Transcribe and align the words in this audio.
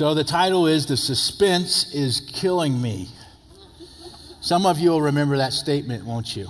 So 0.00 0.14
the 0.14 0.24
title 0.24 0.66
is 0.66 0.86
The 0.86 0.96
Suspense 0.96 1.94
is 1.94 2.20
Killing 2.20 2.80
Me. 2.80 3.06
Some 4.40 4.64
of 4.64 4.78
you 4.78 4.92
will 4.92 5.02
remember 5.02 5.36
that 5.36 5.52
statement, 5.52 6.06
won't 6.06 6.34
you? 6.34 6.48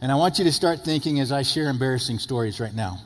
And 0.00 0.10
I 0.10 0.14
want 0.14 0.38
you 0.38 0.44
to 0.46 0.52
start 0.52 0.82
thinking 0.82 1.20
as 1.20 1.32
I 1.32 1.42
share 1.42 1.68
embarrassing 1.68 2.18
stories 2.18 2.60
right 2.60 2.74
now. 2.74 3.02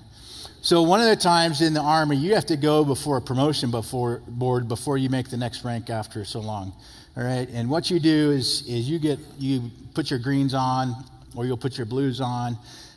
So 0.60 0.82
one 0.82 1.00
of 1.00 1.08
the 1.08 1.16
times 1.16 1.62
in 1.62 1.74
the 1.74 1.80
army, 1.80 2.14
you 2.14 2.37
have 2.37 2.46
to 2.46 2.56
go 2.56 2.84
before 2.84 3.16
a 3.16 3.21
promotion 3.21 3.72
before 3.72 4.22
board 4.29 4.68
before 4.68 4.98
you 4.98 5.08
make 5.08 5.30
the 5.30 5.37
next 5.37 5.64
rank 5.64 5.91
after 5.91 6.25
so 6.25 6.39
long. 6.39 6.73
All 7.17 7.25
right, 7.25 7.48
and 7.48 7.69
what 7.69 7.91
you 7.91 7.98
do 7.98 8.30
is 8.30 8.62
is 8.69 8.89
you 8.89 9.01
get 9.01 9.19
you 9.37 9.69
put 9.95 10.11
your 10.11 10.21
greens 10.21 10.55
on, 10.55 10.95
or 11.35 11.45
you'll 11.45 11.57
put 11.57 11.77
your 11.77 11.87
blues 11.87 12.21
on, 12.21 12.57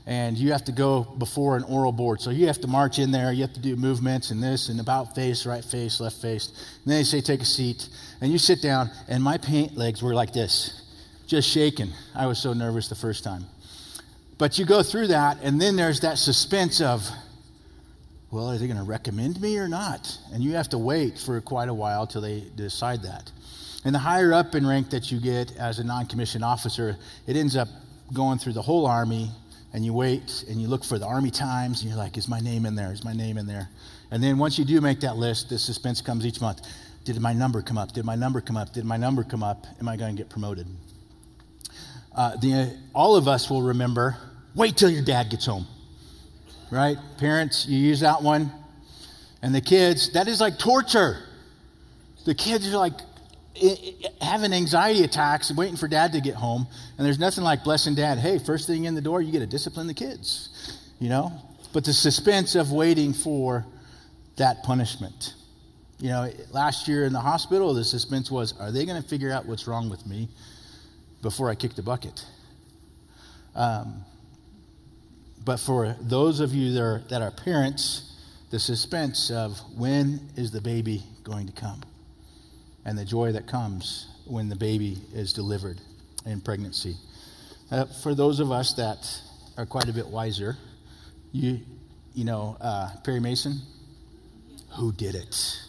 and 0.10 0.39
you 0.39 0.52
have 0.52 0.64
to 0.64 0.71
go 0.71 1.04
before 1.04 1.55
an 1.55 1.62
oral 1.66 1.91
board. 1.91 2.20
So 2.20 2.32
you 2.32 2.48
have 2.48 2.59
to 2.62 2.68
march 2.68 2.98
in 2.98 3.12
there. 3.12 3.32
You 3.32 3.44
have 3.44 3.54
to 3.54 3.59
do 3.59 3.76
movements 3.76 4.32
and 4.32 4.41
this 4.41 4.70
and 4.70 4.80
about 4.80 5.14
face, 5.14 5.46
right 5.46 5.64
face, 5.64 6.00
left 6.00 6.20
face. 6.20 6.48
And 6.48 6.91
then 6.91 6.98
they 6.98 7.04
say 7.04 7.21
take 7.21 7.41
a 7.41 7.46
seat, 7.46 7.88
and 8.20 8.32
you 8.32 8.40
sit 8.40 8.59
down. 8.59 8.90
And 9.08 9.23
my 9.23 9.38
paint 9.38 9.77
legs 9.77 10.02
were 10.02 10.16
like 10.16 10.34
this, 10.34 10.82
just 11.27 11.48
shaking. 11.48 11.91
I 12.16 12.26
was 12.26 12.40
so 12.40 12.54
nervous 12.54 12.88
the 12.88 12.95
first 12.95 13.23
time. 13.23 13.45
But 14.40 14.58
you 14.58 14.66
go 14.66 14.82
through 14.82 15.09
that, 15.09 15.38
and 15.44 15.62
then 15.62 15.76
there's 15.76 15.99
that 15.99 16.18
suspense 16.18 16.82
of 16.82 17.07
well, 18.32 18.49
are 18.49 18.57
they 18.57 18.68
going 18.68 18.77
to 18.77 18.84
recommend 18.84 19.40
me 19.41 19.57
or 19.57 19.68
not? 19.68 20.16
And 20.34 20.44
you 20.44 20.54
have 20.54 20.70
to 20.70 20.77
wait 20.77 21.20
for 21.20 21.40
quite 21.41 21.68
a 21.68 21.73
while 21.73 22.05
till 22.05 22.21
they 22.21 22.44
decide 22.55 23.04
that. 23.04 23.32
And 23.85 23.94
the 23.94 23.99
higher 23.99 24.34
up 24.34 24.55
in 24.55 24.66
rank 24.66 24.90
that 24.90 25.12
you 25.12 25.20
get 25.20 25.55
as 25.55 25.77
a 25.77 25.84
non 25.84 26.07
commissioned 26.07 26.44
officer, 26.44 26.98
it 27.27 27.35
ends 27.35 27.55
up 27.55 27.68
going 28.12 28.40
through 28.40 28.54
the 28.54 28.62
whole 28.62 28.88
Army, 28.88 29.32
and 29.73 29.86
you 29.86 29.94
wait 29.94 30.44
and 30.50 30.62
you 30.62 30.68
look 30.68 30.84
for 30.84 30.98
the 31.00 31.05
Army 31.05 31.32
Times, 31.32 31.82
and 31.82 31.90
you're 31.90 31.98
like, 32.00 32.18
is 32.18 32.27
my 32.27 32.40
name 32.40 32.66
in 32.66 32.76
there? 32.76 32.91
Is 32.91 33.04
my 33.04 33.14
name 33.14 33.38
in 33.38 33.46
there? 33.46 33.70
And 34.12 34.23
then 34.23 34.38
once 34.38 34.58
you 34.58 34.66
do 34.66 34.82
make 34.82 35.02
that 35.02 35.18
list, 35.18 35.50
the 35.50 35.60
suspense 35.60 36.02
comes 36.02 36.26
each 36.26 36.41
month. 36.41 36.62
Did 37.05 37.20
my 37.22 37.34
number 37.34 37.62
come 37.62 37.77
up? 37.77 37.91
Did 37.94 38.05
my 38.05 38.16
number 38.16 38.41
come 38.41 38.58
up? 38.58 38.74
Did 38.74 38.86
my 38.86 38.98
number 38.98 39.24
come 39.24 39.44
up? 39.44 39.66
Am 39.80 39.88
I 39.88 39.98
going 39.98 40.16
to 40.16 40.22
get 40.22 40.30
promoted? 40.30 40.68
Uh, 42.16 42.35
the, 42.38 42.76
all 42.93 43.16
of 43.16 43.27
us 43.27 43.49
will 43.49 43.62
remember 43.62 44.18
wait 44.55 44.76
till 44.76 44.90
your 44.90 45.04
dad 45.04 45.30
gets 45.30 45.46
home 45.46 45.68
right? 46.71 46.98
Parents, 47.18 47.65
you 47.65 47.77
use 47.77 47.99
that 48.02 48.21
one. 48.21 48.52
And 49.41 49.55
the 49.55 49.62
kids, 49.62 50.13
that 50.13 50.27
is 50.27 50.41
like 50.41 50.60
torture. 50.60 51.18
The 52.26 52.36
kids 52.36 52.71
are 52.74 52.77
like 52.77 53.09
having 54.21 54.54
anxiety 54.54 55.04
attacks, 55.04 55.52
waiting 55.52 55.76
for 55.76 55.88
dad 55.88 56.13
to 56.13 56.21
get 56.21 56.35
home. 56.35 56.68
And 56.98 57.05
there's 57.05 57.20
nothing 57.20 57.43
like 57.43 57.63
blessing 57.63 57.96
dad. 57.96 58.18
Hey, 58.18 58.40
first 58.40 58.68
thing 58.68 58.85
in 58.85 58.96
the 58.96 59.02
door, 59.02 59.21
you 59.21 59.32
get 59.32 59.40
to 59.40 59.48
discipline 59.48 59.88
the 59.88 59.93
kids, 59.93 60.77
you 60.99 61.10
know? 61.10 61.32
But 61.74 61.85
the 61.85 61.93
suspense 61.93 62.55
of 62.55 62.71
waiting 62.71 63.13
for 63.13 63.65
that 64.38 64.63
punishment. 64.63 65.35
You 66.00 66.09
know, 66.09 66.31
last 66.52 66.88
year 66.88 67.06
in 67.06 67.13
the 67.13 67.19
hospital, 67.19 67.74
the 67.74 67.84
suspense 67.84 68.31
was 68.31 68.57
are 68.59 68.72
they 68.72 68.85
going 68.85 69.02
to 69.02 69.07
figure 69.07 69.31
out 69.31 69.46
what's 69.46 69.68
wrong 69.68 69.90
with 69.90 70.06
me 70.07 70.30
before 71.22 71.50
I 71.50 71.56
kick 71.56 71.75
the 71.75 71.84
bucket? 71.84 72.25
Um, 73.56 74.06
but 75.44 75.59
for 75.59 75.96
those 76.02 76.40
of 76.40 76.53
you 76.53 76.74
that 76.74 76.81
are, 76.81 77.03
that 77.09 77.22
are 77.22 77.31
parents, 77.31 78.16
the 78.50 78.59
suspense 78.59 79.30
of 79.30 79.59
when 79.75 80.22
is 80.35 80.52
the 80.52 80.62
baby 80.62 81.03
going 81.24 81.47
to 81.47 81.53
come? 81.53 81.81
And 82.85 82.97
the 82.97 83.06
joy 83.06 83.31
that 83.34 83.47
comes 83.47 84.08
when 84.25 84.50
the 84.50 84.56
baby 84.56 84.97
is 85.13 85.34
delivered 85.34 85.81
in 86.25 86.41
pregnancy. 86.41 86.96
Uh, 87.72 87.86
for 88.03 88.16
those 88.16 88.40
of 88.40 88.52
us 88.52 88.74
that 88.74 89.22
are 89.58 89.66
quite 89.66 89.90
a 89.90 89.94
bit 89.94 90.08
wiser, 90.08 90.58
you, 91.31 91.59
you 92.13 92.25
know, 92.25 92.58
uh, 92.62 92.90
Perry 93.03 93.19
Mason, 93.19 93.59
who 94.78 94.91
did 94.91 95.16
it? 95.16 95.59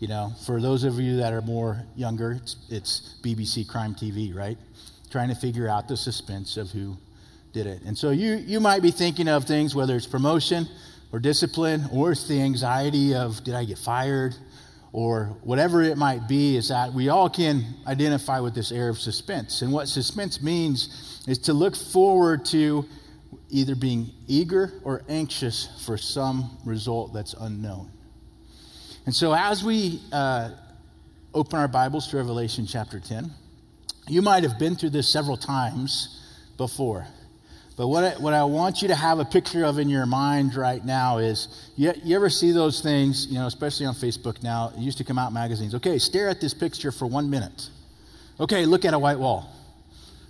You 0.00 0.08
know, 0.08 0.32
for 0.46 0.60
those 0.60 0.84
of 0.84 1.00
you 1.00 1.16
that 1.16 1.32
are 1.32 1.42
more 1.42 1.82
younger, 1.96 2.32
it's, 2.32 2.56
it's 2.68 3.16
BBC 3.22 3.66
Crime 3.68 3.94
TV, 3.94 4.34
right? 4.34 4.56
Trying 5.10 5.28
to 5.28 5.34
figure 5.34 5.68
out 5.68 5.88
the 5.88 5.96
suspense 5.96 6.56
of 6.56 6.70
who 6.70 6.96
did 7.52 7.66
it. 7.66 7.82
And 7.84 7.98
so 7.98 8.10
you, 8.10 8.34
you 8.34 8.60
might 8.60 8.82
be 8.82 8.92
thinking 8.92 9.26
of 9.28 9.44
things, 9.44 9.74
whether 9.74 9.96
it's 9.96 10.06
promotion 10.06 10.68
or 11.12 11.18
discipline, 11.18 11.84
or 11.92 12.12
it's 12.12 12.28
the 12.28 12.40
anxiety 12.40 13.14
of 13.14 13.42
did 13.42 13.54
I 13.54 13.64
get 13.64 13.78
fired, 13.78 14.36
or 14.92 15.36
whatever 15.42 15.82
it 15.82 15.98
might 15.98 16.28
be, 16.28 16.56
is 16.56 16.68
that 16.68 16.92
we 16.92 17.08
all 17.08 17.28
can 17.28 17.64
identify 17.86 18.40
with 18.40 18.54
this 18.54 18.72
air 18.72 18.88
of 18.88 18.98
suspense. 18.98 19.62
And 19.62 19.72
what 19.72 19.88
suspense 19.88 20.42
means 20.42 21.22
is 21.26 21.38
to 21.40 21.52
look 21.52 21.76
forward 21.76 22.44
to 22.46 22.86
either 23.50 23.74
being 23.74 24.10
eager 24.26 24.72
or 24.84 25.02
anxious 25.08 25.84
for 25.84 25.96
some 25.96 26.58
result 26.64 27.12
that's 27.12 27.34
unknown. 27.34 27.90
And 29.06 29.14
so 29.14 29.34
as 29.34 29.64
we 29.64 30.00
uh, 30.12 30.50
open 31.34 31.58
our 31.58 31.68
Bibles 31.68 32.08
to 32.08 32.16
Revelation 32.16 32.66
chapter 32.66 33.00
10, 33.00 33.30
you 34.08 34.22
might 34.22 34.42
have 34.42 34.58
been 34.58 34.74
through 34.74 34.90
this 34.90 35.08
several 35.08 35.36
times 35.36 36.22
before. 36.56 37.06
But 37.78 37.86
what 37.86 38.02
I, 38.02 38.10
what 38.18 38.34
I 38.34 38.42
want 38.42 38.82
you 38.82 38.88
to 38.88 38.96
have 38.96 39.20
a 39.20 39.24
picture 39.24 39.64
of 39.64 39.78
in 39.78 39.88
your 39.88 40.04
mind 40.04 40.56
right 40.56 40.84
now 40.84 41.18
is 41.18 41.70
you, 41.76 41.92
you 42.02 42.16
ever 42.16 42.28
see 42.28 42.50
those 42.50 42.80
things, 42.80 43.28
you 43.28 43.34
know, 43.38 43.46
especially 43.46 43.86
on 43.86 43.94
Facebook 43.94 44.42
now, 44.42 44.72
it 44.76 44.80
used 44.80 44.98
to 44.98 45.04
come 45.04 45.16
out 45.16 45.32
magazines. 45.32 45.76
Okay, 45.76 45.96
stare 46.00 46.28
at 46.28 46.40
this 46.40 46.52
picture 46.52 46.90
for 46.90 47.06
one 47.06 47.30
minute. 47.30 47.70
Okay, 48.40 48.66
look 48.66 48.84
at 48.84 48.94
a 48.94 48.98
white 48.98 49.20
wall, 49.20 49.48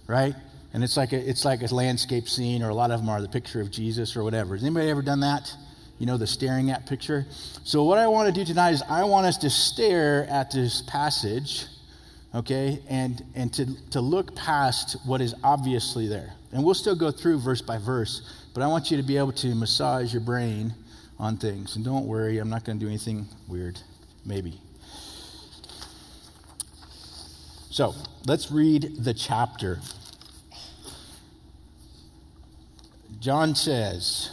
right? 0.06 0.34
And 0.74 0.84
it's 0.84 0.98
like 0.98 1.14
a, 1.14 1.16
it's 1.16 1.46
like 1.46 1.62
a 1.62 1.74
landscape 1.74 2.28
scene, 2.28 2.62
or 2.62 2.68
a 2.68 2.74
lot 2.74 2.90
of 2.90 3.00
them 3.00 3.08
are 3.08 3.22
the 3.22 3.28
picture 3.30 3.62
of 3.62 3.70
Jesus 3.70 4.14
or 4.14 4.24
whatever. 4.24 4.54
Has 4.54 4.62
anybody 4.62 4.90
ever 4.90 5.00
done 5.00 5.20
that? 5.20 5.50
You 5.98 6.04
know, 6.04 6.18
the 6.18 6.26
staring 6.26 6.70
at 6.70 6.86
picture? 6.86 7.24
So, 7.64 7.82
what 7.84 7.98
I 7.98 8.08
want 8.08 8.32
to 8.32 8.38
do 8.38 8.44
tonight 8.44 8.72
is 8.72 8.82
I 8.82 9.04
want 9.04 9.26
us 9.26 9.38
to 9.38 9.48
stare 9.48 10.26
at 10.28 10.50
this 10.50 10.82
passage, 10.82 11.64
okay, 12.34 12.80
and, 12.88 13.22
and 13.34 13.52
to, 13.54 13.66
to 13.90 14.00
look 14.00 14.34
past 14.34 14.96
what 15.04 15.20
is 15.20 15.34
obviously 15.42 16.08
there. 16.08 16.34
And 16.52 16.64
we'll 16.64 16.74
still 16.74 16.96
go 16.96 17.10
through 17.10 17.40
verse 17.40 17.60
by 17.60 17.78
verse, 17.78 18.22
but 18.54 18.62
I 18.62 18.66
want 18.66 18.90
you 18.90 18.96
to 18.96 19.02
be 19.02 19.16
able 19.16 19.32
to 19.32 19.54
massage 19.54 20.12
your 20.12 20.22
brain 20.22 20.74
on 21.18 21.36
things. 21.36 21.76
And 21.76 21.84
don't 21.84 22.06
worry, 22.06 22.38
I'm 22.38 22.48
not 22.48 22.64
going 22.64 22.78
to 22.78 22.84
do 22.84 22.88
anything 22.88 23.26
weird. 23.48 23.78
Maybe. 24.24 24.60
So 27.70 27.94
let's 28.26 28.50
read 28.50 29.04
the 29.04 29.14
chapter. 29.14 29.78
John 33.20 33.54
says, 33.54 34.30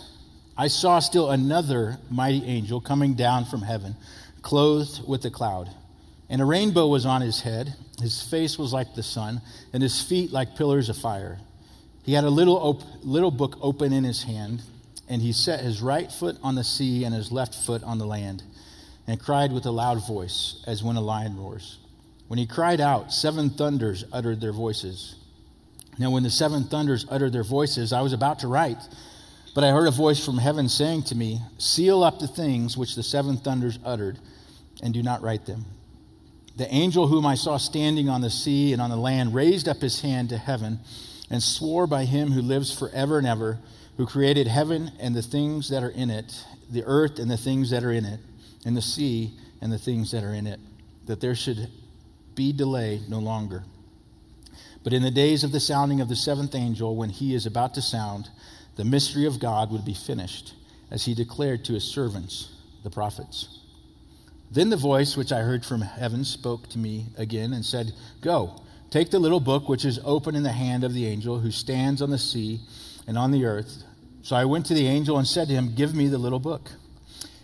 I 0.58 0.68
saw 0.68 1.00
still 1.00 1.32
another 1.32 1.98
mighty 2.10 2.44
angel 2.46 2.80
coming 2.80 3.14
down 3.14 3.46
from 3.46 3.62
heaven, 3.62 3.96
clothed 4.42 5.08
with 5.08 5.26
a 5.26 5.30
cloud. 5.30 5.70
And 6.30 6.42
a 6.42 6.46
rainbow 6.46 6.88
was 6.88 7.06
on 7.06 7.22
his 7.22 7.42
head. 7.42 7.76
His 8.02 8.22
face 8.24 8.58
was 8.58 8.74
like 8.74 8.96
the 8.96 9.04
sun, 9.04 9.42
and 9.74 9.84
his 9.84 10.02
feet 10.02 10.32
like 10.32 10.56
pillars 10.56 10.90
of 10.90 10.98
fire. 10.98 11.40
He 12.04 12.14
had 12.14 12.24
a 12.24 12.30
little, 12.30 12.58
op- 12.58 13.04
little 13.04 13.32
book 13.32 13.58
open 13.62 13.94
in 13.94 14.04
his 14.04 14.24
hand, 14.24 14.62
and 15.08 15.22
he 15.22 15.34
set 15.34 15.62
his 15.62 15.82
right 15.82 16.12
foot 16.12 16.38
on 16.44 16.56
the 16.56 16.64
sea 16.64 17.04
and 17.04 17.14
his 17.14 17.32
left 17.32 17.56
foot 17.56 17.84
on 17.84 17.98
the 17.98 18.06
land, 18.06 18.44
and 19.08 19.20
cried 19.20 19.52
with 19.52 19.66
a 19.66 19.72
loud 19.72 20.06
voice, 20.06 20.64
as 20.68 20.84
when 20.84 20.96
a 20.96 21.02
lion 21.02 21.38
roars. 21.38 21.80
When 22.28 22.40
he 22.40 22.48
cried 22.48 22.82
out, 22.82 23.14
seven 23.14 23.52
thunders 23.52 24.04
uttered 24.12 24.42
their 24.42 24.52
voices. 24.52 25.16
Now, 25.98 26.12
when 26.12 26.24
the 26.24 26.30
seven 26.30 26.66
thunders 26.66 27.06
uttered 27.10 27.34
their 27.34 27.44
voices, 27.44 27.94
I 27.94 28.02
was 28.02 28.14
about 28.14 28.40
to 28.40 28.48
write, 28.48 28.82
but 29.54 29.64
I 29.64 29.72
heard 29.72 29.88
a 29.88 29.92
voice 29.92 30.24
from 30.24 30.38
heaven 30.38 30.68
saying 30.68 31.04
to 31.04 31.16
me, 31.16 31.40
Seal 31.58 32.04
up 32.04 32.20
the 32.20 32.28
things 32.28 32.76
which 32.76 32.96
the 32.96 33.04
seven 33.04 33.38
thunders 33.38 33.80
uttered, 33.86 34.20
and 34.84 34.94
do 34.94 35.02
not 35.02 35.22
write 35.22 35.46
them. 35.46 35.66
The 36.58 36.74
angel 36.74 37.08
whom 37.08 37.26
I 37.26 37.36
saw 37.36 37.58
standing 37.58 38.08
on 38.08 38.22
the 38.22 38.30
sea 38.30 38.72
and 38.72 38.82
on 38.82 38.90
the 38.90 38.96
land 38.96 39.34
raised 39.34 39.68
up 39.68 39.82
his 39.82 40.02
hand 40.02 40.30
to 40.30 40.38
heaven 40.38 40.80
and 41.30 41.44
swore 41.44 41.88
by 41.88 42.06
him 42.06 42.32
who 42.32 42.42
lives 42.42 42.78
forever 42.78 43.18
and 43.18 43.28
ever, 43.28 43.60
who 43.98 44.06
created 44.06 44.48
heaven 44.48 44.92
and 45.00 45.16
the 45.16 45.22
things 45.22 45.70
that 45.70 45.84
are 45.84 45.90
in 45.90 46.10
it, 46.10 46.46
the 46.70 46.84
earth 46.86 47.20
and 47.20 47.30
the 47.30 47.38
things 47.38 47.70
that 47.72 47.84
are 47.84 47.92
in 47.92 48.06
it, 48.06 48.20
and 48.66 48.76
the 48.76 48.82
sea 48.82 49.34
and 49.62 49.72
the 49.72 49.78
things 49.78 50.12
that 50.12 50.24
are 50.24 50.34
in 50.34 50.48
it, 50.48 50.60
that 51.08 51.22
there 51.22 51.36
should 51.36 51.70
be 52.36 52.54
delay 52.54 53.02
no 53.10 53.20
longer. 53.20 53.64
But 54.84 54.94
in 54.94 55.02
the 55.02 55.12
days 55.12 55.44
of 55.44 55.52
the 55.52 55.60
sounding 55.60 56.00
of 56.00 56.10
the 56.10 56.16
seventh 56.16 56.54
angel, 56.54 56.96
when 56.96 57.10
he 57.10 57.34
is 57.34 57.46
about 57.46 57.74
to 57.74 57.82
sound, 57.82 58.30
the 58.76 58.86
mystery 58.86 59.26
of 59.26 59.40
God 59.40 59.72
would 59.72 59.84
be 59.84 59.94
finished, 59.94 60.54
as 60.92 61.06
he 61.06 61.16
declared 61.16 61.66
to 61.66 61.74
his 61.74 61.84
servants, 61.84 62.54
the 62.84 62.90
prophets. 62.90 63.62
Then 64.56 64.72
the 64.72 64.78
voice 64.78 65.16
which 65.16 65.32
I 65.32 65.42
heard 65.42 65.64
from 65.64 65.82
heaven 65.82 66.24
spoke 66.24 66.68
to 66.70 66.80
me 66.80 67.08
again 67.18 67.54
and 67.54 67.64
said, 67.64 67.94
Go 68.22 68.62
Take 68.96 69.12
the 69.12 69.20
little 69.20 69.42
book 69.42 69.68
which 69.68 69.84
is 69.84 70.00
open 70.06 70.36
in 70.36 70.44
the 70.44 70.54
hand 70.54 70.86
of 70.86 70.94
the 70.94 71.06
angel 71.06 71.40
who 71.40 71.52
stands 71.52 72.02
on 72.02 72.12
the 72.12 72.18
sea 72.18 72.62
and 73.06 73.18
on 73.18 73.32
the 73.32 73.44
earth. 73.44 73.84
So 74.22 74.38
I 74.38 74.46
went 74.46 74.66
to 74.68 74.74
the 74.74 74.88
angel 74.88 75.18
and 75.18 75.28
said 75.28 75.50
to 75.50 75.54
him, 75.54 75.76
Give 75.76 75.94
me 75.94 76.08
the 76.08 76.18
little 76.18 76.40
book. 76.40 76.70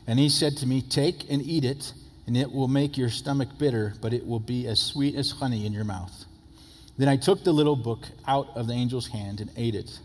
And 0.08 0.18
he 0.18 0.30
said 0.30 0.56
to 0.58 0.66
me, 0.66 0.82
Take 0.82 1.30
and 1.30 1.42
eat 1.42 1.66
it, 1.66 1.92
and 2.26 2.38
it 2.38 2.54
will 2.54 2.70
make 2.70 2.98
your 2.98 3.10
stomach 3.10 3.50
bitter, 3.58 3.94
but 4.02 4.14
it 4.14 4.26
will 4.26 4.40
be 4.40 4.66
as 4.66 4.80
sweet 4.80 5.14
as 5.16 5.32
honey 5.32 5.66
in 5.66 5.74
your 5.74 5.84
mouth. 5.84 6.24
Then 6.98 7.10
I 7.10 7.18
took 7.18 7.44
the 7.44 7.52
little 7.52 7.76
book 7.76 8.06
out 8.26 8.48
of 8.56 8.68
the 8.68 8.74
angel's 8.74 9.08
hand 9.08 9.42
and 9.42 9.52
ate 9.58 9.76
it, 9.76 10.00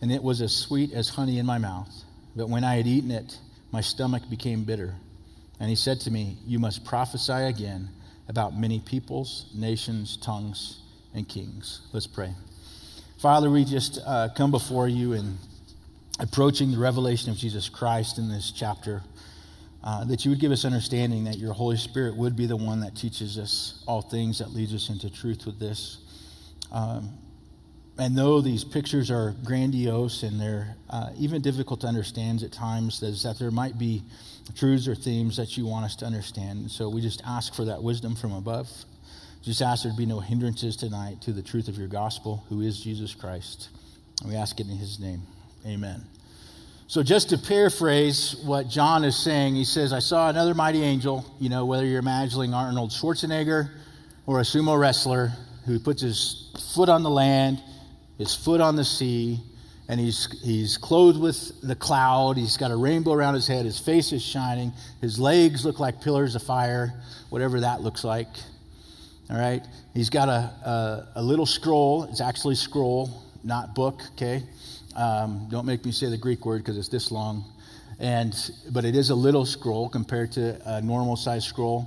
and 0.00 0.10
it 0.10 0.22
was 0.22 0.40
as 0.40 0.56
sweet 0.56 0.94
as 0.94 1.10
honey 1.10 1.38
in 1.38 1.44
my 1.44 1.58
mouth. 1.58 1.92
But 2.34 2.48
when 2.48 2.64
I 2.64 2.76
had 2.76 2.86
eaten 2.86 3.10
it, 3.10 3.38
my 3.70 3.82
stomach 3.82 4.22
became 4.30 4.64
bitter. 4.64 4.94
And 5.60 5.70
he 5.70 5.76
said 5.76 6.00
to 6.00 6.10
me, 6.10 6.36
You 6.46 6.58
must 6.58 6.84
prophesy 6.84 7.32
again 7.32 7.88
about 8.28 8.56
many 8.56 8.80
peoples, 8.80 9.50
nations, 9.54 10.16
tongues, 10.16 10.80
and 11.14 11.28
kings. 11.28 11.80
Let's 11.92 12.06
pray. 12.06 12.34
Father, 13.18 13.50
we 13.50 13.64
just 13.64 13.98
uh, 14.04 14.28
come 14.36 14.50
before 14.50 14.88
you 14.88 15.14
and 15.14 15.38
approaching 16.20 16.70
the 16.70 16.78
revelation 16.78 17.30
of 17.30 17.36
Jesus 17.36 17.68
Christ 17.68 18.18
in 18.18 18.28
this 18.28 18.50
chapter. 18.50 19.02
Uh, 19.84 20.04
that 20.04 20.24
you 20.24 20.32
would 20.32 20.40
give 20.40 20.50
us 20.50 20.64
understanding 20.64 21.22
that 21.24 21.38
your 21.38 21.52
Holy 21.52 21.76
Spirit 21.76 22.16
would 22.16 22.34
be 22.34 22.46
the 22.46 22.56
one 22.56 22.80
that 22.80 22.96
teaches 22.96 23.38
us 23.38 23.84
all 23.86 24.02
things, 24.02 24.40
that 24.40 24.50
leads 24.50 24.74
us 24.74 24.88
into 24.88 25.08
truth 25.08 25.46
with 25.46 25.60
this. 25.60 25.98
Um, 26.72 27.16
and 27.98 28.16
though 28.16 28.40
these 28.40 28.62
pictures 28.62 29.10
are 29.10 29.34
grandiose 29.44 30.22
and 30.22 30.38
they're 30.38 30.76
uh, 30.90 31.10
even 31.18 31.40
difficult 31.40 31.80
to 31.80 31.86
understand 31.86 32.42
at 32.42 32.52
times, 32.52 33.02
is 33.02 33.22
that 33.22 33.38
there 33.38 33.50
might 33.50 33.78
be 33.78 34.02
truths 34.54 34.86
or 34.86 34.94
themes 34.94 35.36
that 35.38 35.56
you 35.56 35.66
want 35.66 35.84
us 35.86 35.96
to 35.96 36.04
understand. 36.04 36.60
And 36.60 36.70
so 36.70 36.88
we 36.88 37.00
just 37.00 37.22
ask 37.26 37.54
for 37.54 37.64
that 37.64 37.82
wisdom 37.82 38.14
from 38.14 38.32
above. 38.32 38.68
Just 39.42 39.62
ask 39.62 39.84
there 39.84 39.92
be 39.96 40.06
no 40.06 40.20
hindrances 40.20 40.76
tonight 40.76 41.22
to 41.22 41.32
the 41.32 41.42
truth 41.42 41.68
of 41.68 41.78
your 41.78 41.88
gospel, 41.88 42.44
who 42.48 42.60
is 42.60 42.80
Jesus 42.80 43.14
Christ. 43.14 43.68
And 44.20 44.30
we 44.30 44.36
ask 44.36 44.60
it 44.60 44.66
in 44.66 44.76
his 44.76 45.00
name. 45.00 45.22
Amen. 45.66 46.04
So, 46.88 47.02
just 47.02 47.30
to 47.30 47.38
paraphrase 47.38 48.36
what 48.44 48.68
John 48.68 49.04
is 49.04 49.16
saying, 49.16 49.56
he 49.56 49.64
says, 49.64 49.92
I 49.92 49.98
saw 49.98 50.28
another 50.30 50.54
mighty 50.54 50.82
angel, 50.82 51.24
you 51.40 51.48
know, 51.48 51.64
whether 51.64 51.84
you're 51.84 51.98
imagining 51.98 52.54
Arnold 52.54 52.90
Schwarzenegger 52.90 53.70
or 54.26 54.38
a 54.38 54.42
sumo 54.42 54.78
wrestler 54.78 55.32
who 55.64 55.80
puts 55.80 56.02
his 56.02 56.52
foot 56.74 56.88
on 56.88 57.02
the 57.02 57.10
land, 57.10 57.60
his 58.18 58.34
foot 58.34 58.60
on 58.60 58.76
the 58.76 58.84
sea, 58.84 59.40
and 59.88 60.00
he's, 60.00 60.40
he's 60.42 60.76
clothed 60.76 61.20
with 61.20 61.60
the 61.62 61.76
cloud. 61.76 62.36
He's 62.36 62.56
got 62.56 62.70
a 62.70 62.76
rainbow 62.76 63.12
around 63.12 63.34
his 63.34 63.46
head. 63.46 63.64
His 63.64 63.78
face 63.78 64.12
is 64.12 64.22
shining. 64.22 64.72
His 65.00 65.18
legs 65.18 65.64
look 65.64 65.78
like 65.78 66.00
pillars 66.00 66.34
of 66.34 66.42
fire, 66.42 66.92
whatever 67.30 67.60
that 67.60 67.82
looks 67.82 68.02
like. 68.02 68.28
All 69.30 69.38
right? 69.38 69.64
He's 69.94 70.10
got 70.10 70.28
a, 70.28 70.32
a, 70.32 71.08
a 71.16 71.22
little 71.22 71.46
scroll. 71.46 72.04
It's 72.04 72.20
actually 72.20 72.56
scroll, 72.56 73.22
not 73.44 73.74
book, 73.74 74.00
okay? 74.14 74.42
Um, 74.96 75.48
don't 75.50 75.66
make 75.66 75.84
me 75.84 75.92
say 75.92 76.08
the 76.08 76.16
Greek 76.16 76.44
word 76.46 76.58
because 76.58 76.78
it's 76.78 76.88
this 76.88 77.10
long. 77.12 77.44
And, 77.98 78.34
but 78.72 78.84
it 78.84 78.96
is 78.96 79.10
a 79.10 79.14
little 79.14 79.46
scroll 79.46 79.88
compared 79.88 80.32
to 80.32 80.60
a 80.64 80.80
normal 80.80 81.16
size 81.16 81.44
scroll. 81.44 81.86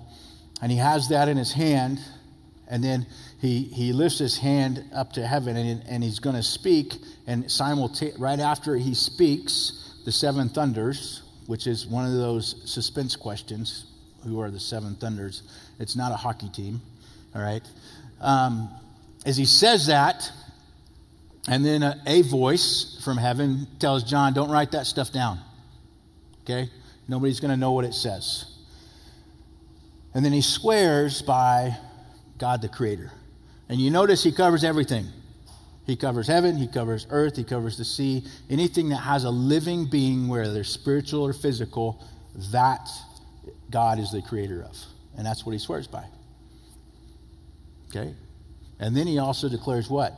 And 0.62 0.72
he 0.72 0.78
has 0.78 1.10
that 1.10 1.28
in 1.28 1.38
his 1.38 1.52
hand. 1.52 2.00
And 2.70 2.84
then 2.84 3.08
he, 3.40 3.64
he 3.64 3.94
lifts 3.94 4.20
his 4.20 4.38
hand 4.38 4.86
up 4.94 5.14
to 5.14 5.26
heaven 5.26 5.58
and, 5.58 5.84
and 5.88 6.04
he's 6.04 6.20
going 6.20 6.36
to 6.36 6.44
speak. 6.44 6.94
And 7.26 7.50
simultaneously, 7.50 8.22
right 8.22 8.40
after 8.40 8.76
he 8.76 8.94
speaks, 8.94 10.00
the 10.06 10.12
seven 10.12 10.50
thunders, 10.50 11.24
which 11.48 11.66
is 11.66 11.88
one 11.88 12.06
of 12.06 12.14
those 12.14 12.62
suspense 12.66 13.16
questions 13.16 13.86
who 14.24 14.40
are 14.40 14.52
the 14.52 14.60
seven 14.60 14.96
thunders? 14.96 15.44
It's 15.80 15.96
not 15.96 16.12
a 16.12 16.16
hockey 16.16 16.50
team, 16.50 16.82
all 17.34 17.42
right? 17.42 17.64
Um, 18.22 18.70
as 19.26 19.36
he 19.36 19.46
says 19.46 19.88
that, 19.88 20.32
and 21.48 21.66
then 21.66 21.82
a, 21.82 22.00
a 22.06 22.22
voice 22.22 23.02
from 23.04 23.18
heaven 23.18 23.68
tells 23.80 24.04
John, 24.04 24.34
don't 24.34 24.52
write 24.52 24.72
that 24.72 24.86
stuff 24.86 25.12
down, 25.12 25.40
okay? 26.44 26.70
Nobody's 27.08 27.40
going 27.40 27.52
to 27.52 27.58
know 27.58 27.72
what 27.72 27.86
it 27.86 27.94
says. 27.94 28.46
And 30.14 30.24
then 30.24 30.34
he 30.34 30.42
swears 30.42 31.22
by 31.22 31.78
God 32.40 32.62
the 32.62 32.70
Creator. 32.70 33.12
And 33.70 33.80
you 33.80 33.92
notice 33.92 34.24
he 34.24 34.32
covers 34.32 34.64
everything. 34.64 35.06
He 35.86 35.96
covers 35.96 36.28
heaven, 36.28 36.56
he 36.56 36.68
covers 36.68 37.08
earth, 37.10 37.36
he 37.36 37.44
covers 37.44 37.78
the 37.78 37.86
sea. 37.86 38.24
Anything 38.50 38.90
that 38.90 38.98
has 38.98 39.24
a 39.24 39.30
living 39.30 39.90
being, 39.90 40.28
whether 40.28 40.64
spiritual 40.64 41.24
or 41.24 41.34
physical, 41.34 42.04
that 42.52 42.88
God 43.72 44.00
is 44.00 44.12
the 44.12 44.22
creator 44.22 44.64
of. 44.64 44.78
And 45.18 45.26
that's 45.26 45.46
what 45.46 45.54
he 45.54 45.60
swears 45.60 45.88
by. 45.88 46.06
Okay? 47.90 48.14
And 48.80 48.96
then 48.96 49.08
he 49.08 49.18
also 49.18 49.50
declares 49.50 49.90
what? 49.90 50.14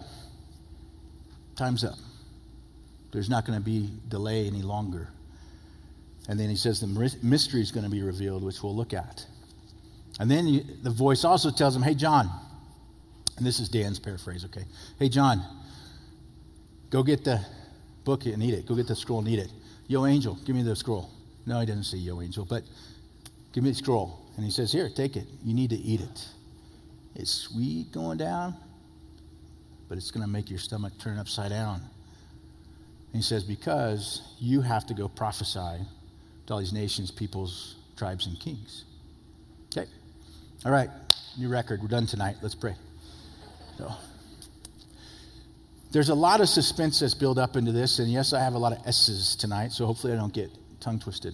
Time's 1.56 1.84
up. 1.84 1.98
There's 3.12 3.30
not 3.30 3.46
going 3.46 3.58
to 3.58 3.64
be 3.64 3.90
delay 4.10 4.48
any 4.48 4.62
longer. 4.62 5.10
And 6.28 6.40
then 6.40 6.50
he 6.50 6.56
says 6.56 6.80
the 6.80 7.18
mystery 7.24 7.62
is 7.62 7.72
going 7.72 7.84
to 7.84 7.90
be 7.90 8.04
revealed, 8.04 8.44
which 8.44 8.62
we'll 8.62 8.76
look 8.76 8.94
at. 8.94 9.26
And 10.22 10.30
then 10.30 10.48
you, 10.48 10.64
the 10.84 10.92
voice 10.92 11.26
also 11.26 11.50
tells 11.50 11.76
him, 11.76 11.82
Hey, 11.82 11.96
John, 11.96 12.30
and 13.38 13.46
this 13.46 13.60
is 13.60 13.70
Dan's 13.70 13.98
paraphrase, 13.98 14.46
okay? 14.46 14.66
Hey, 15.00 15.10
John, 15.10 15.44
go 16.92 17.02
get 17.02 17.24
the 17.24 17.44
book 18.04 18.28
and 18.28 18.44
eat 18.44 18.54
it. 18.54 18.68
Go 18.68 18.76
get 18.76 18.86
the 18.86 18.96
scroll 18.96 19.18
and 19.18 19.28
eat 19.28 19.40
it. 19.40 19.52
Yo, 19.88 20.06
angel, 20.06 20.38
give 20.46 20.56
me 20.56 20.62
the 20.62 20.76
scroll. 20.76 21.10
No, 21.48 21.60
he 21.60 21.66
didn't 21.66 21.86
say 21.86 21.98
yo, 21.98 22.22
angel, 22.22 22.46
but 22.46 22.62
give 23.52 23.64
me 23.64 23.72
the 23.72 23.76
scroll. 23.76 24.20
And 24.36 24.46
he 24.46 24.52
says, 24.52 24.72
Here, 24.72 24.92
take 24.96 25.16
it. 25.16 25.26
You 25.44 25.56
need 25.56 25.72
to 25.72 25.78
eat 25.78 26.02
it. 26.02 26.28
It's 27.16 27.32
sweet 27.32 27.92
going 27.92 28.20
down, 28.20 28.56
but 29.90 29.98
it's 29.98 30.12
going 30.12 30.24
to 30.24 30.30
make 30.30 30.52
your 30.52 30.60
stomach 30.60 30.94
turn 31.00 31.18
upside 31.18 31.50
down. 31.50 31.78
And 33.12 33.16
he 33.16 33.24
says, 33.24 33.44
Because 33.44 34.22
you 34.40 34.62
have 34.62 34.86
to 34.86 34.94
go 34.94 35.08
prophesy 35.08 35.80
to 36.46 36.54
all 36.54 36.60
these 36.60 36.74
nations, 36.74 37.10
peoples, 37.10 37.78
tribes, 37.98 38.28
and 38.28 38.40
kings. 38.40 38.86
All 40.64 40.72
right. 40.72 40.92
New 41.40 41.50
record. 41.50 41.82
We're 41.82 41.88
done 41.88 42.06
tonight. 42.06 42.36
Let's 42.44 42.54
pray. 42.54 42.76
So, 43.80 43.92
there's 45.92 46.10
a 46.10 46.16
lot 46.16 46.40
of 46.40 46.50
suspense 46.50 47.00
that's 47.00 47.16
built 47.16 47.40
up 47.40 47.56
into 47.56 47.72
this, 47.72 47.98
and 47.98 48.12
yes, 48.12 48.32
I 48.32 48.42
have 48.42 48.54
a 48.54 48.60
lot 48.60 48.72
of 48.72 48.86
S's 48.86 49.36
tonight, 49.36 49.72
so 49.72 49.88
hopefully 49.88 50.14
I 50.14 50.18
don't 50.18 50.32
get 50.32 50.52
tongue 50.80 51.00
twisted. 51.00 51.34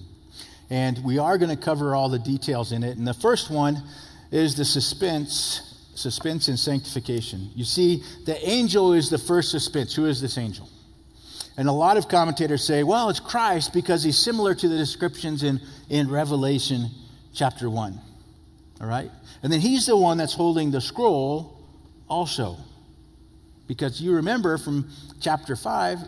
And 0.70 1.04
we 1.04 1.20
are 1.20 1.38
going 1.38 1.50
to 1.50 1.62
cover 1.62 1.94
all 1.94 2.08
the 2.08 2.20
details 2.20 2.72
in 2.72 2.84
it. 2.84 2.98
And 2.98 3.06
the 3.06 3.14
first 3.14 3.52
one 3.52 3.84
is 4.32 4.56
the 4.56 4.64
suspense, 4.64 5.92
suspense 5.96 6.48
and 6.48 6.58
sanctification. 6.58 7.50
You 7.54 7.66
see, 7.66 8.04
the 8.26 8.38
angel 8.48 8.94
is 8.94 9.10
the 9.10 9.18
first 9.18 9.52
suspense. 9.52 9.94
Who 9.94 10.06
is 10.06 10.22
this 10.22 10.38
angel? 10.38 10.70
And 11.58 11.68
a 11.68 11.74
lot 11.74 11.98
of 11.98 12.08
commentators 12.08 12.64
say, 12.64 12.84
well, 12.84 13.10
it's 13.10 13.20
Christ 13.20 13.74
because 13.74 14.04
he's 14.04 14.18
similar 14.18 14.56
to 14.56 14.70
the 14.70 14.78
descriptions 14.78 15.44
in, 15.44 15.60
in 15.90 16.10
Revelation 16.10 16.92
chapter 17.34 17.70
1. 17.70 18.00
All 18.80 18.88
right? 18.88 19.12
And 19.44 19.52
then 19.52 19.60
he's 19.60 19.86
the 19.86 19.98
one 19.98 20.18
that's 20.18 20.34
holding 20.34 20.72
the 20.72 20.82
scroll 20.82 21.60
also. 22.08 22.58
Because 23.68 24.02
you 24.02 24.14
remember 24.14 24.58
from 24.58 24.90
chapter 25.20 25.56
5, 25.56 26.00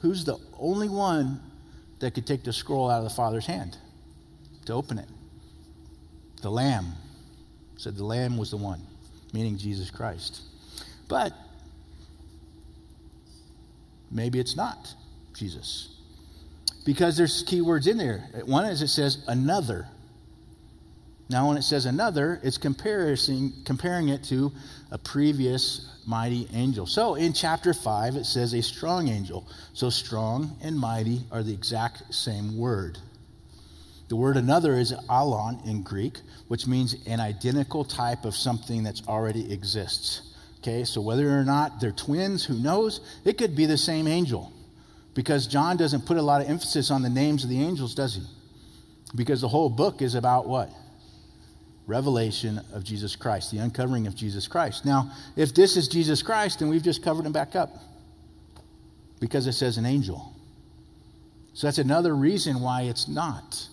who's 0.00 0.24
the 0.24 0.38
only 0.58 0.88
one 0.88 1.40
that 2.00 2.14
could 2.14 2.26
take 2.26 2.44
the 2.44 2.52
scroll 2.52 2.90
out 2.90 2.98
of 2.98 3.04
the 3.04 3.14
Father's 3.14 3.46
hand 3.46 3.76
to 4.66 4.74
open 4.74 4.98
it? 4.98 5.08
The 6.42 6.50
Lamb. 6.50 6.92
Said 7.76 7.96
the 7.96 8.04
Lamb 8.04 8.36
was 8.36 8.50
the 8.50 8.56
one, 8.56 8.80
meaning 9.32 9.56
Jesus 9.56 9.90
Christ. 9.90 10.42
But 11.08 11.32
maybe 14.10 14.38
it's 14.38 14.56
not 14.56 14.94
Jesus. 15.34 15.94
Because 16.84 17.16
there's 17.16 17.42
key 17.44 17.60
words 17.60 17.86
in 17.86 17.96
there. 17.96 18.28
One 18.44 18.64
is 18.66 18.82
it 18.82 18.88
says 18.88 19.24
another. 19.28 19.86
Now, 21.30 21.48
when 21.48 21.58
it 21.58 21.62
says 21.62 21.84
another, 21.84 22.40
it's 22.42 22.56
comparing, 22.56 23.52
comparing 23.64 24.08
it 24.08 24.24
to 24.24 24.50
a 24.90 24.96
previous 24.96 25.86
mighty 26.06 26.48
angel. 26.54 26.86
So 26.86 27.16
in 27.16 27.34
chapter 27.34 27.74
5, 27.74 28.16
it 28.16 28.24
says 28.24 28.54
a 28.54 28.62
strong 28.62 29.08
angel. 29.08 29.46
So 29.74 29.90
strong 29.90 30.56
and 30.62 30.78
mighty 30.78 31.20
are 31.30 31.42
the 31.42 31.52
exact 31.52 32.14
same 32.14 32.56
word. 32.56 32.98
The 34.08 34.16
word 34.16 34.38
another 34.38 34.78
is 34.78 34.94
alon 35.10 35.60
in 35.66 35.82
Greek, 35.82 36.18
which 36.48 36.66
means 36.66 36.96
an 37.06 37.20
identical 37.20 37.84
type 37.84 38.24
of 38.24 38.34
something 38.34 38.82
that's 38.82 39.06
already 39.06 39.52
exists. 39.52 40.34
Okay, 40.60 40.84
so 40.84 41.02
whether 41.02 41.28
or 41.28 41.44
not 41.44 41.78
they're 41.78 41.92
twins, 41.92 42.42
who 42.42 42.58
knows? 42.58 43.00
It 43.26 43.36
could 43.36 43.54
be 43.54 43.66
the 43.66 43.76
same 43.76 44.08
angel. 44.08 44.50
Because 45.14 45.46
John 45.46 45.76
doesn't 45.76 46.06
put 46.06 46.16
a 46.16 46.22
lot 46.22 46.40
of 46.40 46.48
emphasis 46.48 46.90
on 46.90 47.02
the 47.02 47.10
names 47.10 47.44
of 47.44 47.50
the 47.50 47.60
angels, 47.60 47.94
does 47.94 48.14
he? 48.14 48.22
Because 49.14 49.42
the 49.42 49.48
whole 49.48 49.68
book 49.68 50.00
is 50.00 50.14
about 50.14 50.48
what? 50.48 50.70
Revelation 51.88 52.60
of 52.74 52.84
Jesus 52.84 53.16
Christ, 53.16 53.50
the 53.50 53.58
uncovering 53.58 54.06
of 54.06 54.14
Jesus 54.14 54.46
Christ. 54.46 54.84
Now, 54.84 55.10
if 55.34 55.54
this 55.54 55.76
is 55.76 55.88
Jesus 55.88 56.22
Christ, 56.22 56.60
then 56.60 56.68
we've 56.68 56.82
just 56.82 57.02
covered 57.02 57.24
him 57.24 57.32
back 57.32 57.56
up 57.56 57.70
because 59.18 59.46
it 59.46 59.54
says 59.54 59.78
an 59.78 59.86
angel. 59.86 60.32
So 61.54 61.66
that's 61.66 61.78
another 61.78 62.14
reason 62.14 62.60
why 62.60 62.82
it's 62.82 63.08
not 63.08 63.66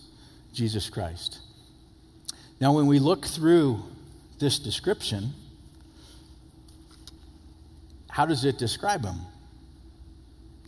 Jesus 0.54 0.90
Christ. 0.90 1.40
Now, 2.60 2.74
when 2.74 2.88
we 2.88 3.00
look 3.00 3.26
through 3.26 3.84
this 4.40 4.60
description, 4.60 5.34
how 8.10 8.26
does 8.26 8.46
it 8.46 8.58
describe 8.58 9.04
him? 9.04 9.18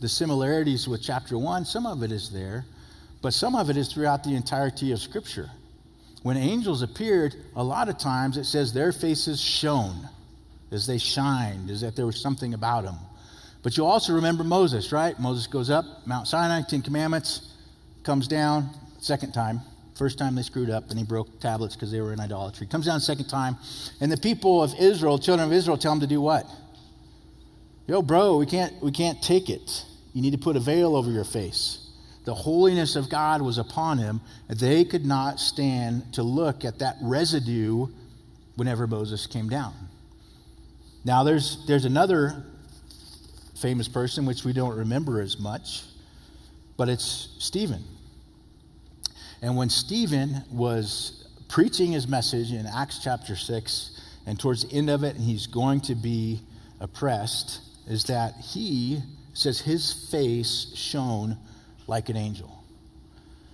The 0.00 0.08
similarities 0.08 0.86
with 0.86 1.02
chapter 1.02 1.38
1, 1.38 1.64
some 1.64 1.86
of 1.86 2.02
it 2.02 2.12
is 2.12 2.30
there, 2.30 2.66
but 3.22 3.32
some 3.32 3.56
of 3.56 3.70
it 3.70 3.76
is 3.78 3.92
throughout 3.92 4.22
the 4.22 4.36
entirety 4.36 4.92
of 4.92 5.00
Scripture. 5.00 5.50
When 6.22 6.36
angels 6.36 6.82
appeared, 6.82 7.36
a 7.54 7.62
lot 7.62 7.88
of 7.88 7.98
times 7.98 8.36
it 8.36 8.44
says 8.44 8.72
their 8.72 8.92
faces 8.92 9.40
shone 9.40 10.08
as 10.70 10.86
they 10.86 10.98
shined, 10.98 11.70
as 11.70 11.82
if 11.82 11.94
there 11.94 12.06
was 12.06 12.20
something 12.20 12.54
about 12.54 12.84
them. 12.84 12.96
But 13.62 13.76
you 13.76 13.84
also 13.84 14.14
remember 14.14 14.44
Moses, 14.44 14.92
right? 14.92 15.18
Moses 15.18 15.46
goes 15.46 15.70
up, 15.70 15.84
Mount 16.06 16.28
Sinai, 16.28 16.62
Ten 16.68 16.82
Commandments, 16.82 17.52
comes 18.02 18.28
down, 18.28 18.70
second 19.00 19.32
time, 19.32 19.60
First 19.98 20.16
time 20.16 20.36
they 20.36 20.42
screwed 20.42 20.70
up, 20.70 20.90
and 20.90 20.98
he 20.98 21.04
broke 21.04 21.40
tablets 21.40 21.74
because 21.74 21.90
they 21.90 22.00
were 22.00 22.12
in 22.12 22.20
idolatry. 22.20 22.68
Comes 22.68 22.86
down 22.86 23.00
second 23.00 23.26
time, 23.26 23.56
and 24.00 24.12
the 24.12 24.16
people 24.16 24.62
of 24.62 24.72
Israel, 24.78 25.18
children 25.18 25.48
of 25.48 25.52
Israel, 25.52 25.76
tell 25.76 25.92
him 25.92 25.98
to 25.98 26.06
do 26.06 26.20
what? 26.20 26.46
Yo, 27.88 28.00
bro, 28.00 28.36
we 28.36 28.46
can't, 28.46 28.80
we 28.80 28.92
can't 28.92 29.20
take 29.20 29.50
it. 29.50 29.84
You 30.14 30.22
need 30.22 30.30
to 30.30 30.38
put 30.38 30.54
a 30.54 30.60
veil 30.60 30.94
over 30.94 31.10
your 31.10 31.24
face. 31.24 31.87
The 32.28 32.34
holiness 32.34 32.94
of 32.94 33.08
God 33.08 33.40
was 33.40 33.56
upon 33.56 33.96
him. 33.96 34.20
They 34.50 34.84
could 34.84 35.06
not 35.06 35.40
stand 35.40 36.12
to 36.12 36.22
look 36.22 36.62
at 36.62 36.80
that 36.80 36.98
residue 37.00 37.86
whenever 38.54 38.86
Moses 38.86 39.26
came 39.26 39.48
down. 39.48 39.72
Now, 41.06 41.24
there's, 41.24 41.64
there's 41.66 41.86
another 41.86 42.44
famous 43.58 43.88
person 43.88 44.26
which 44.26 44.44
we 44.44 44.52
don't 44.52 44.76
remember 44.76 45.22
as 45.22 45.40
much, 45.40 45.84
but 46.76 46.90
it's 46.90 47.34
Stephen. 47.38 47.82
And 49.40 49.56
when 49.56 49.70
Stephen 49.70 50.42
was 50.52 51.26
preaching 51.48 51.92
his 51.92 52.06
message 52.06 52.52
in 52.52 52.66
Acts 52.66 52.98
chapter 53.02 53.36
6, 53.36 54.02
and 54.26 54.38
towards 54.38 54.68
the 54.68 54.76
end 54.76 54.90
of 54.90 55.02
it, 55.02 55.16
he's 55.16 55.46
going 55.46 55.80
to 55.80 55.94
be 55.94 56.42
oppressed, 56.78 57.62
is 57.86 58.04
that 58.04 58.34
he 58.34 59.00
says 59.32 59.62
his 59.62 60.10
face 60.10 60.74
shone 60.74 61.38
like 61.88 62.08
an 62.08 62.16
angel. 62.16 62.54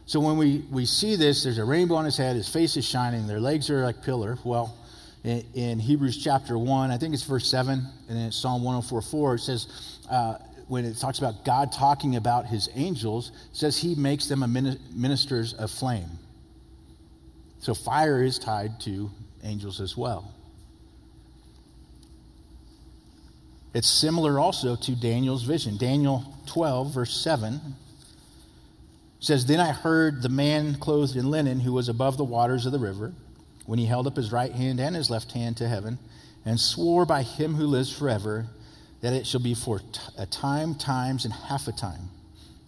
So 0.07 0.21
when 0.21 0.37
we, 0.37 0.65
we 0.71 0.85
see 0.85 1.17
this, 1.17 1.45
there's 1.45 1.57
a 1.57 1.65
rainbow 1.65 1.95
on 1.95 2.05
his 2.05 2.17
head, 2.17 2.37
his 2.37 2.49
face 2.49 2.77
is 2.77 2.85
shining, 2.85 3.27
their 3.27 3.41
legs 3.41 3.71
are 3.71 3.83
like 3.83 4.03
pillar. 4.03 4.37
Well, 4.45 4.77
in, 5.23 5.43
in 5.55 5.79
Hebrews 5.79 6.23
chapter 6.23 6.59
1, 6.59 6.91
I 6.91 6.99
think 6.99 7.15
it's 7.15 7.23
verse 7.23 7.49
7, 7.51 7.83
and 8.09 8.19
then 8.19 8.31
Psalm 8.31 8.63
104 8.63 9.01
4, 9.01 9.35
it 9.37 9.39
says, 9.39 10.01
uh, 10.11 10.35
when 10.69 10.85
it 10.85 10.99
talks 10.99 11.19
about 11.19 11.45
God 11.45 11.73
talking 11.73 12.17
about 12.17 12.47
his 12.47 12.69
angels, 12.75 13.33
says 13.53 13.79
he 13.79 13.95
makes 13.95 14.27
them 14.27 14.43
a 14.43 14.49
ministers 14.49 15.55
of 15.55 15.71
flame. 15.71 16.09
So 17.61 17.73
fire 17.73 18.23
is 18.23 18.39
tied 18.39 18.81
to 18.81 19.11
angels 19.43 19.81
as 19.81 19.97
well. 19.97 20.35
It's 23.73 23.89
similar 23.89 24.39
also 24.39 24.77
to 24.77 24.93
Daniel's 24.93 25.43
vision. 25.43 25.77
Daniel 25.77 26.25
12, 26.47 26.95
verse 26.95 27.15
7 27.15 27.61
says, 29.25 29.47
Then 29.47 29.61
I 29.61 29.73
heard 29.73 30.21
the 30.21 30.29
man 30.29 30.75
clothed 30.75 31.17
in 31.17 31.31
linen 31.31 31.61
who 31.61 31.73
was 31.73 31.89
above 31.89 32.19
the 32.19 32.25
waters 32.25 32.67
of 32.67 32.73
the 32.73 32.79
river, 32.79 33.15
when 33.65 33.79
he 33.79 33.87
held 33.87 34.07
up 34.07 34.17
his 34.17 34.31
right 34.31 34.53
hand 34.53 34.79
and 34.81 34.95
his 34.95 35.09
left 35.09 35.33
hand 35.33 35.57
to 35.57 35.69
heaven, 35.69 35.99
and 36.45 36.61
swore 36.61 37.07
by 37.07 37.23
him 37.23 37.55
who 37.55 37.67
lives 37.67 37.91
forever 37.91 38.47
that 39.01 39.15
it 39.15 39.27
shall 39.27 39.41
be 39.41 39.55
for 39.55 39.81
a 40.19 40.27
time, 40.27 40.75
times, 40.75 41.25
and 41.25 41.33
half 41.33 41.67
a 41.69 41.73
time. 41.73 42.11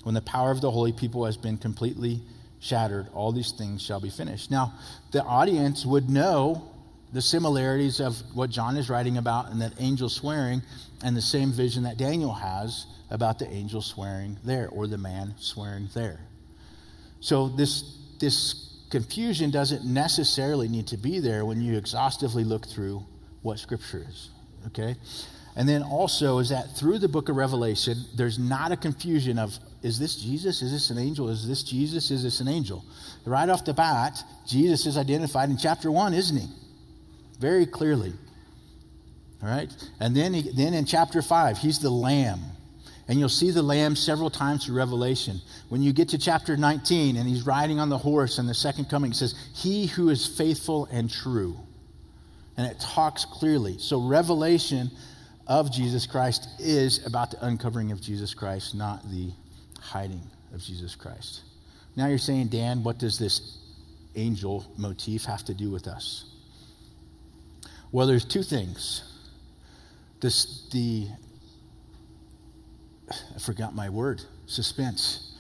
When 0.03 0.15
the 0.15 0.23
power 0.23 0.51
of 0.51 0.63
the 0.63 0.71
holy 0.71 0.93
people 0.93 1.27
has 1.27 1.37
been 1.37 1.59
completely 1.59 2.23
shattered, 2.59 3.09
all 3.13 3.33
these 3.33 3.53
things 3.53 3.83
shall 3.83 4.01
be 4.01 4.09
finished. 4.09 4.51
Now, 4.51 4.73
the 5.13 5.23
audience 5.23 5.85
would 5.85 6.09
know 6.09 6.71
the 7.13 7.21
similarities 7.21 8.01
of 8.01 8.17
what 8.35 8.49
John 8.49 8.79
is 8.79 8.89
writing 8.89 9.19
about 9.19 9.51
and 9.51 9.61
that 9.61 9.75
angel 9.79 10.09
swearing, 10.09 10.63
and 11.05 11.15
the 11.15 11.23
same 11.23 11.53
vision 11.53 11.83
that 11.83 11.99
Daniel 11.99 12.33
has 12.33 12.87
about 13.11 13.39
the 13.39 13.49
angel 13.51 13.83
swearing 13.83 14.39
there 14.43 14.69
or 14.71 14.87
the 14.87 14.99
man 14.99 15.35
swearing 15.37 15.89
there. 15.93 16.21
So, 17.27 17.49
this, 17.49 17.83
this 18.21 18.73
confusion 18.89 19.51
doesn't 19.51 19.85
necessarily 19.85 20.69
need 20.69 20.87
to 20.87 20.97
be 20.97 21.19
there 21.19 21.45
when 21.45 21.61
you 21.61 21.77
exhaustively 21.77 22.45
look 22.45 22.65
through 22.69 23.05
what 23.43 23.59
Scripture 23.59 24.07
is. 24.09 24.31
Okay? 24.69 24.95
And 25.57 25.69
then 25.69 25.83
also 25.83 26.39
is 26.39 26.51
that 26.51 26.77
through 26.77 27.01
the 27.01 27.09
book 27.09 27.29
of 27.29 27.35
Revelation, 27.35 27.97
there's 28.15 28.39
not 28.39 28.71
a 28.71 28.77
confusion 28.77 29.41
of 29.41 29.59
is 29.83 29.99
this 29.99 30.15
Jesus? 30.15 30.63
Is 30.63 30.71
this 30.71 30.91
an 30.91 30.99
angel? 30.99 31.29
Is 31.29 31.49
this 31.49 31.65
Jesus? 31.65 32.13
Is 32.13 32.23
this 32.23 32.39
an 32.39 32.47
angel? 32.47 32.85
Right 33.25 33.49
off 33.49 33.65
the 33.65 33.75
bat, 33.75 34.23
Jesus 34.47 34.87
is 34.87 34.97
identified 34.97 35.51
in 35.51 35.57
chapter 35.57 35.91
1, 35.91 36.15
isn't 36.15 36.37
he? 36.37 36.47
Very 37.41 37.67
clearly. 37.67 38.13
All 39.43 39.49
right? 39.49 39.75
And 39.99 40.17
then, 40.17 40.33
he, 40.33 40.49
then 40.53 40.75
in 40.75 40.85
chapter 40.85 41.23
5, 41.23 41.59
he's 41.59 41.81
the 41.81 41.91
lamb. 41.91 42.39
And 43.09 43.21
you'll 43.21 43.29
see 43.29 43.51
the 43.51 43.63
lamb 43.63 43.95
several 43.95 44.31
times 44.31 44.67
through 44.67 44.77
Revelation. 44.77 45.41
When 45.69 45.81
you 45.81 45.93
get 45.93 46.09
to 46.09 46.19
chapter 46.19 46.57
19 46.57 47.17
and 47.17 47.29
he's 47.29 47.47
riding 47.47 47.79
on 47.79 47.89
the 47.89 47.99
horse 47.99 48.39
and 48.39 48.49
the 48.49 48.55
second 48.55 48.87
coming, 48.87 49.13
it 49.13 49.17
says, 49.17 49.35
He 49.55 49.87
who 49.87 50.09
is 50.09 50.27
faithful 50.27 50.89
and 50.91 51.09
true. 51.11 51.57
And 52.57 52.67
it 52.71 52.81
talks 52.81 53.25
clearly. 53.25 53.79
So, 53.79 54.01
Revelation 54.01 54.91
of 55.47 55.71
Jesus 55.71 56.07
Christ 56.07 56.49
is 56.59 57.07
about 57.07 57.31
the 57.31 57.45
uncovering 57.45 57.93
of 57.93 58.01
Jesus 58.01 58.35
Christ, 58.35 58.75
not 58.75 59.09
the 59.11 59.31
hiding 59.81 60.23
of 60.53 60.61
Jesus 60.61 60.97
Christ. 60.97 61.43
Now 61.95 62.09
you're 62.09 62.19
saying, 62.19 62.49
Dan, 62.49 62.83
what 62.83 62.99
does 62.99 63.19
this 63.19 63.59
angel 64.17 64.67
motif 64.77 65.25
have 65.25 65.45
to 65.45 65.55
do 65.55 65.71
with 65.71 65.87
us? 65.87 66.25
Well, 67.93 68.07
there's 68.07 68.25
two 68.25 68.43
things. 68.43 69.05
This, 70.21 70.69
the, 70.73 71.09
I 73.11 73.39
forgot 73.39 73.75
my 73.75 73.89
word, 73.89 74.23
suspense. 74.47 75.33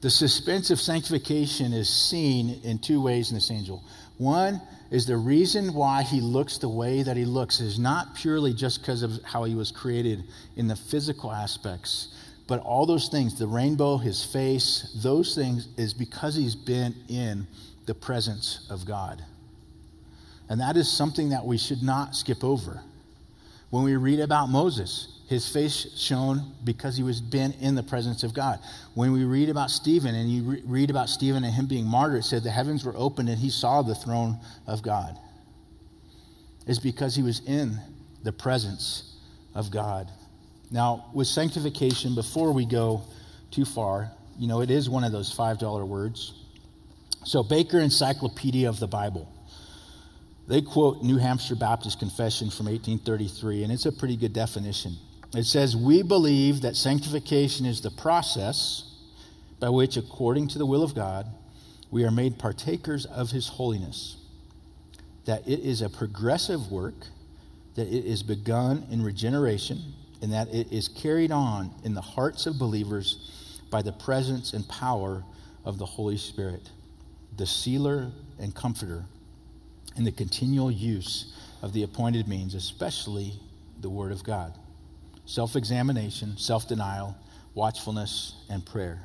The 0.00 0.10
suspense 0.10 0.70
of 0.70 0.80
sanctification 0.80 1.72
is 1.72 1.88
seen 1.88 2.60
in 2.62 2.78
two 2.78 3.02
ways 3.02 3.30
in 3.30 3.34
this 3.34 3.50
angel. 3.50 3.82
One 4.18 4.60
is 4.90 5.06
the 5.06 5.16
reason 5.16 5.74
why 5.74 6.02
he 6.02 6.20
looks 6.20 6.58
the 6.58 6.68
way 6.68 7.02
that 7.02 7.16
he 7.16 7.24
looks 7.24 7.60
is 7.60 7.78
not 7.78 8.14
purely 8.14 8.54
just 8.54 8.80
because 8.80 9.02
of 9.02 9.12
how 9.24 9.44
he 9.44 9.54
was 9.54 9.70
created 9.70 10.24
in 10.56 10.68
the 10.68 10.76
physical 10.76 11.32
aspects, 11.32 12.14
but 12.46 12.60
all 12.60 12.86
those 12.86 13.08
things 13.08 13.38
the 13.38 13.46
rainbow, 13.46 13.96
his 13.96 14.24
face, 14.24 14.96
those 15.02 15.34
things 15.34 15.68
is 15.76 15.92
because 15.92 16.34
he's 16.34 16.54
been 16.54 16.94
in 17.08 17.46
the 17.86 17.94
presence 17.94 18.66
of 18.70 18.86
God. 18.86 19.22
And 20.48 20.60
that 20.60 20.76
is 20.76 20.90
something 20.90 21.30
that 21.30 21.44
we 21.44 21.58
should 21.58 21.82
not 21.82 22.14
skip 22.14 22.42
over. 22.42 22.82
When 23.70 23.84
we 23.84 23.96
read 23.96 24.20
about 24.20 24.48
Moses, 24.48 25.17
his 25.28 25.46
face 25.46 25.86
shone 25.96 26.54
because 26.64 26.96
he 26.96 27.02
was 27.02 27.20
been 27.20 27.52
in 27.60 27.74
the 27.74 27.82
presence 27.82 28.22
of 28.22 28.32
God. 28.32 28.60
When 28.94 29.12
we 29.12 29.24
read 29.24 29.50
about 29.50 29.70
Stephen 29.70 30.14
and 30.14 30.30
you 30.30 30.42
re- 30.42 30.62
read 30.64 30.90
about 30.90 31.10
Stephen 31.10 31.44
and 31.44 31.52
him 31.52 31.66
being 31.66 31.86
martyred, 31.86 32.20
it 32.20 32.22
said 32.24 32.42
the 32.42 32.50
heavens 32.50 32.82
were 32.82 32.96
opened 32.96 33.28
and 33.28 33.38
he 33.38 33.50
saw 33.50 33.82
the 33.82 33.94
throne 33.94 34.38
of 34.66 34.82
God. 34.82 35.18
It's 36.66 36.78
because 36.78 37.14
he 37.14 37.22
was 37.22 37.42
in 37.46 37.78
the 38.22 38.32
presence 38.32 39.16
of 39.54 39.70
God. 39.70 40.10
Now, 40.70 41.10
with 41.12 41.26
sanctification, 41.26 42.14
before 42.14 42.52
we 42.52 42.64
go 42.64 43.02
too 43.50 43.66
far, 43.66 44.10
you 44.38 44.48
know, 44.48 44.62
it 44.62 44.70
is 44.70 44.88
one 44.88 45.04
of 45.04 45.12
those 45.12 45.34
$5 45.34 45.86
words. 45.86 46.32
So, 47.24 47.42
Baker 47.42 47.80
Encyclopedia 47.80 48.68
of 48.68 48.80
the 48.80 48.86
Bible. 48.86 49.30
They 50.46 50.62
quote 50.62 51.02
New 51.02 51.18
Hampshire 51.18 51.56
Baptist 51.56 51.98
Confession 51.98 52.48
from 52.48 52.66
1833, 52.66 53.64
and 53.64 53.72
it's 53.72 53.84
a 53.84 53.92
pretty 53.92 54.16
good 54.16 54.32
definition. 54.32 54.96
It 55.34 55.44
says, 55.44 55.76
We 55.76 56.02
believe 56.02 56.62
that 56.62 56.76
sanctification 56.76 57.66
is 57.66 57.80
the 57.80 57.90
process 57.90 58.84
by 59.60 59.68
which, 59.68 59.96
according 59.96 60.48
to 60.48 60.58
the 60.58 60.66
will 60.66 60.82
of 60.82 60.94
God, 60.94 61.26
we 61.90 62.04
are 62.04 62.10
made 62.10 62.38
partakers 62.38 63.04
of 63.06 63.30
his 63.30 63.48
holiness. 63.48 64.16
That 65.26 65.46
it 65.46 65.60
is 65.60 65.82
a 65.82 65.90
progressive 65.90 66.70
work, 66.70 67.06
that 67.74 67.88
it 67.88 68.04
is 68.06 68.22
begun 68.22 68.86
in 68.90 69.02
regeneration, 69.02 69.92
and 70.22 70.32
that 70.32 70.48
it 70.48 70.72
is 70.72 70.88
carried 70.88 71.30
on 71.30 71.74
in 71.84 71.94
the 71.94 72.00
hearts 72.00 72.46
of 72.46 72.58
believers 72.58 73.60
by 73.70 73.82
the 73.82 73.92
presence 73.92 74.54
and 74.54 74.66
power 74.68 75.24
of 75.64 75.78
the 75.78 75.84
Holy 75.84 76.16
Spirit, 76.16 76.70
the 77.36 77.46
sealer 77.46 78.10
and 78.38 78.54
comforter, 78.54 79.04
and 79.96 80.06
the 80.06 80.12
continual 80.12 80.70
use 80.70 81.34
of 81.60 81.74
the 81.74 81.82
appointed 81.82 82.26
means, 82.26 82.54
especially 82.54 83.34
the 83.80 83.90
Word 83.90 84.12
of 84.12 84.24
God 84.24 84.54
self 85.28 85.56
examination, 85.56 86.36
self 86.38 86.66
denial, 86.66 87.14
watchfulness, 87.54 88.34
and 88.48 88.64
prayer. 88.64 89.04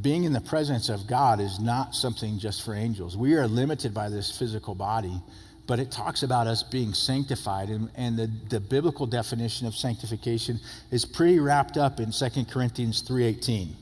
Being 0.00 0.24
in 0.24 0.32
the 0.32 0.40
presence 0.40 0.88
of 0.88 1.06
God 1.06 1.38
is 1.40 1.60
not 1.60 1.94
something 1.94 2.38
just 2.38 2.64
for 2.64 2.74
angels. 2.74 3.16
We 3.16 3.34
are 3.34 3.46
limited 3.46 3.92
by 3.92 4.08
this 4.08 4.36
physical 4.36 4.74
body, 4.74 5.20
but 5.66 5.78
it 5.78 5.90
talks 5.90 6.22
about 6.22 6.46
us 6.46 6.62
being 6.62 6.94
sanctified. 6.94 7.68
And, 7.68 7.90
and 7.94 8.16
the, 8.16 8.30
the 8.48 8.60
biblical 8.60 9.06
definition 9.06 9.66
of 9.66 9.74
sanctification 9.74 10.60
is 10.90 11.04
pretty 11.04 11.38
wrapped 11.38 11.76
up 11.76 12.00
in 12.00 12.12
2 12.12 12.44
Corinthians 12.46 13.02
3.18. 13.02 13.68
It 13.68 13.76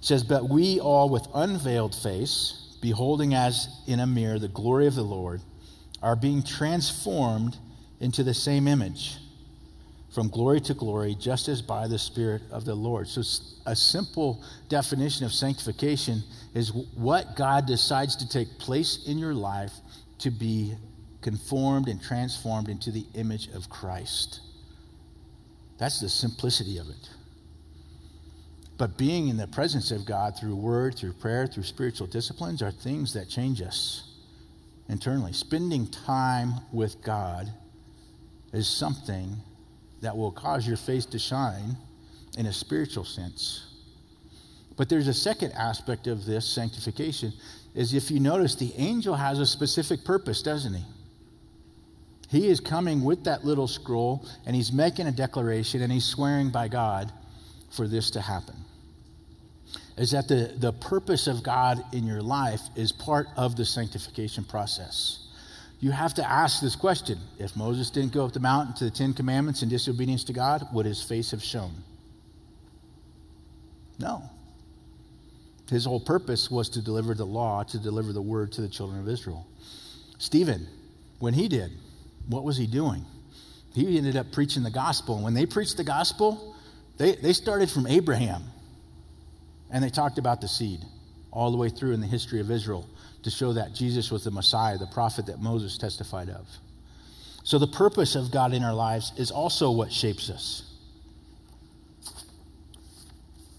says, 0.00 0.22
But 0.22 0.48
we 0.48 0.80
all 0.80 1.10
with 1.10 1.26
unveiled 1.34 1.94
face, 1.94 2.76
beholding 2.80 3.34
as 3.34 3.68
in 3.86 4.00
a 4.00 4.06
mirror 4.06 4.38
the 4.38 4.48
glory 4.48 4.86
of 4.86 4.94
the 4.94 5.02
Lord, 5.02 5.42
are 6.02 6.16
being 6.16 6.42
transformed 6.42 7.58
into 8.04 8.22
the 8.22 8.34
same 8.34 8.68
image 8.68 9.16
from 10.14 10.28
glory 10.28 10.60
to 10.60 10.74
glory, 10.74 11.16
just 11.18 11.48
as 11.48 11.60
by 11.60 11.88
the 11.88 11.98
Spirit 11.98 12.42
of 12.52 12.64
the 12.64 12.74
Lord. 12.74 13.08
So, 13.08 13.22
a 13.66 13.74
simple 13.74 14.44
definition 14.68 15.26
of 15.26 15.32
sanctification 15.32 16.22
is 16.54 16.72
what 16.94 17.34
God 17.34 17.66
decides 17.66 18.14
to 18.16 18.28
take 18.28 18.58
place 18.58 19.08
in 19.08 19.18
your 19.18 19.34
life 19.34 19.72
to 20.18 20.30
be 20.30 20.74
conformed 21.20 21.88
and 21.88 22.00
transformed 22.00 22.68
into 22.68 22.92
the 22.92 23.06
image 23.14 23.48
of 23.48 23.68
Christ. 23.68 24.40
That's 25.78 26.00
the 26.00 26.08
simplicity 26.08 26.78
of 26.78 26.88
it. 26.88 27.10
But 28.76 28.96
being 28.98 29.28
in 29.28 29.36
the 29.36 29.48
presence 29.48 29.90
of 29.90 30.04
God 30.04 30.38
through 30.38 30.56
word, 30.56 30.96
through 30.96 31.14
prayer, 31.14 31.46
through 31.46 31.62
spiritual 31.64 32.06
disciplines 32.06 32.62
are 32.62 32.70
things 32.70 33.14
that 33.14 33.28
change 33.28 33.62
us 33.62 34.12
internally. 34.88 35.32
Spending 35.32 35.88
time 35.88 36.54
with 36.72 37.02
God 37.02 37.52
is 38.54 38.68
something 38.68 39.36
that 40.00 40.16
will 40.16 40.32
cause 40.32 40.66
your 40.66 40.76
face 40.76 41.06
to 41.06 41.18
shine 41.18 41.76
in 42.36 42.46
a 42.46 42.52
spiritual 42.52 43.04
sense. 43.04 43.66
But 44.76 44.88
there's 44.88 45.08
a 45.08 45.14
second 45.14 45.52
aspect 45.52 46.06
of 46.06 46.24
this 46.24 46.46
sanctification 46.46 47.32
is 47.74 47.94
if 47.94 48.10
you 48.10 48.20
notice 48.20 48.54
the 48.54 48.72
angel 48.76 49.14
has 49.14 49.38
a 49.38 49.46
specific 49.46 50.04
purpose, 50.04 50.42
doesn't 50.42 50.74
he? 50.74 50.84
He 52.28 52.48
is 52.48 52.60
coming 52.60 53.04
with 53.04 53.24
that 53.24 53.44
little 53.44 53.68
scroll 53.68 54.26
and 54.46 54.56
he's 54.56 54.72
making 54.72 55.06
a 55.06 55.12
declaration 55.12 55.82
and 55.82 55.92
he's 55.92 56.04
swearing 56.04 56.50
by 56.50 56.68
God 56.68 57.12
for 57.70 57.86
this 57.86 58.10
to 58.12 58.20
happen. 58.20 58.56
Is 59.96 60.10
that 60.10 60.26
the, 60.26 60.52
the 60.58 60.72
purpose 60.72 61.28
of 61.28 61.42
God 61.42 61.84
in 61.92 62.04
your 62.06 62.22
life 62.22 62.60
is 62.74 62.90
part 62.90 63.28
of 63.36 63.56
the 63.56 63.64
sanctification 63.64 64.42
process. 64.44 65.23
You 65.80 65.90
have 65.90 66.14
to 66.14 66.28
ask 66.28 66.60
this 66.60 66.76
question 66.76 67.18
if 67.38 67.56
Moses 67.56 67.90
didn't 67.90 68.12
go 68.12 68.24
up 68.24 68.32
the 68.32 68.40
mountain 68.40 68.74
to 68.76 68.84
the 68.84 68.90
Ten 68.90 69.12
Commandments 69.12 69.62
in 69.62 69.68
disobedience 69.68 70.24
to 70.24 70.32
God, 70.32 70.66
would 70.72 70.86
his 70.86 71.02
face 71.02 71.30
have 71.32 71.42
shone? 71.42 71.74
No. 73.98 74.22
His 75.70 75.84
whole 75.84 76.00
purpose 76.00 76.50
was 76.50 76.68
to 76.70 76.82
deliver 76.82 77.14
the 77.14 77.26
law, 77.26 77.62
to 77.64 77.78
deliver 77.78 78.12
the 78.12 78.22
word 78.22 78.52
to 78.52 78.60
the 78.60 78.68
children 78.68 79.00
of 79.00 79.08
Israel. 79.08 79.46
Stephen, 80.18 80.66
when 81.18 81.34
he 81.34 81.48
did, 81.48 81.72
what 82.28 82.44
was 82.44 82.56
he 82.56 82.66
doing? 82.66 83.04
He 83.74 83.98
ended 83.98 84.16
up 84.16 84.30
preaching 84.32 84.62
the 84.62 84.70
gospel. 84.70 85.16
And 85.16 85.24
when 85.24 85.34
they 85.34 85.46
preached 85.46 85.76
the 85.76 85.84
gospel, 85.84 86.54
they, 86.96 87.16
they 87.16 87.32
started 87.32 87.70
from 87.70 87.86
Abraham 87.86 88.44
and 89.70 89.82
they 89.82 89.90
talked 89.90 90.18
about 90.18 90.40
the 90.40 90.48
seed 90.48 90.80
all 91.34 91.50
the 91.50 91.58
way 91.58 91.68
through 91.68 91.92
in 91.92 92.00
the 92.00 92.06
history 92.06 92.40
of 92.40 92.50
Israel 92.50 92.88
to 93.24 93.30
show 93.30 93.52
that 93.52 93.74
Jesus 93.74 94.10
was 94.10 94.24
the 94.24 94.30
Messiah, 94.30 94.78
the 94.78 94.86
prophet 94.86 95.26
that 95.26 95.40
Moses 95.40 95.76
testified 95.76 96.30
of. 96.30 96.46
So 97.42 97.58
the 97.58 97.66
purpose 97.66 98.14
of 98.14 98.30
God 98.30 98.54
in 98.54 98.62
our 98.62 98.72
lives 98.72 99.12
is 99.18 99.30
also 99.30 99.70
what 99.70 99.92
shapes 99.92 100.30
us. 100.30 100.62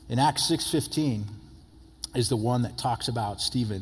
In 0.07 0.17
Acts 0.19 0.43
6:15 0.49 1.25
is 2.15 2.29
the 2.29 2.37
one 2.37 2.61
that 2.61 2.77
talks 2.77 3.07
about 3.09 3.41
Stephen. 3.41 3.81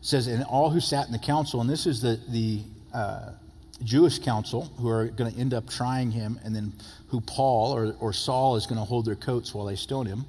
It 0.00 0.06
says, 0.06 0.26
and 0.26 0.44
all 0.44 0.70
who 0.70 0.80
sat 0.80 1.06
in 1.06 1.12
the 1.12 1.18
council, 1.18 1.60
and 1.60 1.70
this 1.70 1.86
is 1.86 2.02
the, 2.02 2.20
the 2.28 2.60
uh, 2.92 3.30
Jewish 3.82 4.18
council 4.18 4.70
who 4.78 4.88
are 4.88 5.06
going 5.06 5.32
to 5.32 5.40
end 5.40 5.54
up 5.54 5.68
trying 5.68 6.10
him, 6.10 6.38
and 6.44 6.54
then 6.54 6.72
who 7.08 7.20
Paul 7.20 7.72
or, 7.74 7.96
or 8.00 8.12
Saul 8.12 8.56
is 8.56 8.66
going 8.66 8.78
to 8.78 8.84
hold 8.84 9.06
their 9.06 9.16
coats 9.16 9.54
while 9.54 9.64
they 9.64 9.76
stone 9.76 10.06
him. 10.06 10.26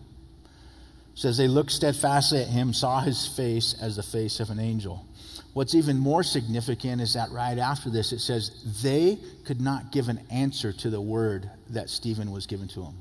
Says 1.15 1.37
they 1.37 1.47
looked 1.47 1.71
steadfastly 1.71 2.41
at 2.41 2.47
him, 2.47 2.73
saw 2.73 2.99
his 2.99 3.25
face 3.25 3.73
as 3.81 3.95
the 3.95 4.03
face 4.03 4.39
of 4.39 4.49
an 4.49 4.59
angel. 4.59 5.05
What's 5.53 5.73
even 5.73 5.97
more 5.97 6.21
significant 6.21 7.01
is 7.01 7.13
that 7.13 7.31
right 7.31 7.57
after 7.57 7.89
this, 7.89 8.11
it 8.11 8.19
says 8.19 8.51
they 8.83 9.17
could 9.45 9.61
not 9.61 9.93
give 9.93 10.09
an 10.09 10.19
answer 10.29 10.73
to 10.73 10.89
the 10.89 10.99
word 10.99 11.49
that 11.69 11.89
Stephen 11.89 12.31
was 12.31 12.45
given 12.45 12.67
to 12.69 12.81
them. 12.81 12.95